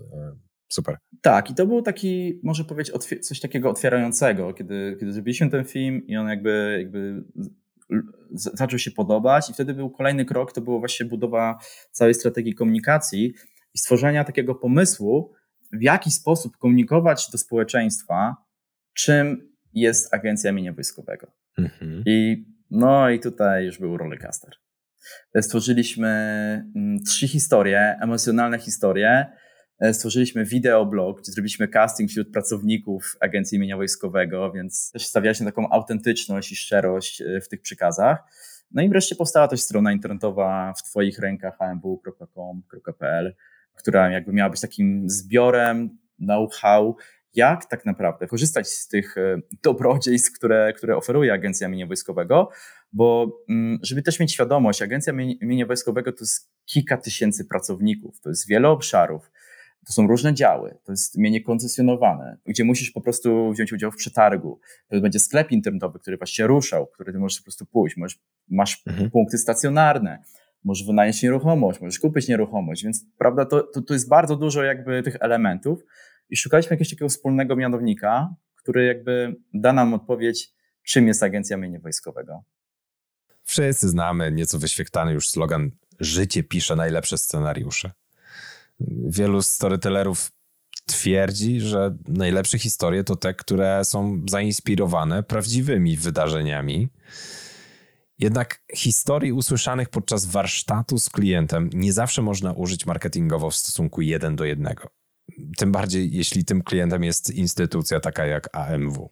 Super. 0.72 0.98
Tak, 1.22 1.50
i 1.50 1.56
to 1.56 1.66
był 1.68 1.82
taki, 1.82 2.40
może 2.44 2.64
powiedzieć, 2.64 2.96
coś 3.22 3.40
takiego 3.40 3.70
otwierającego, 3.70 4.54
kiedy, 4.54 4.98
kiedy 5.00 5.14
zrobiliśmy 5.14 5.50
ten 5.50 5.66
film 5.66 6.08
i 6.08 6.18
on 6.18 6.28
jakby, 6.28 6.76
jakby 6.80 7.24
zaczął 8.32 8.80
się 8.80 8.92
podobać 8.92 9.50
i 9.50 9.54
wtedy 9.54 9.74
był 9.74 9.90
kolejny 9.90 10.26
krok, 10.26 10.52
to 10.52 10.62
było 10.62 10.80
właśnie 10.80 11.06
budowa 11.06 11.60
całej 11.92 12.14
strategii 12.14 12.56
komunikacji 12.56 13.34
i 13.74 13.78
stworzenia 13.78 14.24
takiego 14.24 14.56
pomysłu, 14.56 15.34
w 15.72 15.82
jaki 15.82 16.12
sposób 16.12 16.58
komunikować 16.58 17.32
do 17.32 17.38
społeczeństwa, 17.38 18.36
czym 18.94 19.52
jest 19.74 20.14
agencja 20.14 20.52
mienia 20.52 20.74
wojskowego. 20.74 21.28
Mhm. 21.66 22.04
I 22.06 22.46
no 22.72 23.10
i 23.10 23.20
tutaj 23.20 23.66
już 23.66 23.80
był 23.80 23.98
rollercoaster. 23.98 24.54
Stworzyliśmy 25.42 26.08
mm, 26.76 27.04
trzy 27.04 27.28
historie, 27.28 27.98
emocjonalne 28.02 28.60
historie, 28.60 29.26
E, 29.82 29.94
stworzyliśmy 29.94 30.46
wideoblog, 30.46 31.22
gdzie 31.22 31.32
zrobiliśmy 31.32 31.68
casting 31.68 32.10
wśród 32.10 32.32
pracowników 32.32 33.18
Agencji 33.20 33.56
Imienia 33.56 33.78
Wojskowego, 33.78 34.52
więc 34.52 34.92
też 34.92 35.06
stawialiśmy 35.06 35.46
taką 35.46 35.70
autentyczność 35.70 36.52
i 36.52 36.56
szczerość 36.56 37.22
e, 37.22 37.42
w 37.42 37.50
tych 37.50 37.62
przykazach. 37.62 38.24
No 38.72 38.82
i 38.82 38.90
wreszcie 38.90 39.16
powstała 39.16 39.48
też 39.48 39.62
strona 39.62 39.92
internetowa 39.92 40.74
w 40.78 40.84
Twoich 40.84 41.20
rękach 41.20 41.62
amw.com.pl, 41.62 43.36
która 43.76 44.12
jakby 44.12 44.34
miała 44.34 44.50
być 44.50 44.62
takim 44.62 45.10
zbiorem 45.10 45.98
know-how, 46.20 46.96
jak 47.36 47.66
tak 47.66 47.86
naprawdę 47.86 48.28
korzystać 48.28 48.68
z 48.68 48.88
tych 48.88 49.18
e, 49.18 49.42
dobrodziejstw, 49.64 50.38
które, 50.38 50.74
które 50.74 50.98
oferuje 50.98 51.34
Agencja 51.34 51.68
Mienia 51.68 51.88
Wojskowego, 51.88 52.50
bo 52.94 53.38
mm, 53.50 53.80
żeby 53.84 54.02
też 54.02 54.20
mieć 54.20 54.34
świadomość, 54.34 54.82
Agencja 54.82 55.14
Mienia 55.42 55.66
Wojskowego 55.66 56.12
to 56.12 56.18
jest 56.22 56.52
kilka 56.66 56.98
tysięcy 56.98 57.46
pracowników, 57.46 58.22
to 58.22 58.30
jest 58.30 58.48
wiele 58.48 58.70
obszarów, 58.70 59.32
to 59.88 59.94
są 59.94 60.08
różne 60.08 60.34
działy, 60.34 60.78
to 60.84 60.92
jest 60.92 61.18
mienie 61.18 61.44
koncesjonowane, 61.44 62.38
gdzie 62.46 62.64
musisz 62.64 62.92
po 62.92 63.02
prostu 63.02 63.52
wziąć 63.52 63.74
udział 63.74 63.92
w 63.92 63.96
przetargu. 63.96 64.60
To 64.88 65.02
będzie 65.02 65.20
sklep 65.20 65.52
internetowy, 65.52 66.00
który 66.00 66.18
właśnie 66.18 66.48
ruszał, 66.48 66.88
który 66.88 67.14
ty 67.14 67.20
możesz 67.20 67.40
po 67.40 67.44
prostu 67.44 67.66
pójść. 67.66 67.98
Możesz, 67.98 68.20
masz 68.50 68.84
mhm. 68.88 69.12
punkty 69.12 69.38
stacjonarne, 69.38 70.24
możesz 70.64 70.88
wynająć 70.88 71.24
nieruchomość, 71.24 71.82
możesz 71.82 72.00
kupić 72.00 72.28
nieruchomość, 72.28 72.84
więc 72.84 73.06
prawda, 73.18 73.46
to, 73.46 73.64
to, 73.64 73.82
to 73.82 73.94
jest 73.94 74.10
bardzo 74.10 74.36
dużo 74.36 74.64
jakby 74.64 75.04
tych 75.04 75.18
elementów 75.20 75.84
i 76.32 76.38
szukaliśmy 76.38 76.74
jakiegoś 76.74 76.90
takiego 76.90 77.10
wspólnego 77.10 77.56
mianownika, 77.56 78.36
który 78.56 78.86
jakby 78.86 79.36
da 79.54 79.74
nam 79.74 79.94
odpowiedź, 79.94 80.54
czym 80.84 81.08
jest 81.08 81.24
Agencja 81.24 81.58
Mienia 81.58 81.80
Wojskowego. 81.80 82.44
Wszyscy 83.44 83.90
znamy 83.90 84.32
nieco 84.32 84.60
wyświechtany 84.60 85.14
już 85.14 85.30
slogan 85.30 85.72
Życie 86.00 86.44
pisze 86.44 86.76
najlepsze 86.76 87.18
scenariusze. 87.18 87.92
Wielu 89.08 89.42
storytellerów 89.42 90.32
twierdzi, 90.86 91.60
że 91.60 91.98
najlepsze 92.08 92.60
historie 92.60 93.04
to 93.04 93.16
te, 93.16 93.34
które 93.34 93.86
są 93.86 94.22
zainspirowane 94.30 95.24
prawdziwymi 95.24 95.98
wydarzeniami. 95.98 96.90
Jednak 98.20 98.64
historii 98.76 99.32
usłyszanych 99.32 99.90
podczas 99.90 100.26
warsztatu 100.26 101.00
z 101.00 101.10
klientem 101.10 101.70
nie 101.74 101.94
zawsze 101.94 102.22
można 102.22 102.54
użyć 102.54 102.86
marketingowo 102.86 103.50
w 103.50 103.56
stosunku 103.56 104.02
jeden 104.02 104.36
do 104.36 104.46
jednego. 104.46 105.01
Tym 105.58 105.72
bardziej, 105.72 106.12
jeśli 106.12 106.46
tym 106.46 106.62
klientem 106.62 107.04
jest 107.04 107.36
instytucja 107.36 108.00
taka 108.00 108.26
jak 108.26 108.50
AMW. 108.54 109.10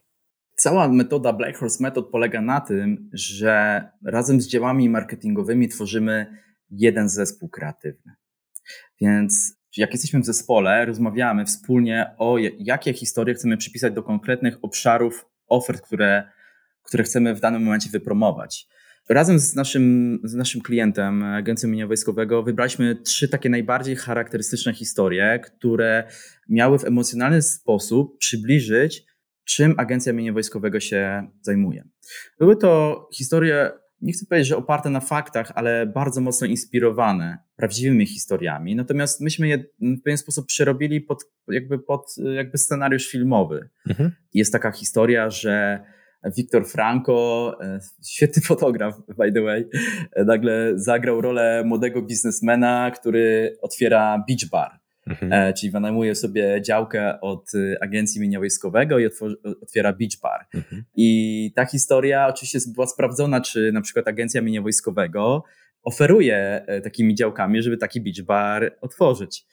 Cała 0.55 0.87
metoda 0.87 1.33
Black 1.33 1.57
Horse 1.57 1.83
Method 1.83 2.09
polega 2.09 2.41
na 2.41 2.61
tym, 2.61 3.09
że 3.13 3.83
razem 4.05 4.41
z 4.41 4.47
działami 4.47 4.89
marketingowymi 4.89 5.67
tworzymy 5.67 6.37
jeden 6.71 7.09
zespół 7.09 7.49
kreatywny. 7.49 8.13
Więc 9.01 9.59
jak 9.77 9.91
jesteśmy 9.91 10.19
w 10.19 10.25
zespole, 10.25 10.85
rozmawiamy 10.85 11.45
wspólnie 11.45 12.15
o 12.17 12.37
jakie 12.59 12.93
historie 12.93 13.35
chcemy 13.35 13.57
przypisać 13.57 13.93
do 13.93 14.03
konkretnych 14.03 14.57
obszarów 14.61 15.25
ofert, 15.47 15.81
które, 15.81 16.31
które 16.83 17.03
chcemy 17.03 17.35
w 17.35 17.39
danym 17.39 17.63
momencie 17.63 17.89
wypromować. 17.89 18.67
Razem 19.09 19.39
z 19.39 19.55
naszym, 19.55 20.19
z 20.23 20.33
naszym 20.33 20.61
klientem, 20.61 21.23
Agencją 21.23 21.69
Mienia 21.69 21.87
Wojskowego, 21.87 22.43
wybraliśmy 22.43 22.95
trzy 22.95 23.27
takie 23.27 23.49
najbardziej 23.49 23.95
charakterystyczne 23.95 24.73
historie, 24.73 25.39
które 25.39 26.03
miały 26.49 26.79
w 26.79 26.85
emocjonalny 26.85 27.41
sposób 27.41 28.17
przybliżyć, 28.17 29.05
czym 29.45 29.73
Agencja 29.77 30.13
Mienia 30.13 30.33
Wojskowego 30.33 30.79
się 30.79 31.27
zajmuje. 31.41 31.83
Były 32.39 32.55
to 32.55 33.07
historie, 33.13 33.71
nie 34.01 34.13
chcę 34.13 34.25
powiedzieć, 34.25 34.47
że 34.47 34.57
oparte 34.57 34.89
na 34.89 34.99
faktach, 34.99 35.51
ale 35.55 35.87
bardzo 35.87 36.21
mocno 36.21 36.47
inspirowane 36.47 37.37
prawdziwymi 37.55 38.05
historiami. 38.05 38.75
Natomiast 38.75 39.21
myśmy 39.21 39.47
je 39.47 39.57
w 39.81 40.01
pewien 40.03 40.17
sposób 40.17 40.47
przerobili 40.47 41.01
pod, 41.01 41.23
jakby 41.47 41.79
pod 41.79 42.15
jakby 42.35 42.57
scenariusz 42.57 43.07
filmowy. 43.07 43.69
Mhm. 43.87 44.11
Jest 44.33 44.51
taka 44.51 44.71
historia, 44.71 45.29
że 45.29 45.83
Wiktor 46.23 46.67
Franco, 46.67 47.57
e, 47.61 47.79
świetny 48.07 48.41
fotograf, 48.51 48.95
by 49.17 49.33
the 49.33 49.41
way, 49.41 49.69
e, 50.15 50.23
nagle 50.23 50.71
zagrał 50.75 51.21
rolę 51.21 51.63
młodego 51.65 52.01
biznesmena, 52.01 52.91
który 52.91 53.57
otwiera 53.61 54.23
beach 54.27 54.49
bar. 54.51 54.79
Mhm. 55.07 55.33
E, 55.33 55.53
czyli 55.53 55.71
wynajmuje 55.71 56.15
sobie 56.15 56.61
działkę 56.61 57.21
od 57.21 57.51
agencji 57.81 58.21
mienia 58.21 58.39
wojskowego 58.39 58.99
i 58.99 59.09
otwiera 59.61 59.93
beach 59.93 60.19
bar. 60.21 60.45
Mhm. 60.53 60.83
I 60.95 61.51
ta 61.55 61.65
historia 61.65 62.27
oczywiście 62.27 62.59
była 62.73 62.87
sprawdzona, 62.87 63.41
czy 63.41 63.71
na 63.71 63.81
przykład 63.81 64.07
agencja 64.07 64.41
mienia 64.41 64.61
wojskowego 64.61 65.43
oferuje 65.83 66.65
takimi 66.83 67.15
działkami, 67.15 67.61
żeby 67.61 67.77
taki 67.77 68.01
beach 68.01 68.21
bar 68.25 68.77
otworzyć. 68.81 69.45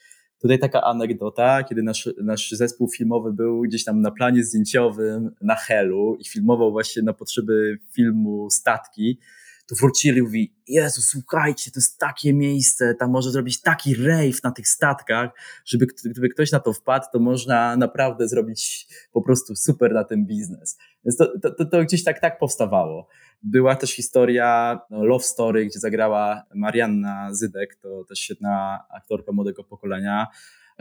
Tutaj 0.46 0.58
taka 0.58 0.80
anegdota, 0.82 1.62
kiedy 1.64 1.82
nasz, 1.82 2.08
nasz 2.22 2.50
zespół 2.50 2.88
filmowy 2.88 3.32
był 3.32 3.60
gdzieś 3.62 3.84
tam 3.84 4.00
na 4.00 4.10
planie 4.10 4.44
zdjęciowym 4.44 5.30
na 5.40 5.54
Helu 5.54 6.16
i 6.20 6.24
filmował 6.24 6.72
właśnie 6.72 7.02
na 7.02 7.12
potrzeby 7.12 7.78
filmu 7.92 8.50
statki, 8.50 9.18
to 9.66 9.74
wrócili 9.74 10.18
i 10.18 10.22
mówi, 10.22 10.54
Jezu, 10.68 11.02
słuchajcie, 11.02 11.70
to 11.70 11.80
jest 11.80 11.98
takie 11.98 12.34
miejsce, 12.34 12.94
tam 12.94 13.10
może 13.10 13.30
zrobić 13.30 13.60
taki 13.60 13.94
rave 13.94 14.42
na 14.44 14.50
tych 14.50 14.68
statkach, 14.68 15.30
żeby 15.64 15.86
gdyby 16.04 16.28
ktoś 16.28 16.52
na 16.52 16.60
to 16.60 16.72
wpadł, 16.72 17.06
to 17.12 17.18
można 17.18 17.76
naprawdę 17.76 18.28
zrobić 18.28 18.86
po 19.12 19.22
prostu 19.22 19.56
super 19.56 19.92
na 19.92 20.04
ten 20.04 20.26
biznes. 20.26 20.78
Więc 21.04 21.16
to, 21.16 21.38
to, 21.40 21.64
to, 21.64 21.84
gdzieś 21.84 22.04
tak, 22.04 22.20
tak 22.20 22.38
powstawało. 22.38 23.08
Była 23.42 23.76
też 23.76 23.90
historia 23.90 24.80
no, 24.90 25.04
Love 25.04 25.24
Story, 25.24 25.66
gdzie 25.66 25.78
zagrała 25.78 26.42
Marianna 26.54 27.34
Zydek, 27.34 27.74
to 27.82 28.04
też 28.04 28.18
świetna 28.18 28.84
aktorka 28.96 29.32
młodego 29.32 29.64
pokolenia, 29.64 30.26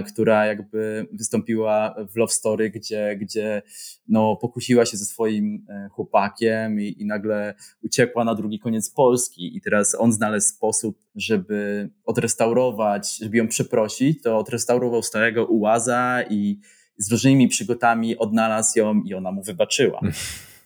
która 0.04 0.46
jakby 0.46 1.08
wystąpiła 1.14 1.96
w 2.14 2.16
Love 2.16 2.34
Story, 2.34 2.70
gdzie, 2.70 3.18
gdzie 3.22 3.62
no, 4.08 4.36
pokusiła 4.36 4.86
się 4.86 4.98
ze 4.98 5.06
swoim 5.06 5.66
e, 5.70 5.90
chłopakiem 5.90 6.82
i, 6.82 7.02
i 7.02 7.06
nagle 7.06 7.54
uciekła 7.84 8.24
na 8.24 8.36
drugi 8.36 8.60
koniec 8.60 8.90
Polski 8.90 9.58
i 9.58 9.62
teraz 9.62 9.96
on 10.00 10.12
znalazł 10.12 10.50
sposób, 10.50 10.98
żeby 11.16 11.90
odrestaurować, 12.06 13.18
żeby 13.18 13.38
ją 13.38 13.48
przeprosić, 13.48 14.24
to 14.24 14.38
odrestaurował 14.38 15.04
starego 15.04 15.46
ułaza 15.46 16.24
i 16.30 16.60
z 16.98 17.12
różnymi 17.12 17.48
przygotami 17.48 18.18
odnalazł 18.18 18.80
ją 18.80 19.02
i 19.02 19.14
ona 19.14 19.32
mu 19.32 19.44
wybaczyła. 19.44 20.02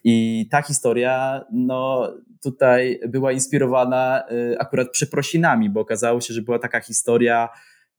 I 0.03 0.47
ta 0.51 0.61
historia, 0.61 1.45
no 1.51 2.11
tutaj 2.43 2.99
była 3.07 3.31
inspirowana 3.31 4.23
y, 4.31 4.59
akurat 4.59 4.89
przeprosinami, 4.91 5.69
bo 5.69 5.79
okazało 5.79 6.21
się, 6.21 6.33
że 6.33 6.41
była 6.41 6.59
taka 6.59 6.79
historia, 6.79 7.49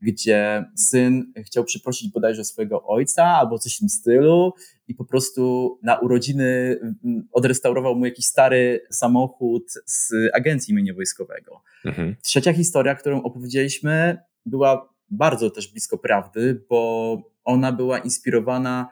gdzie 0.02 0.64
syn 0.76 1.32
chciał 1.36 1.64
przeprosić 1.64 2.12
bodajże 2.12 2.44
swojego 2.44 2.86
ojca 2.86 3.24
albo 3.24 3.58
coś 3.58 3.76
w 3.76 3.78
tym 3.78 3.88
stylu 3.88 4.52
i 4.88 4.94
po 4.94 5.04
prostu 5.04 5.78
na 5.82 5.98
urodziny 5.98 6.78
mm, 7.04 7.28
odrestaurował 7.32 7.96
mu 7.96 8.04
jakiś 8.04 8.26
stary 8.26 8.86
samochód 8.90 9.72
z 9.84 10.12
agencji 10.34 10.74
mienia 10.74 10.94
wojskowego. 10.94 11.62
Mhm. 11.84 12.16
Trzecia 12.22 12.52
historia, 12.52 12.94
którą 12.94 13.22
opowiedzieliśmy, 13.22 14.18
była 14.46 14.94
bardzo 15.10 15.50
też 15.50 15.72
blisko 15.72 15.98
prawdy, 15.98 16.64
bo 16.68 17.22
ona 17.44 17.72
była 17.72 17.98
inspirowana 17.98 18.88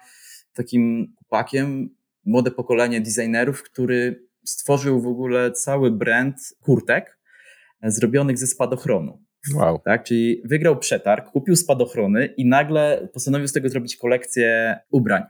takim 0.53 1.13
chłopakiem, 1.17 1.95
młode 2.25 2.51
pokolenie 2.51 3.01
designerów, 3.01 3.63
który 3.63 4.29
stworzył 4.45 5.01
w 5.01 5.07
ogóle 5.07 5.53
cały 5.53 5.91
brand 5.91 6.37
kurtek 6.61 7.19
zrobionych 7.83 8.39
ze 8.39 8.47
spadochronu. 8.47 9.28
Wow. 9.55 9.79
Tak, 9.85 10.05
czyli 10.05 10.43
wygrał 10.45 10.79
przetarg, 10.79 11.31
kupił 11.31 11.57
spadochrony 11.57 12.27
i 12.27 12.47
nagle 12.47 13.09
postanowił 13.13 13.49
z 13.49 13.53
tego 13.53 13.69
zrobić 13.69 13.97
kolekcję 13.97 14.79
ubrań. 14.91 15.23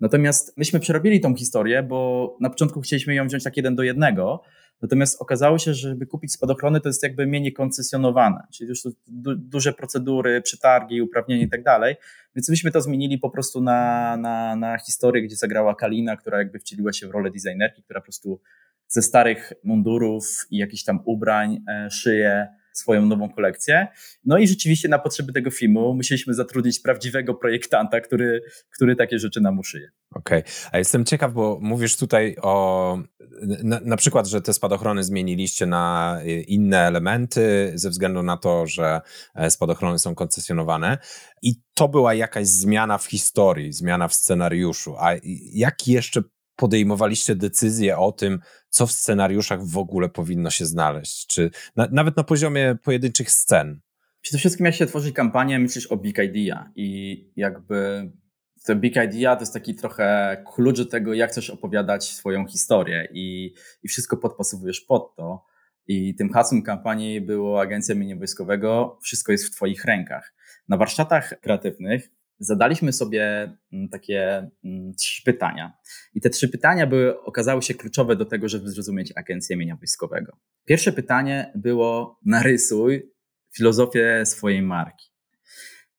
Natomiast 0.00 0.58
myśmy 0.58 0.80
przerobili 0.80 1.20
tą 1.20 1.34
historię, 1.34 1.82
bo 1.82 2.36
na 2.40 2.50
początku 2.50 2.80
chcieliśmy 2.80 3.14
ją 3.14 3.26
wziąć 3.26 3.44
tak 3.44 3.56
jeden 3.56 3.76
do 3.76 3.82
jednego, 3.82 4.42
Natomiast 4.82 5.22
okazało 5.22 5.58
się, 5.58 5.74
że 5.74 5.88
żeby 5.88 6.06
kupić 6.06 6.32
spadochrony, 6.32 6.80
to 6.80 6.88
jest 6.88 7.02
jakby 7.02 7.26
mniej 7.26 7.52
koncesjonowane, 7.52 8.46
czyli 8.52 8.68
już 8.68 8.82
du 9.06 9.36
duże 9.36 9.72
procedury, 9.72 10.40
przetargi, 10.40 11.02
uprawnienia 11.02 11.42
i 11.42 11.48
tak 11.48 11.62
dalej. 11.62 11.96
Więc 12.36 12.48
myśmy 12.48 12.70
to 12.70 12.80
zmienili 12.80 13.18
po 13.18 13.30
prostu 13.30 13.60
na, 13.60 14.16
na, 14.16 14.56
na 14.56 14.78
historię, 14.78 15.22
gdzie 15.22 15.36
zagrała 15.36 15.74
Kalina, 15.74 16.16
która 16.16 16.38
jakby 16.38 16.58
wcieliła 16.58 16.92
się 16.92 17.08
w 17.08 17.10
rolę 17.10 17.30
designerki, 17.30 17.82
która 17.82 18.00
po 18.00 18.04
prostu 18.04 18.40
ze 18.88 19.02
starych 19.02 19.52
mundurów 19.64 20.46
i 20.50 20.56
jakichś 20.56 20.84
tam 20.84 21.00
ubrań 21.04 21.64
e, 21.68 21.90
szyje 21.90 22.48
swoją 22.72 23.06
nową 23.06 23.28
kolekcję. 23.32 23.86
No 24.24 24.38
i 24.38 24.48
rzeczywiście 24.48 24.88
na 24.88 24.98
potrzeby 24.98 25.32
tego 25.32 25.50
filmu 25.50 25.94
musieliśmy 25.94 26.34
zatrudnić 26.34 26.80
prawdziwego 26.80 27.34
projektanta, 27.34 28.00
który, 28.00 28.42
który 28.74 28.96
takie 28.96 29.18
rzeczy 29.18 29.40
nam 29.40 29.58
uszyje. 29.58 29.90
Okej, 30.14 30.40
okay. 30.40 30.52
a 30.72 30.78
jestem 30.78 31.04
ciekaw, 31.04 31.32
bo 31.32 31.58
mówisz 31.62 31.96
tutaj 31.96 32.36
o 32.42 32.98
na, 33.62 33.80
na, 33.84 33.96
przykład, 33.96 34.26
że 34.26 34.42
te 34.42 34.52
spadochrony 34.52 35.04
zmieniliście 35.04 35.66
na 35.66 36.18
inne 36.46 36.78
elementy 36.78 37.72
ze 37.74 37.90
względu 37.90 38.22
na 38.22 38.36
to, 38.36 38.66
że 38.66 39.00
e, 39.34 39.50
spadochrony 39.50 39.98
są 39.98 40.14
koncesjonowane 40.14 40.98
i 41.42 41.54
to 41.74 41.88
była 41.88 42.14
jakaś 42.14 42.46
zmiana 42.46 42.98
w 42.98 43.06
historii, 43.06 43.72
zmiana 43.72 44.08
w 44.08 44.14
scenariuszu. 44.14 44.96
A 44.98 45.12
jak 45.52 45.88
jeszcze 45.88 46.22
podejmowaliście 46.56 47.36
decyzję 47.36 47.98
o 47.98 48.12
tym, 48.12 48.38
co 48.68 48.86
w 48.86 48.92
scenariuszach 48.92 49.64
w 49.64 49.78
ogóle 49.78 50.08
powinno 50.08 50.50
się 50.50 50.66
znaleźć? 50.66 51.26
Czy 51.26 51.50
na, 51.76 51.88
nawet 51.92 52.16
na 52.16 52.24
poziomie 52.24 52.76
pojedynczych 52.82 53.30
scen? 53.30 53.80
Przede 54.20 54.38
wszystkim, 54.38 54.66
jak 54.66 54.74
się 54.74 54.86
tworzy 54.86 55.12
kampanię, 55.12 55.58
myślisz 55.58 55.86
o 55.86 55.96
Big 55.96 56.18
Idea 56.18 56.70
i 56.76 57.30
jakby 57.36 58.10
to 58.64 58.76
Big 58.76 58.96
Idea 58.96 59.36
to 59.36 59.42
jest 59.42 59.52
taki 59.52 59.74
trochę 59.74 60.36
klucz 60.54 60.76
do 60.76 60.86
tego, 60.86 61.14
jak 61.14 61.30
chcesz 61.30 61.50
opowiadać 61.50 62.04
swoją 62.04 62.46
historię 62.46 63.08
i, 63.12 63.54
i 63.82 63.88
wszystko 63.88 64.16
podpasowujesz 64.16 64.80
pod 64.80 65.16
to. 65.16 65.44
I 65.86 66.14
tym 66.14 66.32
hasłem 66.32 66.62
kampanii 66.62 67.20
było 67.20 67.60
Agencja 67.60 67.94
Mienia 67.94 68.16
Wojskowego, 68.16 68.98
wszystko 69.02 69.32
jest 69.32 69.46
w 69.46 69.50
Twoich 69.50 69.84
rękach. 69.84 70.34
Na 70.68 70.76
warsztatach 70.76 71.40
kreatywnych 71.40 72.10
zadaliśmy 72.42 72.92
sobie 72.92 73.52
mm, 73.72 73.88
takie 73.88 74.50
mm, 74.64 74.94
trzy 74.94 75.22
pytania. 75.24 75.72
I 76.14 76.20
te 76.20 76.30
trzy 76.30 76.48
pytania 76.48 76.86
były, 76.86 77.20
okazały 77.20 77.62
się 77.62 77.74
kluczowe 77.74 78.16
do 78.16 78.24
tego, 78.24 78.48
żeby 78.48 78.70
zrozumieć 78.70 79.12
Agencję 79.16 79.56
Mienia 79.56 79.76
Wojskowego. 79.76 80.36
Pierwsze 80.64 80.92
pytanie 80.92 81.52
było: 81.54 82.18
narysuj 82.24 83.12
filozofię 83.56 84.26
swojej 84.26 84.62
marki. 84.62 85.12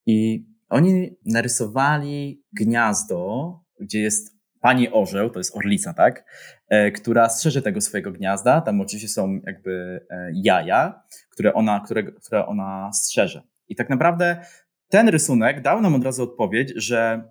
I 0.05 0.45
oni 0.69 1.17
narysowali 1.25 2.43
gniazdo, 2.53 3.59
gdzie 3.79 4.01
jest 4.01 4.33
pani 4.61 4.91
orzeł, 4.91 5.29
to 5.29 5.39
jest 5.39 5.55
orlica, 5.55 5.93
tak, 5.93 6.25
e, 6.69 6.91
która 6.91 7.29
strzeże 7.29 7.61
tego 7.61 7.81
swojego 7.81 8.11
gniazda. 8.11 8.61
Tam 8.61 8.81
oczywiście 8.81 9.09
są 9.09 9.39
jakby 9.45 10.05
e, 10.09 10.31
jaja, 10.33 11.03
które 11.29 11.53
ona, 11.53 11.79
które, 11.85 12.03
które 12.03 12.45
ona 12.45 12.91
strzeże. 12.93 13.43
I 13.67 13.75
tak 13.75 13.89
naprawdę 13.89 14.45
ten 14.93 15.09
rysunek 15.09 15.61
dał 15.61 15.81
nam 15.81 15.95
od 15.95 16.03
razu 16.03 16.23
odpowiedź, 16.23 16.73
że 16.75 17.23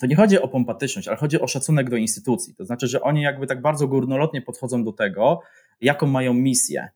to 0.00 0.06
nie 0.06 0.16
chodzi 0.16 0.38
o 0.38 0.48
pompatyczność, 0.48 1.08
ale 1.08 1.16
chodzi 1.16 1.40
o 1.40 1.46
szacunek 1.46 1.90
do 1.90 1.96
instytucji. 1.96 2.54
To 2.54 2.64
znaczy, 2.64 2.86
że 2.86 3.00
oni 3.00 3.22
jakby 3.22 3.46
tak 3.46 3.60
bardzo 3.60 3.88
górnolotnie 3.88 4.42
podchodzą 4.42 4.84
do 4.84 4.92
tego, 4.92 5.40
jaką 5.80 6.06
mają 6.06 6.34
misję. 6.34 6.88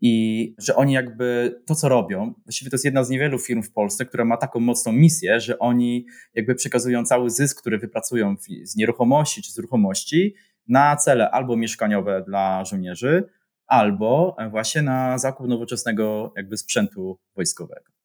I 0.00 0.54
że 0.58 0.76
oni 0.76 0.92
jakby 0.92 1.60
to, 1.66 1.74
co 1.74 1.88
robią, 1.88 2.34
właściwie 2.44 2.70
to 2.70 2.74
jest 2.74 2.84
jedna 2.84 3.04
z 3.04 3.10
niewielu 3.10 3.38
firm 3.38 3.62
w 3.62 3.72
Polsce, 3.72 4.06
która 4.06 4.24
ma 4.24 4.36
taką 4.36 4.60
mocną 4.60 4.92
misję, 4.92 5.40
że 5.40 5.58
oni 5.58 6.06
jakby 6.34 6.54
przekazują 6.54 7.04
cały 7.04 7.30
zysk, 7.30 7.60
który 7.60 7.78
wypracują 7.78 8.36
z 8.62 8.76
nieruchomości 8.76 9.42
czy 9.42 9.52
z 9.52 9.58
ruchomości 9.58 10.34
na 10.68 10.96
cele 10.96 11.30
albo 11.30 11.56
mieszkaniowe 11.56 12.24
dla 12.26 12.64
żołnierzy, 12.64 13.28
albo 13.66 14.36
właśnie 14.50 14.82
na 14.82 15.18
zakup 15.18 15.48
nowoczesnego 15.48 16.32
jakby 16.36 16.56
sprzętu 16.56 17.18
wojskowego. 17.36 17.97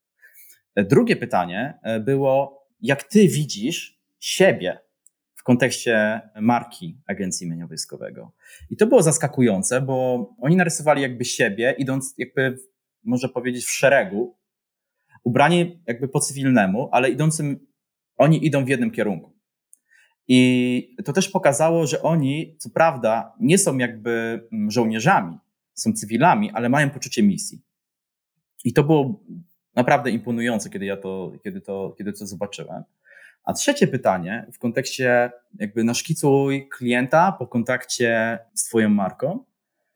Drugie 0.76 1.16
pytanie 1.16 1.80
e, 1.84 2.00
było, 2.00 2.66
jak 2.82 3.04
ty 3.04 3.28
widzisz 3.28 4.00
siebie 4.20 4.80
w 5.36 5.44
kontekście 5.44 6.22
marki 6.42 6.98
Agencji 7.08 7.50
Mienia 7.50 7.68
Wojskowego. 7.68 8.32
I 8.70 8.78
to 8.78 8.88
było 8.88 9.02
zaskakujące, 9.02 9.82
bo 9.82 10.30
oni 10.42 10.56
narysowali 10.56 11.02
jakby 11.02 11.26
siebie, 11.26 11.76
idąc 11.78 12.14
jakby, 12.18 12.58
można 13.04 13.30
powiedzieć, 13.30 13.66
w 13.66 13.72
szeregu, 13.72 14.38
ubrani 15.24 15.82
jakby 15.88 16.08
po 16.08 16.20
cywilnemu, 16.20 16.90
ale 16.92 17.10
idącym, 17.10 17.68
oni 18.18 18.46
idą 18.46 18.66
w 18.66 18.70
jednym 18.70 18.92
kierunku. 18.92 19.34
I 20.28 20.96
to 21.06 21.14
też 21.14 21.30
pokazało, 21.30 21.88
że 21.88 22.02
oni, 22.02 22.56
co 22.58 22.70
prawda, 22.70 23.34
nie 23.40 23.58
są 23.58 23.78
jakby 23.78 24.48
mm, 24.52 24.72
żołnierzami, 24.72 25.38
są 25.74 25.94
cywilami, 25.94 26.52
ale 26.52 26.70
mają 26.70 26.90
poczucie 26.90 27.24
misji. 27.24 27.62
I 28.64 28.74
to 28.74 28.84
było 28.84 29.24
naprawdę 29.76 30.12
imponujące, 30.12 30.70
kiedy 30.70 30.86
ja 30.86 30.98
to, 30.98 31.32
kiedy 31.44 31.62
to, 31.62 31.96
kiedy 31.98 32.14
to 32.14 32.28
zobaczyłem. 32.28 32.84
A 33.44 33.54
trzecie 33.54 33.88
pytanie 33.88 34.46
w 34.54 34.60
kontekście 34.60 35.32
jakby 35.60 35.84
naszkicuj 35.84 36.70
klienta 36.70 37.32
po 37.32 37.48
kontakcie 37.48 38.40
z 38.54 38.64
twoją 38.64 38.90
marką, 38.90 39.46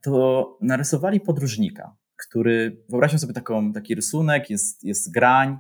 to 0.02 0.58
narysowali 0.62 1.20
podróżnika, 1.20 1.96
który, 2.16 2.84
wyobraźmy 2.90 3.20
sobie 3.20 3.34
taką, 3.34 3.74
taki 3.74 3.96
rysunek, 3.96 4.50
jest, 4.50 4.84
jest 4.84 5.12
grań, 5.12 5.58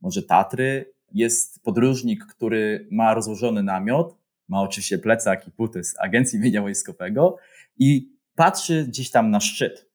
może 0.00 0.22
Tatry, 0.22 0.92
jest 1.12 1.62
podróżnik, 1.62 2.26
który 2.26 2.88
ma 2.90 3.14
rozłożony 3.14 3.62
namiot, 3.62 4.16
ma 4.48 4.62
oczywiście 4.62 4.98
plecak 4.98 5.48
i 5.48 5.50
buty 5.50 5.84
z 5.84 6.00
Agencji 6.00 6.40
Mienia 6.40 6.62
Wojskowego 6.62 7.36
i 7.78 8.12
patrzy 8.34 8.84
gdzieś 8.88 9.10
tam 9.10 9.30
na 9.30 9.40
szczyt. 9.40 9.89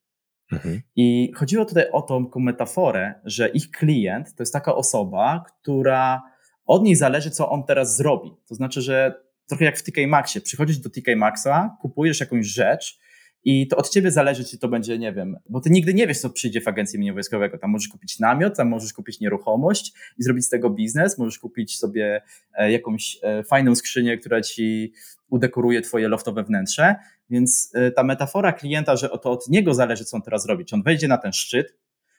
Mhm. 0.51 0.81
I 0.95 1.31
chodziło 1.35 1.65
tutaj 1.65 1.85
o 1.91 2.01
tą 2.01 2.29
metaforę, 2.35 3.13
że 3.23 3.49
ich 3.49 3.71
klient 3.71 4.35
to 4.35 4.43
jest 4.43 4.53
taka 4.53 4.75
osoba, 4.75 5.43
która 5.47 6.21
od 6.65 6.83
niej 6.83 6.95
zależy, 6.95 7.31
co 7.31 7.49
on 7.49 7.63
teraz 7.63 7.97
zrobi. 7.97 8.31
To 8.47 8.55
znaczy, 8.55 8.81
że 8.81 9.21
trochę 9.47 9.65
jak 9.65 9.77
w 9.77 9.83
TK 9.83 9.97
Maxie, 10.07 10.41
przychodzisz 10.41 10.77
do 10.77 10.89
TK 10.89 11.15
Maxa, 11.15 11.77
kupujesz 11.81 12.19
jakąś 12.19 12.45
rzecz 12.45 12.99
i 13.45 13.67
to 13.67 13.77
od 13.77 13.89
ciebie 13.89 14.11
zależy, 14.11 14.45
czy 14.45 14.57
to 14.57 14.67
będzie, 14.67 14.97
nie 14.97 15.13
wiem, 15.13 15.37
bo 15.49 15.61
ty 15.61 15.69
nigdy 15.69 15.93
nie 15.93 16.07
wiesz, 16.07 16.19
co 16.19 16.29
przyjdzie 16.29 16.61
w 16.61 16.67
agencji 16.67 16.99
mienia 16.99 17.13
wojskowego. 17.13 17.57
Tam 17.57 17.69
możesz 17.69 17.87
kupić 17.87 18.19
namiot, 18.19 18.57
tam 18.57 18.67
możesz 18.67 18.93
kupić 18.93 19.19
nieruchomość 19.19 19.93
i 20.17 20.23
zrobić 20.23 20.45
z 20.45 20.49
tego 20.49 20.69
biznes, 20.69 21.17
możesz 21.17 21.39
kupić 21.39 21.77
sobie 21.77 22.21
e, 22.53 22.71
jakąś 22.71 23.17
e, 23.23 23.43
fajną 23.43 23.75
skrzynię, 23.75 24.17
która 24.17 24.41
ci 24.41 24.93
udekoruje 25.29 25.81
twoje 25.81 26.07
loftowe 26.07 26.43
wnętrze. 26.43 26.95
Więc 27.29 27.71
e, 27.73 27.91
ta 27.91 28.03
metafora 28.03 28.53
klienta, 28.53 28.95
że 28.95 29.09
to 29.09 29.31
od 29.31 29.49
niego 29.49 29.73
zależy, 29.73 30.05
co 30.05 30.17
on 30.17 30.23
teraz 30.23 30.45
robi. 30.45 30.65
Czy 30.65 30.75
on 30.75 30.83
wejdzie 30.83 31.07
na 31.07 31.17
ten 31.17 31.33
szczyt, 31.33 31.77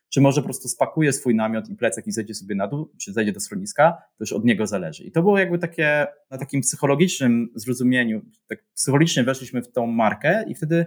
czy 0.08 0.20
może 0.20 0.40
po 0.40 0.44
prostu 0.44 0.68
spakuje 0.68 1.12
swój 1.12 1.34
namiot 1.34 1.68
i 1.68 1.76
plecak 1.76 2.06
i 2.06 2.12
zejdzie 2.12 2.34
sobie 2.34 2.54
na 2.54 2.68
dół, 2.68 2.90
czy 3.00 3.12
zejdzie 3.12 3.32
do 3.32 3.40
schroniska, 3.40 3.92
to 3.92 4.16
już 4.20 4.32
od 4.32 4.44
niego 4.44 4.66
zależy. 4.66 5.04
I 5.04 5.12
to 5.12 5.22
było 5.22 5.38
jakby 5.38 5.58
takie, 5.58 6.06
na 6.30 6.38
takim 6.38 6.60
psychologicznym 6.60 7.48
zrozumieniu, 7.54 8.22
tak 8.46 8.58
psychologicznie 8.74 9.24
weszliśmy 9.24 9.62
w 9.62 9.72
tą 9.72 9.86
markę 9.86 10.44
i 10.48 10.54
wtedy 10.54 10.86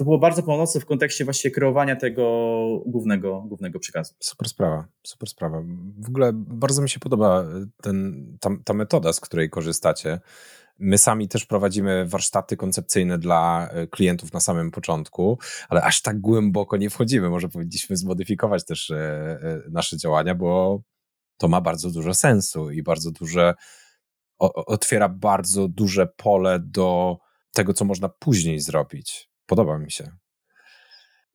to 0.00 0.04
było 0.04 0.18
bardzo 0.18 0.42
pomocne 0.42 0.80
w 0.80 0.86
kontekście 0.86 1.24
właśnie 1.24 1.50
kreowania 1.50 1.96
tego 1.96 2.22
głównego, 2.86 3.42
głównego 3.46 3.78
przekazu. 3.78 4.14
Super 4.20 4.48
sprawa, 4.48 4.84
super 5.02 5.28
sprawa. 5.28 5.62
W 5.98 6.08
ogóle 6.08 6.30
bardzo 6.34 6.82
mi 6.82 6.88
się 6.88 7.00
podoba 7.00 7.44
ten, 7.82 8.26
ta, 8.40 8.50
ta 8.64 8.74
metoda, 8.74 9.12
z 9.12 9.20
której 9.20 9.50
korzystacie. 9.50 10.20
My 10.80 10.98
sami 10.98 11.28
też 11.28 11.46
prowadzimy 11.46 12.06
warsztaty 12.06 12.56
koncepcyjne 12.56 13.18
dla 13.18 13.68
e, 13.70 13.86
klientów 13.86 14.32
na 14.32 14.40
samym 14.40 14.70
początku, 14.70 15.38
ale 15.68 15.82
aż 15.82 16.02
tak 16.02 16.20
głęboko 16.20 16.76
nie 16.76 16.90
wchodzimy. 16.90 17.30
Może 17.30 17.48
powinniśmy 17.48 17.96
zmodyfikować 17.96 18.64
też 18.64 18.90
e, 18.90 18.96
e, 18.96 19.62
nasze 19.70 19.96
działania, 19.96 20.34
bo 20.34 20.80
to 21.36 21.48
ma 21.48 21.60
bardzo 21.60 21.90
dużo 21.90 22.14
sensu 22.14 22.70
i 22.70 22.82
bardzo 22.82 23.10
duże, 23.10 23.54
otwiera 24.38 25.08
bardzo 25.08 25.68
duże 25.68 26.06
pole 26.06 26.60
do 26.62 27.18
tego, 27.52 27.74
co 27.74 27.84
można 27.84 28.08
później 28.08 28.60
zrobić. 28.60 29.30
Podoba 29.46 29.78
mi 29.78 29.90
się. 29.90 30.10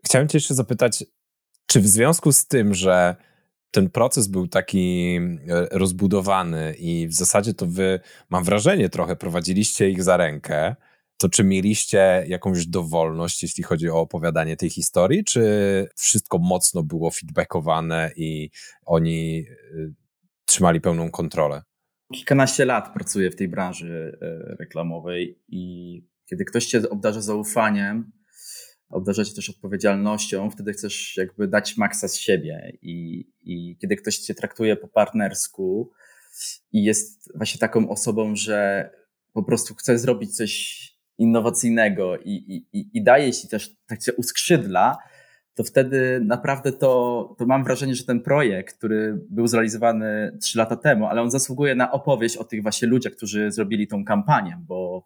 Chciałem 0.05 0.27
Cię 0.27 0.37
jeszcze 0.37 0.55
zapytać, 0.55 1.03
czy 1.65 1.81
w 1.81 1.87
związku 1.87 2.31
z 2.31 2.47
tym, 2.47 2.73
że 2.73 3.15
ten 3.75 3.89
proces 3.89 4.27
był 4.27 4.47
taki 4.47 5.15
e, 5.15 5.67
rozbudowany 5.71 6.75
i 6.79 7.07
w 7.07 7.13
zasadzie 7.13 7.53
to 7.53 7.65
wy, 7.65 7.99
mam 8.29 8.43
wrażenie, 8.43 8.89
trochę 8.89 9.15
prowadziliście 9.15 9.89
ich 9.89 10.03
za 10.03 10.17
rękę. 10.17 10.75
To 11.17 11.29
czy 11.29 11.43
mieliście 11.43 12.25
jakąś 12.27 12.67
dowolność, 12.67 13.43
jeśli 13.43 13.63
chodzi 13.63 13.89
o 13.89 13.99
opowiadanie 13.99 14.57
tej 14.57 14.69
historii, 14.69 15.23
czy 15.23 15.43
wszystko 15.95 16.37
mocno 16.37 16.83
było 16.83 17.11
feedbackowane 17.11 18.11
i 18.15 18.49
oni 18.85 19.45
e, 19.49 19.91
trzymali 20.45 20.81
pełną 20.81 21.11
kontrolę? 21.11 21.63
Kilkanaście 22.13 22.65
lat 22.65 22.93
pracuję 22.93 23.31
w 23.31 23.35
tej 23.35 23.47
branży 23.47 24.17
e, 24.21 24.55
reklamowej 24.59 25.39
i 25.47 26.03
kiedy 26.25 26.45
ktoś 26.45 26.65
cię 26.65 26.89
obdarza 26.89 27.21
zaufaniem, 27.21 28.11
obdarza 28.89 29.25
cię 29.25 29.35
też 29.35 29.49
odpowiedzialnością, 29.49 30.49
wtedy 30.49 30.73
chcesz 30.73 31.17
jakby 31.17 31.47
dać 31.47 31.77
maksa 31.77 32.07
z 32.07 32.17
siebie. 32.17 32.77
I, 32.81 33.25
i 33.43 33.77
kiedy 33.81 33.95
ktoś 33.95 34.17
cię 34.17 34.35
traktuje 34.35 34.75
po 34.75 34.87
partnersku 34.87 35.91
i 36.71 36.83
jest 36.83 37.37
właśnie 37.37 37.59
taką 37.59 37.89
osobą, 37.89 38.35
że 38.35 38.89
po 39.33 39.43
prostu 39.43 39.75
chce 39.75 39.99
zrobić 39.99 40.35
coś 40.35 40.85
innowacyjnego 41.17 42.17
i, 42.17 42.65
i, 42.73 42.89
i 42.93 43.03
daje 43.03 43.33
ci 43.33 43.47
też, 43.47 43.75
tak 43.87 43.99
cię 43.99 44.13
uskrzydla, 44.13 44.97
to 45.55 45.63
wtedy 45.63 46.21
naprawdę 46.25 46.71
to, 46.71 47.35
to 47.37 47.45
mam 47.45 47.63
wrażenie, 47.63 47.95
że 47.95 48.03
ten 48.03 48.21
projekt, 48.21 48.77
który 48.77 49.19
był 49.29 49.47
zrealizowany 49.47 50.37
trzy 50.41 50.57
lata 50.57 50.75
temu, 50.75 51.05
ale 51.05 51.21
on 51.21 51.31
zasługuje 51.31 51.75
na 51.75 51.91
opowieść 51.91 52.37
o 52.37 52.43
tych 52.43 52.61
właśnie 52.61 52.87
ludziach, 52.87 53.13
którzy 53.13 53.51
zrobili 53.51 53.87
tą 53.87 54.05
kampanię, 54.05 54.57
bo 54.67 55.03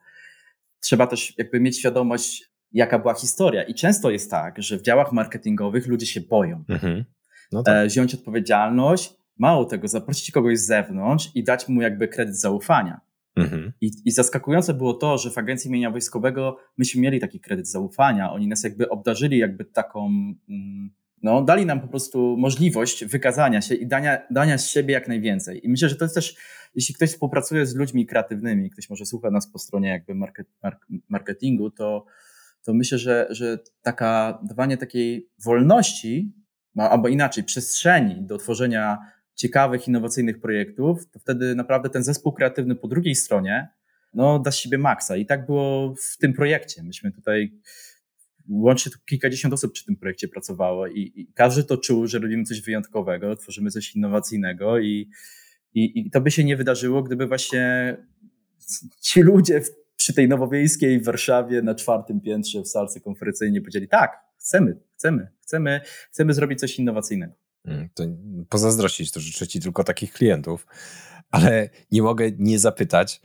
trzeba 0.80 1.08
też 1.08 1.38
jakby 1.38 1.60
mieć 1.60 1.80
świadomość, 1.80 2.50
jaka 2.71 2.99
była 2.99 3.13
historia. 3.13 3.63
I 3.63 3.73
często 3.73 4.12
jest 4.12 4.32
tak, 4.32 4.62
że 4.62 4.77
w 4.77 4.82
działach 4.82 5.12
marketingowych 5.12 5.88
ludzie 5.88 6.05
się 6.05 6.21
boją. 6.21 6.63
Mhm. 6.69 7.05
No 7.51 7.63
tak. 7.63 7.75
e, 7.75 7.88
wziąć 7.88 8.13
odpowiedzialność, 8.13 9.13
mało 9.38 9.65
tego, 9.65 9.88
zaprosić 9.88 10.32
kogoś 10.32 10.60
z 10.60 10.65
zewnątrz 10.65 11.32
i 11.36 11.43
dać 11.43 11.67
mu 11.67 11.82
jakby 11.82 12.08
kredyt 12.08 12.39
zaufania. 12.39 13.01
Mhm. 13.36 13.73
I, 13.82 13.91
I 14.05 14.12
zaskakujące 14.12 14.73
było 14.73 14.93
to, 14.93 15.17
że 15.17 15.32
w 15.32 15.38
Agencji 15.38 15.71
Mienia 15.71 15.91
Wojskowego 15.91 16.58
myśmy 16.77 17.01
mieli 17.01 17.19
taki 17.19 17.39
kredyt 17.39 17.67
zaufania. 17.67 18.32
Oni 18.32 18.47
nas 18.47 18.63
jakby 18.63 18.89
obdarzyli 18.89 19.38
jakby 19.38 19.65
taką, 19.65 20.05
mm, 20.49 20.89
no 21.23 21.41
dali 21.41 21.65
nam 21.65 21.82
po 21.82 21.88
prostu 21.88 22.38
możliwość 22.38 23.05
wykazania 23.05 23.62
się 23.62 23.75
i 23.75 23.88
dania, 23.88 24.17
dania 24.32 24.58
z 24.58 24.69
siebie 24.69 24.93
jak 24.93 25.08
najwięcej. 25.08 25.65
I 25.65 25.69
myślę, 25.69 25.89
że 25.89 25.95
to 25.95 26.05
jest 26.05 26.15
też, 26.15 26.36
jeśli 26.75 26.95
ktoś 26.95 27.10
współpracuje 27.10 27.65
z 27.65 27.75
ludźmi 27.75 28.05
kreatywnymi, 28.05 28.69
ktoś 28.69 28.89
może 28.89 29.05
słucha 29.05 29.32
nas 29.32 29.51
po 29.51 29.60
stronie 29.60 29.89
jakby 29.89 30.15
market, 30.15 30.47
marketingu, 31.10 31.71
to 31.71 32.05
to 32.65 32.74
myślę, 32.74 32.98
że, 32.98 33.28
że 33.30 33.60
taka, 33.82 34.39
dawanie 34.43 34.78
takiej 34.78 35.30
wolności, 35.43 36.34
albo 36.78 37.08
inaczej, 37.08 37.43
przestrzeni 37.43 38.22
do 38.22 38.38
tworzenia 38.38 38.98
ciekawych, 39.36 39.88
innowacyjnych 39.88 40.39
projektów, 40.39 41.10
to 41.12 41.19
wtedy 41.19 41.56
naprawdę 41.56 41.89
ten 41.89 42.04
zespół 42.04 42.34
kreatywny 42.34 42.76
po 42.76 42.88
drugiej 42.88 43.15
stronie 43.15 43.69
no, 44.13 44.39
da 44.39 44.52
z 44.52 44.58
siebie 44.58 44.78
maksa. 44.78 45.15
I 45.17 45.26
tak 45.26 45.45
było 45.45 45.95
w 45.95 46.17
tym 46.17 46.34
projekcie. 46.34 46.84
Myśmy 46.84 47.12
tutaj 47.12 47.52
łącznie 48.50 48.91
kilkadziesiąt 49.06 49.54
osób 49.54 49.74
przy 49.74 49.86
tym 49.86 49.95
projekcie 49.95 50.28
pracowało 50.28 50.88
i, 50.88 51.12
i, 51.15 51.34
każdy 51.34 51.63
to 51.63 51.78
czuł, 51.78 52.08
że 52.08 52.19
robimy 52.19 52.43
coś 52.43 52.62
wyjątkowego, 52.62 53.36
tworzymy 53.36 53.72
coś 53.72 53.95
innowacyjnego 53.95 54.80
i, 54.80 55.10
i, 55.74 56.00
i 56.00 56.12
to 56.12 56.22
by 56.22 56.32
się 56.32 56.43
nie 56.43 56.58
wydarzyło, 56.58 57.04
gdyby 57.04 57.28
właśnie 57.28 57.98
ci 59.02 59.22
ludzie 59.22 59.62
w 59.62 59.69
przy 60.00 60.14
tej 60.14 60.28
nowowiejskiej 60.28 61.00
w 61.00 61.06
Warszawie 61.06 61.62
na 61.62 61.76
czwartym 61.76 62.22
piętrze 62.22 62.62
w 62.62 62.68
salce 62.68 63.00
konferencyjnej 63.00 63.62
powiedzieli 63.62 63.88
tak, 63.88 64.20
chcemy, 64.38 64.78
chcemy, 64.98 65.32
chcemy, 65.42 65.82
chcemy 66.12 66.34
zrobić 66.34 66.60
coś 66.60 66.80
innowacyjnego. 66.80 67.34
Hmm, 67.66 67.90
to 67.94 68.04
pozazdrościć, 68.50 69.12
to 69.12 69.20
życzę 69.20 69.48
ci 69.48 69.60
tylko 69.60 69.84
takich 69.84 70.14
klientów, 70.14 70.68
ale 71.32 71.70
nie 71.92 72.02
mogę 72.02 72.32
nie 72.38 72.60
zapytać, 72.60 73.22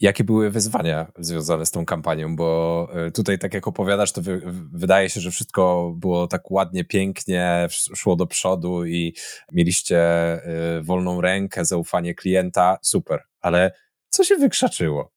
jakie 0.00 0.24
były 0.24 0.50
wyzwania 0.50 1.12
związane 1.18 1.66
z 1.66 1.70
tą 1.70 1.84
kampanią, 1.84 2.36
bo 2.36 2.88
e, 2.94 3.10
tutaj 3.10 3.38
tak 3.38 3.54
jak 3.54 3.68
opowiadasz, 3.68 4.12
to 4.12 4.22
wy, 4.22 4.42
wydaje 4.72 5.10
się, 5.10 5.20
że 5.20 5.30
wszystko 5.30 5.94
było 5.96 6.26
tak 6.26 6.50
ładnie, 6.50 6.84
pięknie, 6.84 7.66
szło 7.70 8.16
do 8.16 8.26
przodu 8.26 8.86
i 8.86 9.14
mieliście 9.52 9.98
e, 9.98 10.82
wolną 10.82 11.20
rękę, 11.20 11.64
zaufanie 11.64 12.14
klienta, 12.14 12.78
super, 12.82 13.22
ale 13.40 13.72
co 14.08 14.24
się 14.24 14.36
wykrzaczyło? 14.36 15.14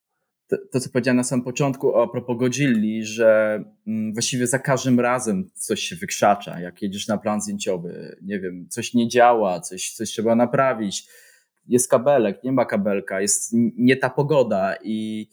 To, 0.47 0.57
to, 0.71 0.79
co 0.79 0.89
powiedziałem 0.89 1.17
na 1.17 1.23
samym 1.23 1.45
początku 1.45 1.97
a 1.97 2.07
propos 2.07 2.37
Godzilli, 2.37 3.05
że 3.05 3.63
mm, 3.87 4.13
właściwie 4.13 4.47
za 4.47 4.59
każdym 4.59 4.99
razem 4.99 5.49
coś 5.53 5.81
się 5.81 5.95
wykrzacza, 5.95 6.59
jak 6.59 6.81
jedziesz 6.81 7.07
na 7.07 7.17
plan 7.17 7.41
zdjęciowy, 7.41 8.17
nie 8.21 8.39
wiem, 8.39 8.67
coś 8.69 8.93
nie 8.93 9.07
działa, 9.07 9.59
coś, 9.59 9.91
coś 9.91 10.09
trzeba 10.09 10.35
naprawić, 10.35 11.07
jest 11.67 11.89
kabelek, 11.89 12.43
nie 12.43 12.51
ma 12.51 12.65
kabelka, 12.65 13.21
jest 13.21 13.51
nie 13.77 13.97
ta 13.97 14.09
pogoda 14.09 14.75
i 14.83 15.27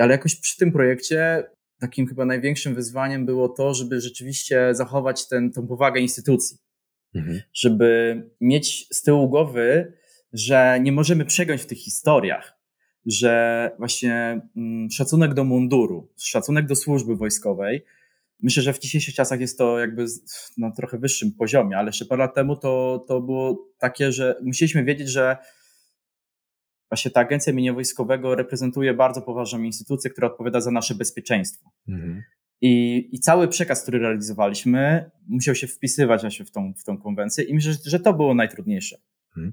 ale 0.00 0.12
jakoś 0.12 0.36
przy 0.36 0.56
tym 0.56 0.72
projekcie 0.72 1.44
takim 1.80 2.06
chyba 2.06 2.24
największym 2.24 2.74
wyzwaniem 2.74 3.26
było 3.26 3.48
to, 3.48 3.74
żeby 3.74 4.00
rzeczywiście 4.00 4.68
zachować 4.74 5.28
ten, 5.28 5.52
tą 5.52 5.66
powagę 5.66 6.00
instytucji. 6.00 6.58
Mhm. 7.14 7.40
Żeby 7.52 8.22
mieć 8.40 8.88
z 8.92 9.02
tyłu 9.02 9.28
głowy, 9.28 9.92
że 10.32 10.78
nie 10.82 10.92
możemy 10.92 11.24
przegiąć 11.24 11.62
w 11.62 11.66
tych 11.66 11.78
historiach, 11.78 12.55
że 13.06 13.70
właśnie 13.78 14.40
mm, 14.56 14.90
szacunek 14.90 15.34
do 15.34 15.44
munduru, 15.44 16.08
szacunek 16.18 16.66
do 16.66 16.76
służby 16.76 17.16
wojskowej, 17.16 17.84
myślę, 18.42 18.62
że 18.62 18.72
w 18.72 18.78
dzisiejszych 18.78 19.14
czasach 19.14 19.40
jest 19.40 19.58
to 19.58 19.78
jakby 19.78 20.06
na 20.58 20.70
trochę 20.70 20.98
wyższym 20.98 21.32
poziomie, 21.32 21.78
ale 21.78 21.88
jeszcze 21.88 22.04
parę 22.04 22.22
lat 22.22 22.34
temu 22.34 22.56
to, 22.56 23.04
to 23.08 23.20
było 23.20 23.68
takie, 23.78 24.12
że 24.12 24.36
musieliśmy 24.42 24.84
wiedzieć, 24.84 25.08
że 25.08 25.36
właśnie 26.90 27.10
ta 27.10 27.20
agencja 27.20 27.52
mienia 27.52 27.72
wojskowego 27.72 28.34
reprezentuje 28.34 28.94
bardzo 28.94 29.22
poważną 29.22 29.62
instytucję, 29.62 30.10
która 30.10 30.28
odpowiada 30.28 30.60
za 30.60 30.70
nasze 30.70 30.94
bezpieczeństwo. 30.94 31.70
Mhm. 31.88 32.22
I, 32.60 33.08
I 33.12 33.20
cały 33.20 33.48
przekaz, 33.48 33.82
który 33.82 33.98
realizowaliśmy, 33.98 35.10
musiał 35.28 35.54
się 35.54 35.66
wpisywać 35.66 36.20
właśnie 36.20 36.44
w 36.44 36.50
tą, 36.50 36.74
w 36.74 36.84
tą 36.84 36.98
konwencję 36.98 37.44
i 37.44 37.54
myślę, 37.54 37.72
że 37.84 38.00
to 38.00 38.12
było 38.12 38.34
najtrudniejsze. 38.34 38.98
Mhm. 39.36 39.52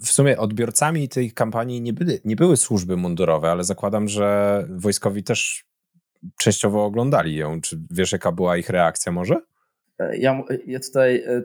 W 0.00 0.10
sumie 0.10 0.38
odbiorcami 0.38 1.08
tej 1.08 1.32
kampanii 1.32 1.80
nie, 1.80 1.92
byli, 1.92 2.18
nie 2.24 2.36
były 2.36 2.56
służby 2.56 2.96
mundurowe, 2.96 3.50
ale 3.50 3.64
zakładam, 3.64 4.08
że 4.08 4.66
wojskowi 4.70 5.22
też 5.22 5.64
częściowo 6.38 6.84
oglądali 6.84 7.36
ją. 7.36 7.60
Czy 7.60 7.78
wiesz, 7.90 8.12
jaka 8.12 8.32
była 8.32 8.56
ich 8.56 8.70
reakcja 8.70 9.12
może? 9.12 9.36
Ja, 10.18 10.42
ja 10.66 10.80
tutaj 10.80 11.16
e, 11.16 11.42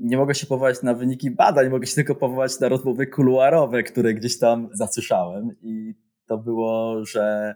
nie 0.00 0.16
mogę 0.16 0.34
się 0.34 0.46
powołać 0.46 0.82
na 0.82 0.94
wyniki 0.94 1.30
badań, 1.30 1.68
mogę 1.70 1.86
się 1.86 1.94
tylko 1.94 2.14
powołać 2.14 2.60
na 2.60 2.68
rozmowy 2.68 3.06
kuluarowe, 3.06 3.82
które 3.82 4.14
gdzieś 4.14 4.38
tam 4.38 4.68
zasłyszałem 4.72 5.50
i 5.62 5.94
to 6.26 6.38
było, 6.38 7.04
że, 7.04 7.54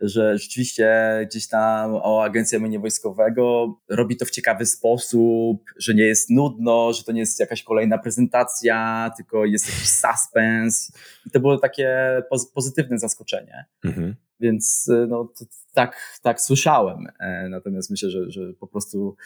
że 0.00 0.38
rzeczywiście 0.38 0.90
gdzieś 1.30 1.48
tam 1.48 1.94
o 1.94 2.24
Agencja 2.24 2.58
Mienia 2.58 2.80
Wojskowego 2.80 3.74
robi 3.88 4.16
to 4.16 4.24
w 4.24 4.30
ciekawy 4.30 4.66
sposób, 4.66 5.64
że 5.78 5.94
nie 5.94 6.04
jest 6.04 6.30
nudno, 6.30 6.92
że 6.92 7.04
to 7.04 7.12
nie 7.12 7.20
jest 7.20 7.40
jakaś 7.40 7.62
kolejna 7.62 7.98
prezentacja, 7.98 9.10
tylko 9.16 9.44
jest 9.44 9.68
jakiś 9.68 9.88
suspens. 9.88 10.92
I 11.26 11.30
to 11.30 11.40
było 11.40 11.58
takie 11.58 12.22
pozytywne 12.54 12.98
zaskoczenie. 12.98 13.64
Mhm. 13.84 14.16
Więc 14.40 14.90
no, 15.08 15.32
tak, 15.74 16.18
tak 16.22 16.40
słyszałem. 16.40 17.06
E, 17.20 17.48
natomiast 17.48 17.90
myślę, 17.90 18.10
że, 18.10 18.30
że 18.30 18.52
po 18.52 18.66
prostu 18.66 19.16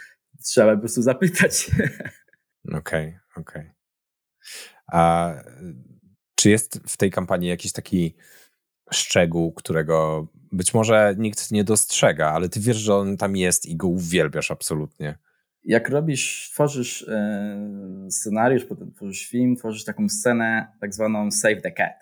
trzeba 0.44 0.74
po 0.74 0.80
prostu 0.80 1.02
zapytać. 1.02 1.70
Okej, 2.64 2.78
okay, 2.78 3.20
okej. 3.36 3.62
Okay. 3.62 3.74
A 4.86 5.34
czy 6.34 6.50
jest 6.50 6.80
w 6.88 6.96
tej 6.96 7.10
kampanii 7.10 7.48
jakiś 7.48 7.72
taki 7.72 8.14
szczegół, 8.92 9.52
którego 9.52 10.26
być 10.52 10.74
może 10.74 11.14
nikt 11.18 11.52
nie 11.52 11.64
dostrzega, 11.64 12.30
ale 12.30 12.48
ty 12.48 12.60
wiesz, 12.60 12.76
że 12.76 12.94
on 12.94 13.16
tam 13.16 13.36
jest 13.36 13.66
i 13.66 13.76
go 13.76 13.88
uwielbiasz 13.88 14.50
absolutnie. 14.50 15.18
Jak 15.64 15.88
robisz, 15.88 16.50
tworzysz 16.52 17.08
e, 17.08 18.06
scenariusz, 18.10 18.64
potem 18.64 18.92
tworzysz 18.92 19.28
film, 19.28 19.56
tworzysz 19.56 19.84
taką 19.84 20.08
scenę, 20.08 20.66
tak 20.80 20.94
zwaną 20.94 21.30
Save 21.30 21.62
the 21.62 21.72
Cat. 21.72 21.92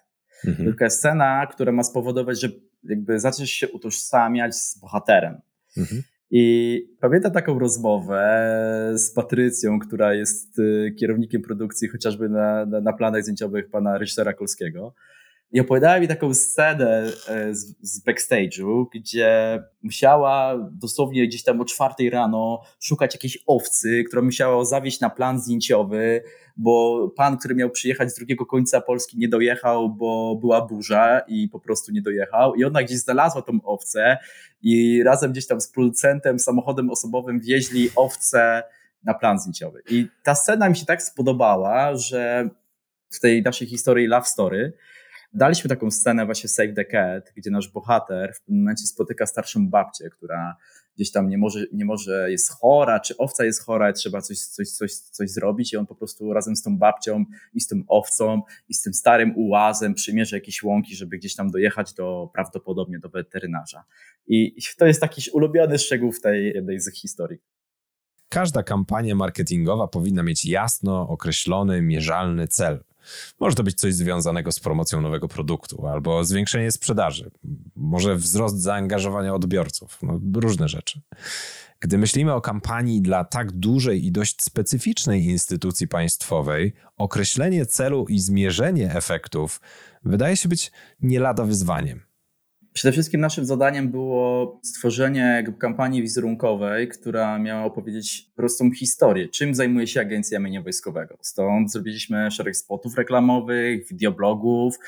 Mhm. 0.47 0.68
Tylko 0.68 0.91
scena, 0.91 1.47
która 1.47 1.72
ma 1.72 1.83
spowodować, 1.83 2.41
że 2.41 2.49
jakby 2.85 3.20
zaczniesz 3.20 3.51
się 3.51 3.68
utożsamiać 3.68 4.57
z 4.57 4.78
bohaterem. 4.78 5.41
Mhm. 5.76 6.03
I 6.30 6.78
pamiętam 7.01 7.33
taką 7.33 7.59
rozmowę 7.59 8.93
z 8.95 9.11
Patrycją, 9.11 9.78
która 9.78 10.14
jest 10.14 10.59
e, 10.59 10.91
kierownikiem 10.91 11.43
produkcji 11.43 11.89
chociażby 11.89 12.28
na, 12.28 12.66
na, 12.66 12.80
na 12.80 12.93
planach 12.93 13.22
zdjęciowych 13.22 13.70
pana 13.70 13.99
Rysztera 13.99 14.33
Kolskiego. 14.33 14.95
I 15.53 15.61
opowiadała 15.61 16.00
mi 16.00 16.09
taką 16.09 16.34
scenę 16.34 17.12
e, 17.28 17.55
z, 17.55 17.74
z 17.80 18.05
backstage'u, 18.05 18.84
gdzie 18.94 19.62
musiała 19.82 20.59
dosłownie 20.70 21.26
gdzieś 21.26 21.42
tam 21.42 21.61
o 21.61 21.64
czwartej 21.64 22.11
rano 22.11 22.62
szukać 22.80 23.14
jakiejś 23.14 23.38
owcy, 23.46 24.05
która 24.05 24.22
musiała 24.22 24.64
zawieźć 24.64 25.00
na 25.00 25.11
plan 25.11 25.40
zdjęciowy, 25.40 26.22
bo 26.57 27.09
pan, 27.16 27.38
który 27.38 27.55
miał 27.55 27.70
przyjechać 27.70 28.11
z 28.11 28.14
drugiego 28.14 28.46
końca 28.46 28.80
Polski 28.80 29.18
nie 29.18 29.28
dojechał, 29.28 29.90
bo 29.90 30.36
była 30.40 30.66
burza 30.66 31.20
i 31.28 31.48
po 31.48 31.61
prostu 31.61 31.92
nie 31.92 32.03
dojechał. 32.03 32.55
I 32.55 32.64
ona 32.64 32.82
gdzieś 32.82 32.98
znalazła 32.98 33.42
tą 33.42 33.59
owcę 33.64 34.18
i 34.62 35.03
razem 35.03 35.32
gdzieś 35.32 35.46
tam 35.46 35.61
z 35.61 35.68
producentem, 35.68 36.38
samochodem 36.38 36.90
osobowym 36.90 37.40
wieźli 37.40 37.90
owcę 37.96 38.62
na 39.05 39.14
plan 39.14 39.38
zdjęciowy. 39.38 39.82
I 39.90 40.07
ta 40.22 40.34
scena 40.34 40.68
mi 40.68 40.76
się 40.76 40.86
tak 40.86 41.03
spodobała, 41.03 41.96
że 41.96 42.48
w 43.11 43.20
tej 43.20 43.42
naszej 43.42 43.66
historii 43.66 44.07
Love 44.07 44.26
Story 44.26 44.72
daliśmy 45.35 45.68
taką 45.68 45.91
scenę 45.91 46.26
właśnie 46.26 46.49
Save 46.49 46.74
the 46.74 46.85
Cat, 46.85 47.33
gdzie 47.37 47.51
nasz 47.51 47.68
bohater 47.68 48.35
w 48.35 48.41
pewnym 48.41 48.62
momencie 48.62 48.87
spotyka 48.87 49.26
starszą 49.26 49.68
babcię, 49.68 50.11
która 50.11 50.57
gdzieś 50.97 51.11
tam 51.11 51.28
nie 51.28 51.39
może, 51.39 51.64
nie 51.72 51.85
może 51.85 52.30
jest 52.30 52.51
chora, 52.51 53.01
czy 53.01 53.16
owca 53.16 53.45
jest 53.45 53.64
chora 53.64 53.91
i 53.91 53.93
trzeba 53.93 54.20
coś, 54.20 54.39
coś, 54.39 54.70
coś, 54.70 54.93
coś 54.95 55.30
zrobić 55.30 55.72
i 55.72 55.76
on 55.76 55.87
po 55.87 55.95
prostu 55.95 56.33
razem 56.33 56.57
z 56.57 56.62
tą 56.62 56.78
babcią 56.78 57.24
i 57.55 57.61
z 57.61 57.66
tym 57.66 57.85
owcą 57.89 58.43
i 58.68 58.74
z 58.74 58.83
tym 58.83 58.95
starym 58.95 59.33
ułazem 59.37 59.95
przymierza 59.95 60.37
jakieś 60.37 60.62
łąki, 60.62 60.97
żeby 60.97 61.18
gdzieś 61.18 61.35
tam 61.35 61.51
dojechać 61.51 61.95
do 61.95 62.30
prawdopodobnie 62.35 62.99
do 62.99 63.09
weterynarza. 63.09 63.85
I 64.26 64.57
to 64.78 64.87
jest 64.87 65.01
taki 65.01 65.30
ulubiony 65.30 65.78
szczegół 65.78 66.12
w 66.12 66.20
tej 66.20 66.55
jednej 66.55 66.80
z 66.80 66.95
historii. 66.95 67.39
Każda 68.28 68.62
kampania 68.62 69.14
marketingowa 69.14 69.89
powinna 69.89 70.22
mieć 70.22 70.45
jasno 70.45 71.09
określony, 71.09 71.83
mierzalny 71.83 72.49
cel. 72.49 72.85
Może 73.40 73.57
to 73.57 73.62
być 73.62 73.80
coś 73.80 73.94
związanego 73.94 74.53
z 74.53 74.61
promocją 74.61 75.00
nowego 75.00 75.28
produktu 75.28 75.86
albo 75.86 76.24
zwiększenie 76.24 76.72
sprzedaży, 76.72 77.30
może 77.76 78.16
wzrost 78.16 78.61
zaangażowania 78.61 79.34
odbiorców, 79.34 79.98
no, 80.03 80.20
różne 80.34 80.68
rzeczy. 80.68 81.00
Gdy 81.80 81.98
myślimy 81.98 82.32
o 82.32 82.40
kampanii 82.40 83.03
dla 83.03 83.24
tak 83.24 83.53
dużej 83.53 84.07
i 84.07 84.12
dość 84.12 84.42
specyficznej 84.42 85.24
instytucji 85.24 85.88
państwowej, 85.88 86.72
określenie 86.96 87.66
celu 87.66 88.07
i 88.09 88.18
zmierzenie 88.18 88.94
efektów 88.94 89.61
wydaje 90.05 90.36
się 90.36 90.48
być 90.48 90.72
nie 91.00 91.20
lada 91.20 91.44
wyzwaniem. 91.44 92.12
Przede 92.73 92.93
wszystkim 92.93 93.20
naszym 93.20 93.45
zadaniem 93.45 93.91
było 93.91 94.61
stworzenie 94.62 95.45
kampanii 95.59 96.03
wizerunkowej, 96.03 96.89
która 96.89 97.39
miała 97.39 97.64
opowiedzieć 97.64 98.31
prostą 98.37 98.73
historię, 98.73 99.29
czym 99.29 99.55
zajmuje 99.55 99.87
się 99.87 100.01
Agencja 100.01 100.39
Mienia 100.39 100.62
Wojskowego. 100.62 101.18
Stąd 101.20 101.73
zrobiliśmy 101.73 102.31
szereg 102.31 102.57
spotów 102.57 102.97
reklamowych, 102.97 103.89
wideoblogów, 103.89 104.79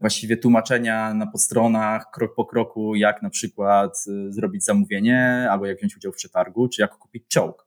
właściwie 0.00 0.36
tłumaczenia 0.36 1.14
na 1.14 1.26
podstronach, 1.26 2.10
krok 2.12 2.34
po 2.34 2.44
kroku, 2.44 2.94
jak 2.94 3.22
na 3.22 3.30
przykład 3.30 4.04
y, 4.28 4.32
zrobić 4.32 4.64
zamówienie, 4.64 5.48
albo 5.50 5.66
jak 5.66 5.78
wziąć 5.78 5.96
udział 5.96 6.12
w 6.12 6.16
przetargu, 6.16 6.68
czy 6.68 6.82
jak 6.82 6.90
kupić 6.98 7.24
czołg. 7.28 7.66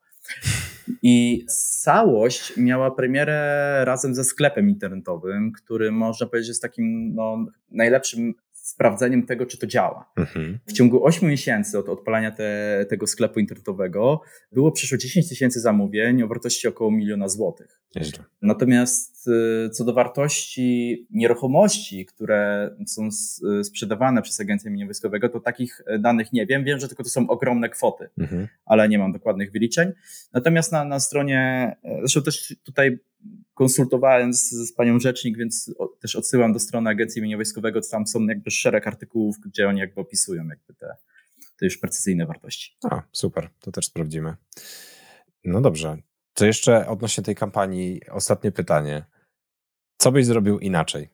I 1.01 1.45
całość 1.81 2.57
miała 2.57 2.91
premierę 2.91 3.81
razem 3.85 4.15
ze 4.15 4.23
sklepem 4.23 4.69
internetowym, 4.69 5.51
który 5.51 5.91
można 5.91 6.27
powiedzieć 6.27 6.47
jest 6.47 6.61
takim 6.61 7.15
no, 7.15 7.45
najlepszym 7.71 8.33
sprawdzeniem 8.67 9.25
tego, 9.25 9.45
czy 9.45 9.57
to 9.57 9.67
działa. 9.67 10.11
Mhm. 10.17 10.59
W 10.65 10.73
ciągu 10.73 11.05
8 11.05 11.29
miesięcy 11.29 11.79
od 11.79 11.89
odpalania 11.89 12.31
te, 12.31 12.85
tego 12.89 13.07
sklepu 13.07 13.39
internetowego 13.39 14.21
było 14.51 14.71
przyszło 14.71 14.97
10 14.97 15.29
tysięcy 15.29 15.59
zamówień 15.59 16.23
o 16.23 16.27
wartości 16.27 16.67
około 16.67 16.91
miliona 16.91 17.29
złotych. 17.29 17.81
Nieźle. 17.95 18.23
Natomiast 18.41 19.27
y, 19.27 19.69
co 19.69 19.85
do 19.85 19.93
wartości 19.93 21.07
nieruchomości, 21.09 22.05
które 22.05 22.71
są 22.87 23.09
y, 23.59 23.63
sprzedawane 23.63 24.21
przez 24.21 24.39
Agencję 24.39 24.71
Mienia 24.71 24.85
Wojskowego, 24.85 25.29
to 25.29 25.39
takich 25.39 25.81
danych 25.99 26.33
nie 26.33 26.45
wiem. 26.45 26.63
Wiem, 26.63 26.79
że 26.79 26.87
tylko 26.87 27.03
to 27.03 27.09
są 27.09 27.27
ogromne 27.27 27.69
kwoty, 27.69 28.09
mhm. 28.17 28.47
ale 28.65 28.89
nie 28.89 28.99
mam 28.99 29.11
dokładnych 29.11 29.51
wyliczeń. 29.51 29.91
Natomiast 30.33 30.71
na, 30.71 30.85
na 30.85 30.99
stronie, 30.99 31.71
zresztą 31.99 32.21
też 32.21 32.55
tutaj 32.63 32.99
konsultowałem 33.53 34.33
z, 34.33 34.49
z 34.49 34.73
panią 34.73 34.99
rzecznik, 34.99 35.37
więc 35.37 35.75
też 35.99 36.15
odsyłam 36.15 36.53
do 36.53 36.59
strony 36.59 36.89
Agencji 36.89 37.21
Mienia 37.21 37.37
Wojskowego, 37.37 37.81
tam 37.91 38.07
są 38.07 38.25
jakby 38.25 38.51
szereg 38.51 38.87
artykułów, 38.87 39.35
gdzie 39.45 39.67
oni 39.67 39.79
jakby 39.79 40.01
opisują 40.01 40.47
jakby 40.47 40.73
te, 40.73 40.95
te 41.59 41.65
już 41.65 41.77
precyzyjne 41.77 42.25
wartości. 42.25 42.77
A, 42.91 43.01
super, 43.11 43.49
to 43.59 43.71
też 43.71 43.85
sprawdzimy. 43.85 44.35
No 45.43 45.61
dobrze. 45.61 45.97
To 46.33 46.45
jeszcze 46.45 46.87
odnośnie 46.87 47.23
tej 47.23 47.35
kampanii, 47.35 48.01
ostatnie 48.11 48.51
pytanie. 48.51 49.05
Co 49.97 50.11
byś 50.11 50.25
zrobił 50.25 50.59
inaczej? 50.59 51.09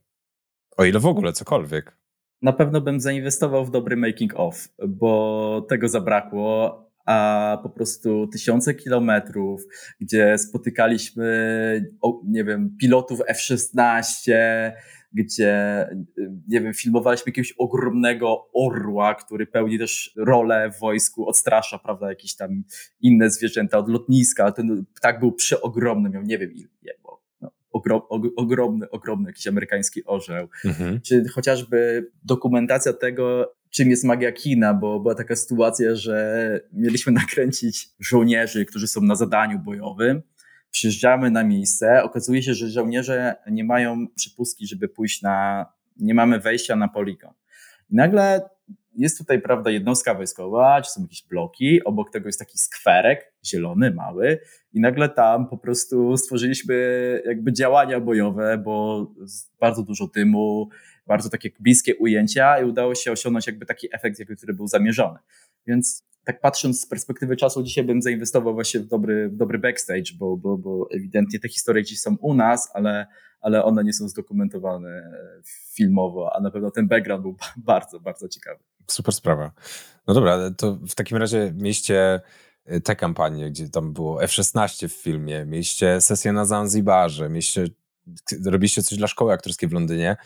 O 0.78 0.86
ile 0.86 1.00
w 1.00 1.06
ogóle 1.06 1.34
cokolwiek. 1.34 1.98
Na 2.42 2.54
pewno 2.54 2.82
bym 2.82 3.00
zainwestował 3.00 3.66
w 3.66 3.72
dobry 3.72 3.98
making 3.98 4.34
of, 4.36 4.70
bo 4.88 5.66
tego 5.70 5.90
zabrakło, 5.90 6.84
a 7.06 7.58
po 7.64 7.70
prostu 7.70 8.28
tysiące 8.28 8.74
kilometrów, 8.74 9.62
gdzie 10.02 10.38
spotykaliśmy, 10.38 11.92
nie 12.28 12.44
wiem, 12.44 12.76
pilotów 12.80 13.20
F-16, 13.28 14.34
gdzie, 15.14 15.88
nie 16.48 16.62
wiem, 16.62 16.74
filmowaliśmy 16.74 17.30
jakiegoś 17.30 17.54
ogromnego 17.58 18.50
orła, 18.54 19.16
który 19.16 19.48
pełni 19.48 19.80
też 19.80 20.14
rolę 20.18 20.72
w 20.72 20.80
wojsku, 20.80 21.28
odstrasza, 21.28 21.80
prawda, 21.80 22.10
jakieś 22.10 22.36
tam 22.36 22.64
inne 23.02 23.30
zwierzęta 23.30 23.78
od 23.78 23.90
lotniska. 23.90 24.52
Ten 24.52 24.86
ptak 24.96 25.20
był 25.20 25.32
przeogromny, 25.32 26.10
miał 26.10 26.24
nie 26.24 26.38
wiem 26.38 26.52
ile, 26.54 26.94
no, 27.42 27.52
ogrom, 27.72 28.02
ogromny, 28.36 28.90
ogromny 28.90 29.30
jakiś 29.30 29.48
amerykański 29.48 30.06
orzeł. 30.06 30.48
Mhm. 30.66 31.02
Czy 31.02 31.24
chociażby 31.30 32.10
dokumentacja 32.24 32.94
tego, 32.94 33.56
czym 33.74 33.90
jest 33.90 34.04
magia 34.04 34.32
kina, 34.32 34.74
bo 34.74 35.00
była 35.00 35.16
taka 35.16 35.36
sytuacja, 35.36 35.96
że 35.96 36.60
mieliśmy 36.74 37.14
nakręcić 37.22 37.90
żołnierzy, 38.00 38.66
którzy 38.66 38.88
są 38.88 39.02
na 39.02 39.16
zadaniu 39.16 39.60
bojowym. 39.60 40.22
Przyjeżdżamy 40.72 41.32
na 41.32 41.44
miejsce, 41.44 42.04
okazuje 42.04 42.44
się, 42.44 42.54
że 42.54 42.70
żołnierze 42.70 43.36
nie 43.52 43.64
mają 43.64 44.08
przypustki, 44.16 44.68
żeby 44.68 44.88
pójść 44.88 45.22
na, 45.22 45.66
nie 45.98 46.14
mamy 46.14 46.40
wejścia 46.40 46.76
na 46.76 46.88
poligon. 46.88 47.34
I 47.90 47.96
nagle 47.96 48.42
jest 48.96 49.18
tutaj, 49.18 49.42
prawda, 49.42 49.72
jednostka 49.72 50.14
wojskowa, 50.14 50.82
czy 50.82 50.92
są 50.92 51.02
jakieś 51.02 51.28
bloki, 51.28 51.84
obok 51.84 52.12
tego 52.12 52.28
jest 52.28 52.40
taki 52.40 52.58
skwerek, 52.58 53.34
zielony, 53.46 53.92
mały, 53.92 54.40
i 54.74 54.80
nagle 54.80 55.10
tam 55.10 55.48
po 55.48 55.58
prostu 55.58 56.18
stworzyliśmy 56.18 56.76
jakby 57.26 57.54
działania 57.54 58.00
bojowe, 58.00 58.58
bo 58.58 59.08
bardzo 59.60 59.84
dużo 59.84 60.08
dymu, 60.08 60.70
bardzo 61.08 61.30
takie 61.30 61.50
bliskie 61.60 61.96
ujęcia 61.96 62.60
i 62.60 62.66
udało 62.66 62.96
się 62.96 63.12
osiągnąć 63.12 63.48
jakby 63.48 63.66
taki 63.66 63.88
efekt, 63.92 64.20
jakby, 64.20 64.36
który 64.36 64.54
był 64.54 64.68
zamierzony. 64.68 65.20
Więc 65.68 66.04
tak 66.24 66.42
patrząc 66.42 66.82
z 66.82 66.88
perspektywy 66.88 67.36
czasu, 67.36 67.64
dzisiaj 67.64 67.84
bym 67.84 68.02
zainwestował 68.02 68.54
właśnie 68.54 68.80
w 68.80 68.88
dobry, 68.88 69.30
w 69.30 69.36
dobry 69.36 69.60
backstage, 69.60 70.14
bo, 70.20 70.38
bo, 70.38 70.58
bo 70.58 70.88
ewidentnie 70.92 71.40
te 71.40 71.50
historie 71.50 71.84
dziś 71.84 72.00
są 72.00 72.18
u 72.22 72.34
nas, 72.34 72.72
ale, 72.74 73.08
ale 73.42 73.64
one 73.64 73.84
nie 73.84 73.94
są 73.94 74.08
zdokumentowane 74.08 75.12
filmowo, 75.76 76.36
a 76.36 76.40
na 76.40 76.52
pewno 76.52 76.72
ten 76.72 76.88
background 76.88 77.22
był 77.22 77.36
bardzo, 77.58 78.00
bardzo 78.00 78.28
ciekawy. 78.28 78.64
Super 78.88 79.14
sprawa. 79.14 79.52
No 80.08 80.14
dobra, 80.14 80.52
to 80.58 80.74
w 80.90 80.96
takim 80.96 81.18
razie 81.18 81.54
mieście 81.56 82.22
y, 82.72 82.82
te 82.82 82.96
kampanie, 82.96 83.52
gdzie 83.52 83.70
tam 83.70 83.94
było 83.94 84.24
F-16 84.24 84.88
w 84.88 84.94
filmie, 84.94 85.46
mieliście 85.46 86.02
sesję 86.02 86.34
na 86.34 86.46
Zanzibarze, 86.46 87.30
mieliście, 87.30 87.68
robiliście 88.46 88.84
coś 88.84 88.98
dla 88.98 89.08
szkoły 89.08 89.34
aktorskiej 89.34 89.70
w 89.70 89.74
Londynie. 89.74 90.18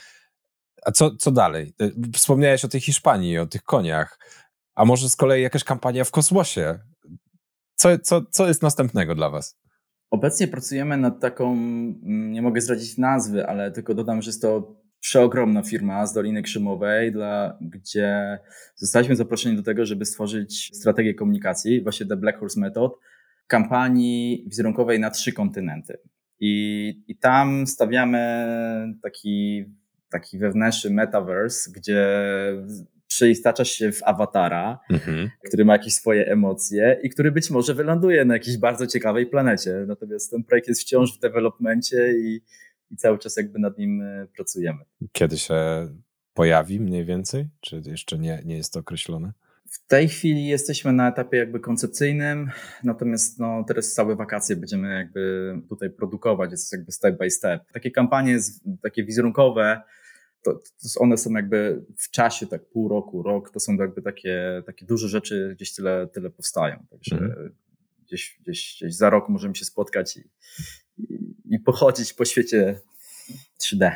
A 0.86 0.92
co, 0.92 1.16
co 1.16 1.32
dalej? 1.32 1.74
Y, 1.82 1.94
wspomniałeś 2.14 2.66
o 2.66 2.68
tej 2.68 2.82
Hiszpanii, 2.82 3.38
o 3.38 3.46
tych 3.46 3.64
koniach. 3.64 4.20
A 4.76 4.86
może 4.86 5.10
z 5.10 5.16
kolei 5.16 5.44
jakaś 5.44 5.64
kampania 5.64 6.04
w 6.04 6.12
kosmosie? 6.12 6.80
Co, 7.76 8.00
co, 8.00 8.22
co 8.32 8.48
jest 8.48 8.62
następnego 8.62 9.16
dla 9.16 9.30
Was? 9.30 9.58
Obecnie 10.12 10.48
pracujemy 10.48 10.98
nad 10.98 11.20
taką, 11.20 11.52
mm, 11.52 12.32
nie 12.32 12.42
mogę 12.42 12.62
zdradzić 12.62 12.98
nazwy, 12.98 13.48
ale 13.48 13.72
tylko 13.72 13.94
dodam, 13.94 14.22
że 14.22 14.30
jest 14.30 14.42
to 14.42 14.76
przeogromna 15.00 15.64
firma 15.64 16.08
z 16.08 16.14
Doliny 16.14 16.42
Krzymowej, 16.42 17.12
dla, 17.12 17.58
gdzie 17.62 18.40
zostaliśmy 18.76 19.16
zaproszeni 19.16 19.56
do 19.56 19.64
tego, 19.64 19.86
żeby 19.86 20.06
stworzyć 20.06 20.72
strategię 20.74 21.14
komunikacji, 21.14 21.84
właśnie 21.84 22.06
The 22.06 22.18
Black 22.18 22.40
Horse 22.40 22.60
Method, 22.60 22.92
kampanii 23.48 24.46
wizerunkowej 24.48 25.00
na 25.00 25.10
trzy 25.10 25.34
kontynenty. 25.34 25.98
I, 26.40 27.04
i 27.08 27.16
tam 27.16 27.68
stawiamy 27.68 28.48
taki, 29.04 29.66
taki 30.10 30.38
wewnętrzny 30.38 30.90
metaverse, 30.90 31.72
gdzie 31.72 32.08
przeistaczasz 33.08 33.72
się 33.72 33.92
w 33.92 34.04
awatara, 34.04 34.80
mhm. 34.90 35.30
który 35.48 35.66
ma 35.66 35.74
jakieś 35.74 35.94
swoje 35.94 36.28
emocje 36.28 37.00
i 37.04 37.10
który 37.10 37.32
być 37.32 37.50
może 37.50 37.74
wyląduje 37.74 38.26
na 38.26 38.34
jakiejś 38.34 38.58
bardzo 38.58 38.88
ciekawej 38.88 39.26
planecie. 39.26 39.86
Natomiast 39.88 40.32
ten 40.32 40.44
projekt 40.44 40.68
jest 40.68 40.82
wciąż 40.82 41.18
w 41.18 41.20
developmencie 41.20 42.14
i, 42.18 42.42
i 42.92 42.96
cały 42.96 43.20
czas 43.20 43.38
jakby 43.38 43.60
nad 43.60 43.78
nim 43.78 44.02
e, 44.02 44.28
pracujemy. 44.36 44.80
Kiedy 45.12 45.38
się 45.38 45.56
pojawi 46.34 46.80
mniej 46.80 47.06
więcej? 47.06 47.48
Czy 47.62 47.82
jeszcze 47.86 48.18
nie, 48.18 48.42
nie 48.46 48.58
jest 48.58 48.74
to 48.74 48.80
określone? 48.80 49.34
W 49.72 49.88
tej 49.88 50.10
chwili 50.10 50.48
jesteśmy 50.48 50.94
na 50.94 51.10
etapie 51.10 51.38
jakby 51.38 51.60
koncepcyjne, 51.60 52.46
natomiast 52.84 53.40
no, 53.40 53.64
teraz 53.68 53.94
całe 53.94 54.16
wakacje 54.16 54.56
będziemy 54.56 54.94
jakby 54.94 55.54
tutaj 55.70 55.90
produkować, 55.90 56.52
jest 56.52 56.72
jakby 56.72 56.92
step 56.92 57.18
by 57.18 57.30
step. 57.30 57.72
Takie 57.74 57.92
kampanie, 57.92 58.40
takie 58.82 59.04
wizerunkowe, 59.04 59.82
to, 60.44 60.54
to 60.54 61.00
one 61.00 61.18
są 61.18 61.32
jakby 61.32 61.86
w 61.98 62.10
czasie, 62.10 62.48
tak 62.48 62.70
pół 62.70 62.88
roku, 62.88 63.24
rok, 63.24 63.50
to 63.50 63.60
są 63.60 63.76
jakby 63.76 64.02
takie, 64.02 64.64
takie 64.66 64.86
duże 64.86 65.08
rzeczy, 65.08 65.54
gdzieś 65.56 65.76
tyle, 65.76 66.08
tyle 66.14 66.30
powstają. 66.30 66.86
Także 66.90 67.18
mm. 67.18 67.56
gdzieś, 68.06 68.40
gdzieś, 68.42 68.78
gdzieś 68.82 68.96
za 68.96 69.10
rok 69.10 69.30
możemy 69.30 69.56
się 69.56 69.66
spotkać 69.66 70.18
i, 70.18 70.24
i, 71.46 71.60
pochodzić 71.60 72.14
po 72.14 72.26
świecie 72.26 72.80
3D. 73.64 73.92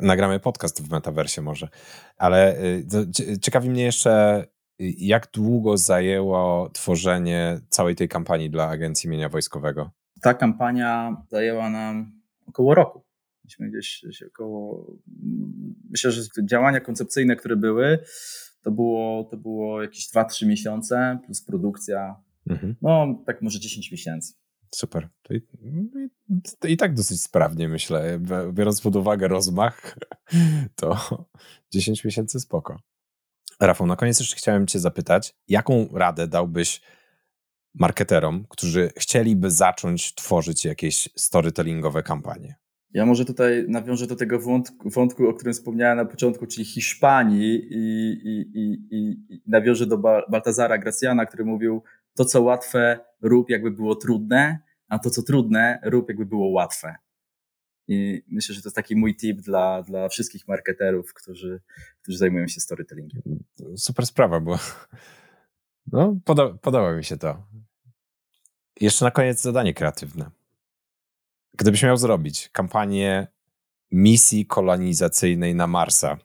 Nagramy 0.00 0.40
podcast 0.40 0.82
w 0.82 0.90
metaversie 0.90 1.42
może, 1.42 1.68
ale 2.16 2.58
y, 2.60 3.38
ciekawi 3.40 3.70
mnie 3.70 3.84
jeszcze, 3.84 4.44
y, 4.80 4.94
jak 4.98 5.28
długo 5.32 5.76
zajęło 5.76 6.70
tworzenie 6.70 7.60
całej 7.68 7.96
tej 7.96 8.08
kampanii 8.08 8.50
dla 8.50 8.68
Agencji 8.68 9.10
Mienia 9.10 9.28
Wojskowego? 9.28 9.90
Ta 10.20 10.34
kampania 10.34 11.16
zajęła 11.30 11.70
nam 11.70 12.20
około 12.46 12.74
roku. 12.74 13.06
Myśmy 13.44 13.70
gdzieś, 13.70 14.00
gdzieś 14.04 14.22
około. 14.22 14.86
Myślę, 15.90 16.12
że 16.12 16.22
działania 16.44 16.80
koncepcyjne, 16.80 17.36
które 17.36 17.56
były, 17.56 17.98
to 18.62 18.70
było, 18.70 19.24
to 19.24 19.36
było 19.36 19.82
jakieś 19.82 20.10
2-3 20.10 20.46
miesiące 20.46 21.18
plus 21.24 21.42
produkcja. 21.42 22.16
Mhm. 22.50 22.76
No, 22.82 23.22
tak 23.26 23.42
może 23.42 23.60
10 23.60 23.92
miesięcy. 23.92 24.34
Super. 24.74 25.08
I, 25.30 25.40
to 26.60 26.68
i, 26.68 26.76
tak 26.76 26.94
dosyć 26.94 27.22
sprawnie 27.22 27.68
myślę. 27.68 28.18
Biorąc 28.52 28.80
pod 28.80 28.96
uwagę 28.96 29.28
rozmach, 29.28 29.98
to 30.76 30.98
10 31.72 32.04
miesięcy 32.04 32.40
spoko. 32.40 32.80
Rafał, 33.60 33.86
na 33.86 33.96
koniec 33.96 34.20
jeszcze 34.20 34.36
chciałem 34.36 34.66
Cię 34.66 34.78
zapytać, 34.78 35.34
jaką 35.48 35.88
radę 35.92 36.28
dałbyś 36.28 36.80
marketerom, 37.74 38.44
którzy 38.48 38.90
chcieliby 38.98 39.50
zacząć 39.50 40.14
tworzyć 40.14 40.64
jakieś 40.64 41.08
storytellingowe 41.16 42.02
kampanie? 42.02 42.56
Ja 42.90 43.06
może 43.06 43.24
tutaj 43.24 43.64
nawiążę 43.68 44.06
do 44.06 44.16
tego 44.16 44.40
wątku, 44.40 44.90
wątku 44.90 45.28
o 45.28 45.34
którym 45.34 45.54
wspomniałem 45.54 45.96
na 45.96 46.04
początku, 46.04 46.46
czyli 46.46 46.64
Hiszpanii 46.64 47.68
i, 47.70 48.12
i, 48.24 48.40
i, 48.54 48.86
i 49.30 49.42
nawiążę 49.46 49.86
do 49.86 49.98
Baltazara 50.28 50.78
Graciana, 50.78 51.26
który 51.26 51.44
mówił, 51.44 51.82
to 52.16 52.24
co 52.24 52.42
łatwe 52.42 53.00
rób 53.22 53.50
jakby 53.50 53.70
było 53.70 53.94
trudne, 53.94 54.58
a 54.88 54.98
to 54.98 55.10
co 55.10 55.22
trudne 55.22 55.80
rób 55.84 56.08
jakby 56.08 56.26
było 56.26 56.48
łatwe. 56.48 56.94
I 57.88 58.22
myślę, 58.28 58.54
że 58.54 58.62
to 58.62 58.68
jest 58.68 58.76
taki 58.76 58.96
mój 58.96 59.16
tip 59.16 59.40
dla, 59.40 59.82
dla 59.82 60.08
wszystkich 60.08 60.48
marketerów, 60.48 61.14
którzy, 61.14 61.60
którzy 62.02 62.18
zajmują 62.18 62.48
się 62.48 62.60
storytellingiem. 62.60 63.22
Super 63.76 64.06
sprawa, 64.06 64.40
bo 64.40 64.58
no, 65.92 66.16
poda 66.24 66.50
podoba 66.62 66.92
mi 66.92 67.04
się 67.04 67.16
to. 67.16 67.46
Jeszcze 68.80 69.04
na 69.04 69.10
koniec 69.10 69.40
zadanie 69.40 69.74
kreatywne. 69.74 70.30
Gdybyś 71.54 71.82
miał 71.82 71.96
zrobić 71.96 72.48
kampanię 72.48 73.26
misji 73.90 74.46
kolonizacyjnej 74.46 75.54
na 75.54 75.66
Marsa, 75.66 76.18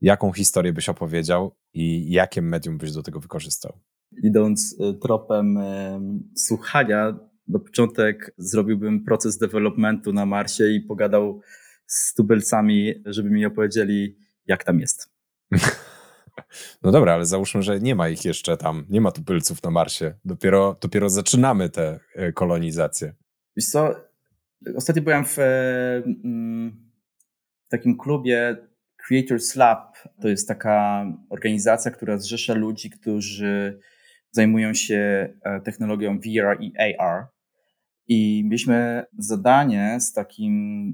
jaką 0.00 0.32
historię 0.32 0.72
byś 0.72 0.88
opowiedział 0.88 1.56
i 1.72 2.10
jakie 2.10 2.42
medium 2.42 2.78
byś 2.78 2.92
do 2.92 3.02
tego 3.02 3.20
wykorzystał? 3.20 3.78
Idąc 4.22 4.76
e, 4.80 4.94
tropem 4.94 5.58
e, 5.58 6.00
słuchania, 6.36 7.18
na 7.48 7.58
początek 7.58 8.34
zrobiłbym 8.38 9.04
proces 9.04 9.38
developmentu 9.38 10.12
na 10.12 10.26
Marsie 10.26 10.64
i 10.64 10.80
pogadał 10.80 11.40
z 11.86 12.14
tubylcami, 12.14 12.94
żeby 13.04 13.30
mi 13.30 13.46
opowiedzieli, 13.46 14.18
jak 14.46 14.64
tam 14.64 14.80
jest. 14.80 15.10
No 16.82 16.92
dobra, 16.92 17.14
ale 17.14 17.26
załóżmy, 17.26 17.62
że 17.62 17.80
nie 17.80 17.94
ma 17.94 18.08
ich 18.08 18.24
jeszcze 18.24 18.56
tam, 18.56 18.86
nie 18.88 19.00
ma 19.00 19.12
tubylców 19.12 19.62
na 19.62 19.70
Marsie. 19.70 20.14
Dopiero, 20.24 20.76
dopiero 20.80 21.10
zaczynamy 21.10 21.68
tę 21.68 22.00
e, 22.14 22.32
kolonizację. 22.32 23.14
Wiesz 23.56 23.66
co, 23.66 23.94
ostatnio 24.76 25.02
byłem 25.02 25.24
w, 25.24 25.38
mm, 25.38 26.90
w 27.66 27.68
takim 27.68 27.96
klubie 27.98 28.56
Creators 28.96 29.56
Lab. 29.56 29.96
To 30.22 30.28
jest 30.28 30.48
taka 30.48 31.06
organizacja, 31.30 31.90
która 31.90 32.18
zrzesza 32.18 32.54
ludzi, 32.54 32.90
którzy 32.90 33.80
zajmują 34.30 34.74
się 34.74 35.28
e, 35.42 35.60
technologią 35.60 36.18
VR 36.18 36.56
i 36.60 36.72
AR. 36.78 37.26
I 38.08 38.42
mieliśmy 38.44 39.04
zadanie 39.18 39.96
z 40.00 40.12
takim 40.12 40.52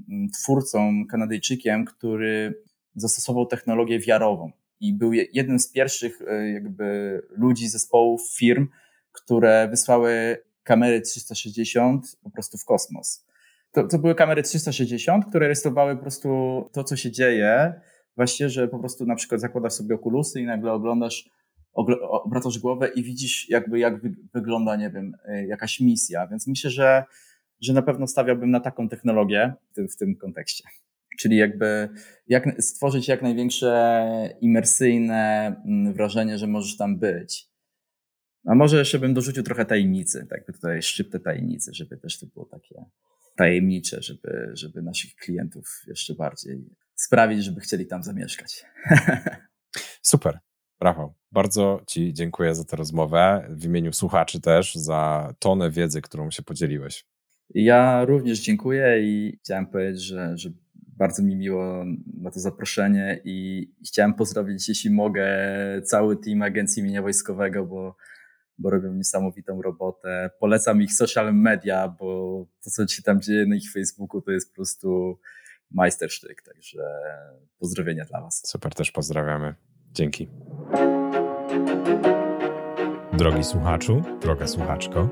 mm, 0.09 0.29
twórcą, 0.29 1.05
Kanadyjczykiem, 1.09 1.85
który 1.85 2.63
zastosował 2.95 3.45
technologię 3.45 3.99
wiarową 3.99 4.51
i 4.79 4.93
był 4.93 5.13
jednym 5.13 5.59
z 5.59 5.71
pierwszych 5.71 6.21
e, 6.27 6.51
jakby 6.51 7.21
ludzi, 7.29 7.67
zespołów, 7.67 8.21
firm, 8.37 8.67
które 9.11 9.67
wysłały 9.67 10.37
kamery 10.63 11.01
360 11.01 12.17
po 12.23 12.29
prostu 12.29 12.57
w 12.57 12.65
kosmos. 12.65 13.25
To, 13.71 13.87
to 13.87 13.99
były 13.99 14.15
kamery 14.15 14.43
360, 14.43 15.25
które 15.25 15.47
rejestrowały 15.47 15.95
po 15.95 16.01
prostu 16.01 16.29
to, 16.71 16.83
co 16.83 16.95
się 16.95 17.11
dzieje. 17.11 17.73
Właśnie, 18.15 18.49
że 18.49 18.67
po 18.67 18.79
prostu 18.79 19.05
na 19.05 19.15
przykład 19.15 19.41
zakładasz 19.41 19.73
sobie 19.73 19.95
okulusy 19.95 20.41
i 20.41 20.45
nagle 20.45 20.71
oglądasz, 20.71 21.29
obracasz 21.73 22.59
głowę 22.59 22.87
i 22.87 23.03
widzisz 23.03 23.49
jakby 23.49 23.79
jak 23.79 24.01
wy, 24.01 24.15
wygląda, 24.33 24.75
nie 24.75 24.89
wiem, 24.89 25.15
y, 25.29 25.45
jakaś 25.47 25.79
misja. 25.79 26.27
Więc 26.27 26.47
myślę, 26.47 26.69
że, 26.69 27.03
że 27.61 27.73
na 27.73 27.81
pewno 27.81 28.07
stawiałbym 28.07 28.51
na 28.51 28.59
taką 28.59 28.89
technologię 28.89 29.53
w 29.71 29.75
tym, 29.75 29.89
w 29.89 29.95
tym 29.95 30.15
kontekście. 30.15 30.63
Czyli 31.19 31.37
jakby 31.37 31.89
jak 32.27 32.61
stworzyć 32.61 33.07
jak 33.07 33.21
największe 33.21 34.35
imersyjne 34.41 35.55
mm, 35.65 35.93
wrażenie, 35.93 36.37
że 36.37 36.47
możesz 36.47 36.77
tam 36.77 36.99
być. 36.99 37.47
A 38.45 38.55
może 38.55 38.77
jeszcze 38.77 38.99
bym 38.99 39.13
dorzucił 39.13 39.43
trochę 39.43 39.65
tajemnicy, 39.65 40.27
tak 40.29 40.45
by 40.45 40.53
tutaj 40.53 40.81
szczyptę 40.81 41.19
tajemnicy, 41.19 41.71
żeby 41.73 41.97
też 41.97 42.19
to 42.19 42.25
było 42.25 42.45
takie 42.45 42.85
tajemnicze, 43.35 44.01
żeby, 44.01 44.51
żeby 44.53 44.81
naszych 44.81 45.15
klientów 45.15 45.81
jeszcze 45.87 46.15
bardziej 46.15 46.65
sprawić, 46.95 47.43
żeby 47.43 47.61
chcieli 47.61 47.85
tam 47.85 48.03
zamieszkać. 48.03 48.65
Super. 50.01 50.39
Rafał, 50.83 51.13
bardzo 51.31 51.81
Ci 51.87 52.13
dziękuję 52.13 52.55
za 52.55 52.63
tę 52.63 52.77
rozmowę. 52.77 53.47
W 53.49 53.65
imieniu 53.65 53.93
słuchaczy 53.93 54.41
też 54.41 54.75
za 54.75 55.33
tonę 55.39 55.71
wiedzy, 55.71 56.01
którą 56.01 56.31
się 56.31 56.43
podzieliłeś. 56.43 57.05
Ja 57.49 58.05
również 58.05 58.39
dziękuję 58.39 59.03
i 59.03 59.37
chciałem 59.43 59.67
powiedzieć, 59.67 60.01
że, 60.01 60.37
że 60.37 60.49
bardzo 60.75 61.23
mi 61.23 61.35
miło 61.35 61.85
na 62.17 62.31
to 62.31 62.39
zaproszenie 62.39 63.21
i 63.23 63.67
chciałem 63.87 64.13
pozdrowić, 64.13 64.69
jeśli 64.69 64.89
mogę, 64.91 65.27
cały 65.83 66.17
team 66.17 66.41
Agencji 66.41 66.83
Mienia 66.83 67.01
Wojskowego, 67.01 67.65
bo 67.65 67.95
bo 68.57 68.69
robią 68.69 68.93
niesamowitą 68.93 69.61
robotę. 69.61 70.29
Polecam 70.39 70.81
ich 70.81 70.93
social 70.93 71.35
media, 71.35 71.87
bo 71.87 72.45
to, 72.63 72.69
co 72.69 72.87
się 72.87 73.03
tam 73.03 73.21
dzieje 73.21 73.45
na 73.45 73.55
ich 73.55 73.71
Facebooku, 73.71 74.21
to 74.21 74.31
jest 74.31 74.49
po 74.49 74.55
prostu 74.55 75.19
majstersztyk. 75.71 76.41
Także 76.41 76.83
pozdrowienia 77.59 78.05
dla 78.05 78.21
Was. 78.21 78.41
Super, 78.45 78.73
też 78.75 78.91
pozdrawiamy. 78.91 79.55
Dzięki. 79.93 80.27
Drogi 83.13 83.43
słuchaczu, 83.43 84.01
droga 84.21 84.47
słuchaczko, 84.47 85.09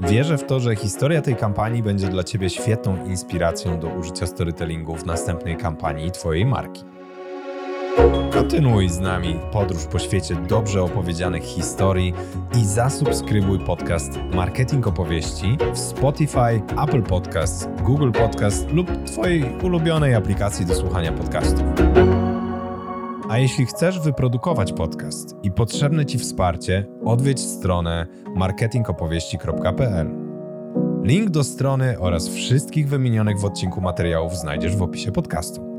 wierzę 0.00 0.38
w 0.38 0.44
to, 0.44 0.60
że 0.60 0.76
historia 0.76 1.22
tej 1.22 1.36
kampanii 1.36 1.82
będzie 1.82 2.08
dla 2.08 2.24
Ciebie 2.24 2.50
świetną 2.50 3.06
inspiracją 3.06 3.80
do 3.80 3.88
użycia 3.88 4.26
storytellingu 4.26 4.96
w 4.96 5.06
następnej 5.06 5.56
kampanii 5.56 6.10
Twojej 6.10 6.46
marki. 6.46 6.84
Kontynuuj 8.32 8.88
z 8.88 9.00
nami 9.00 9.36
podróż 9.52 9.84
po 9.84 9.98
świecie 9.98 10.34
dobrze 10.48 10.82
opowiedzianych 10.82 11.42
historii 11.42 12.14
i 12.58 12.64
zasubskrybuj 12.64 13.58
podcast 13.58 14.12
Marketing 14.34 14.86
Opowieści 14.86 15.58
w 15.74 15.78
Spotify, 15.78 16.62
Apple 16.84 17.02
Podcasts, 17.02 17.68
Google 17.82 18.10
Podcasts 18.12 18.66
lub 18.72 19.04
Twojej 19.04 19.44
ulubionej 19.62 20.14
aplikacji 20.14 20.66
do 20.66 20.74
słuchania 20.74 21.12
podcastów. 21.12 21.64
A 23.30 23.38
jeśli 23.38 23.66
chcesz 23.66 24.00
wyprodukować 24.00 24.72
podcast 24.72 25.36
i 25.42 25.50
potrzebne 25.50 26.06
Ci 26.06 26.18
wsparcie, 26.18 26.86
odwiedź 27.04 27.40
stronę 27.40 28.06
marketingopowieści.pl. 28.36 30.10
Link 31.02 31.30
do 31.30 31.44
strony 31.44 31.98
oraz 31.98 32.28
wszystkich 32.28 32.88
wymienionych 32.88 33.38
w 33.38 33.44
odcinku 33.44 33.80
materiałów 33.80 34.36
znajdziesz 34.36 34.76
w 34.76 34.82
opisie 34.82 35.12
podcastu. 35.12 35.69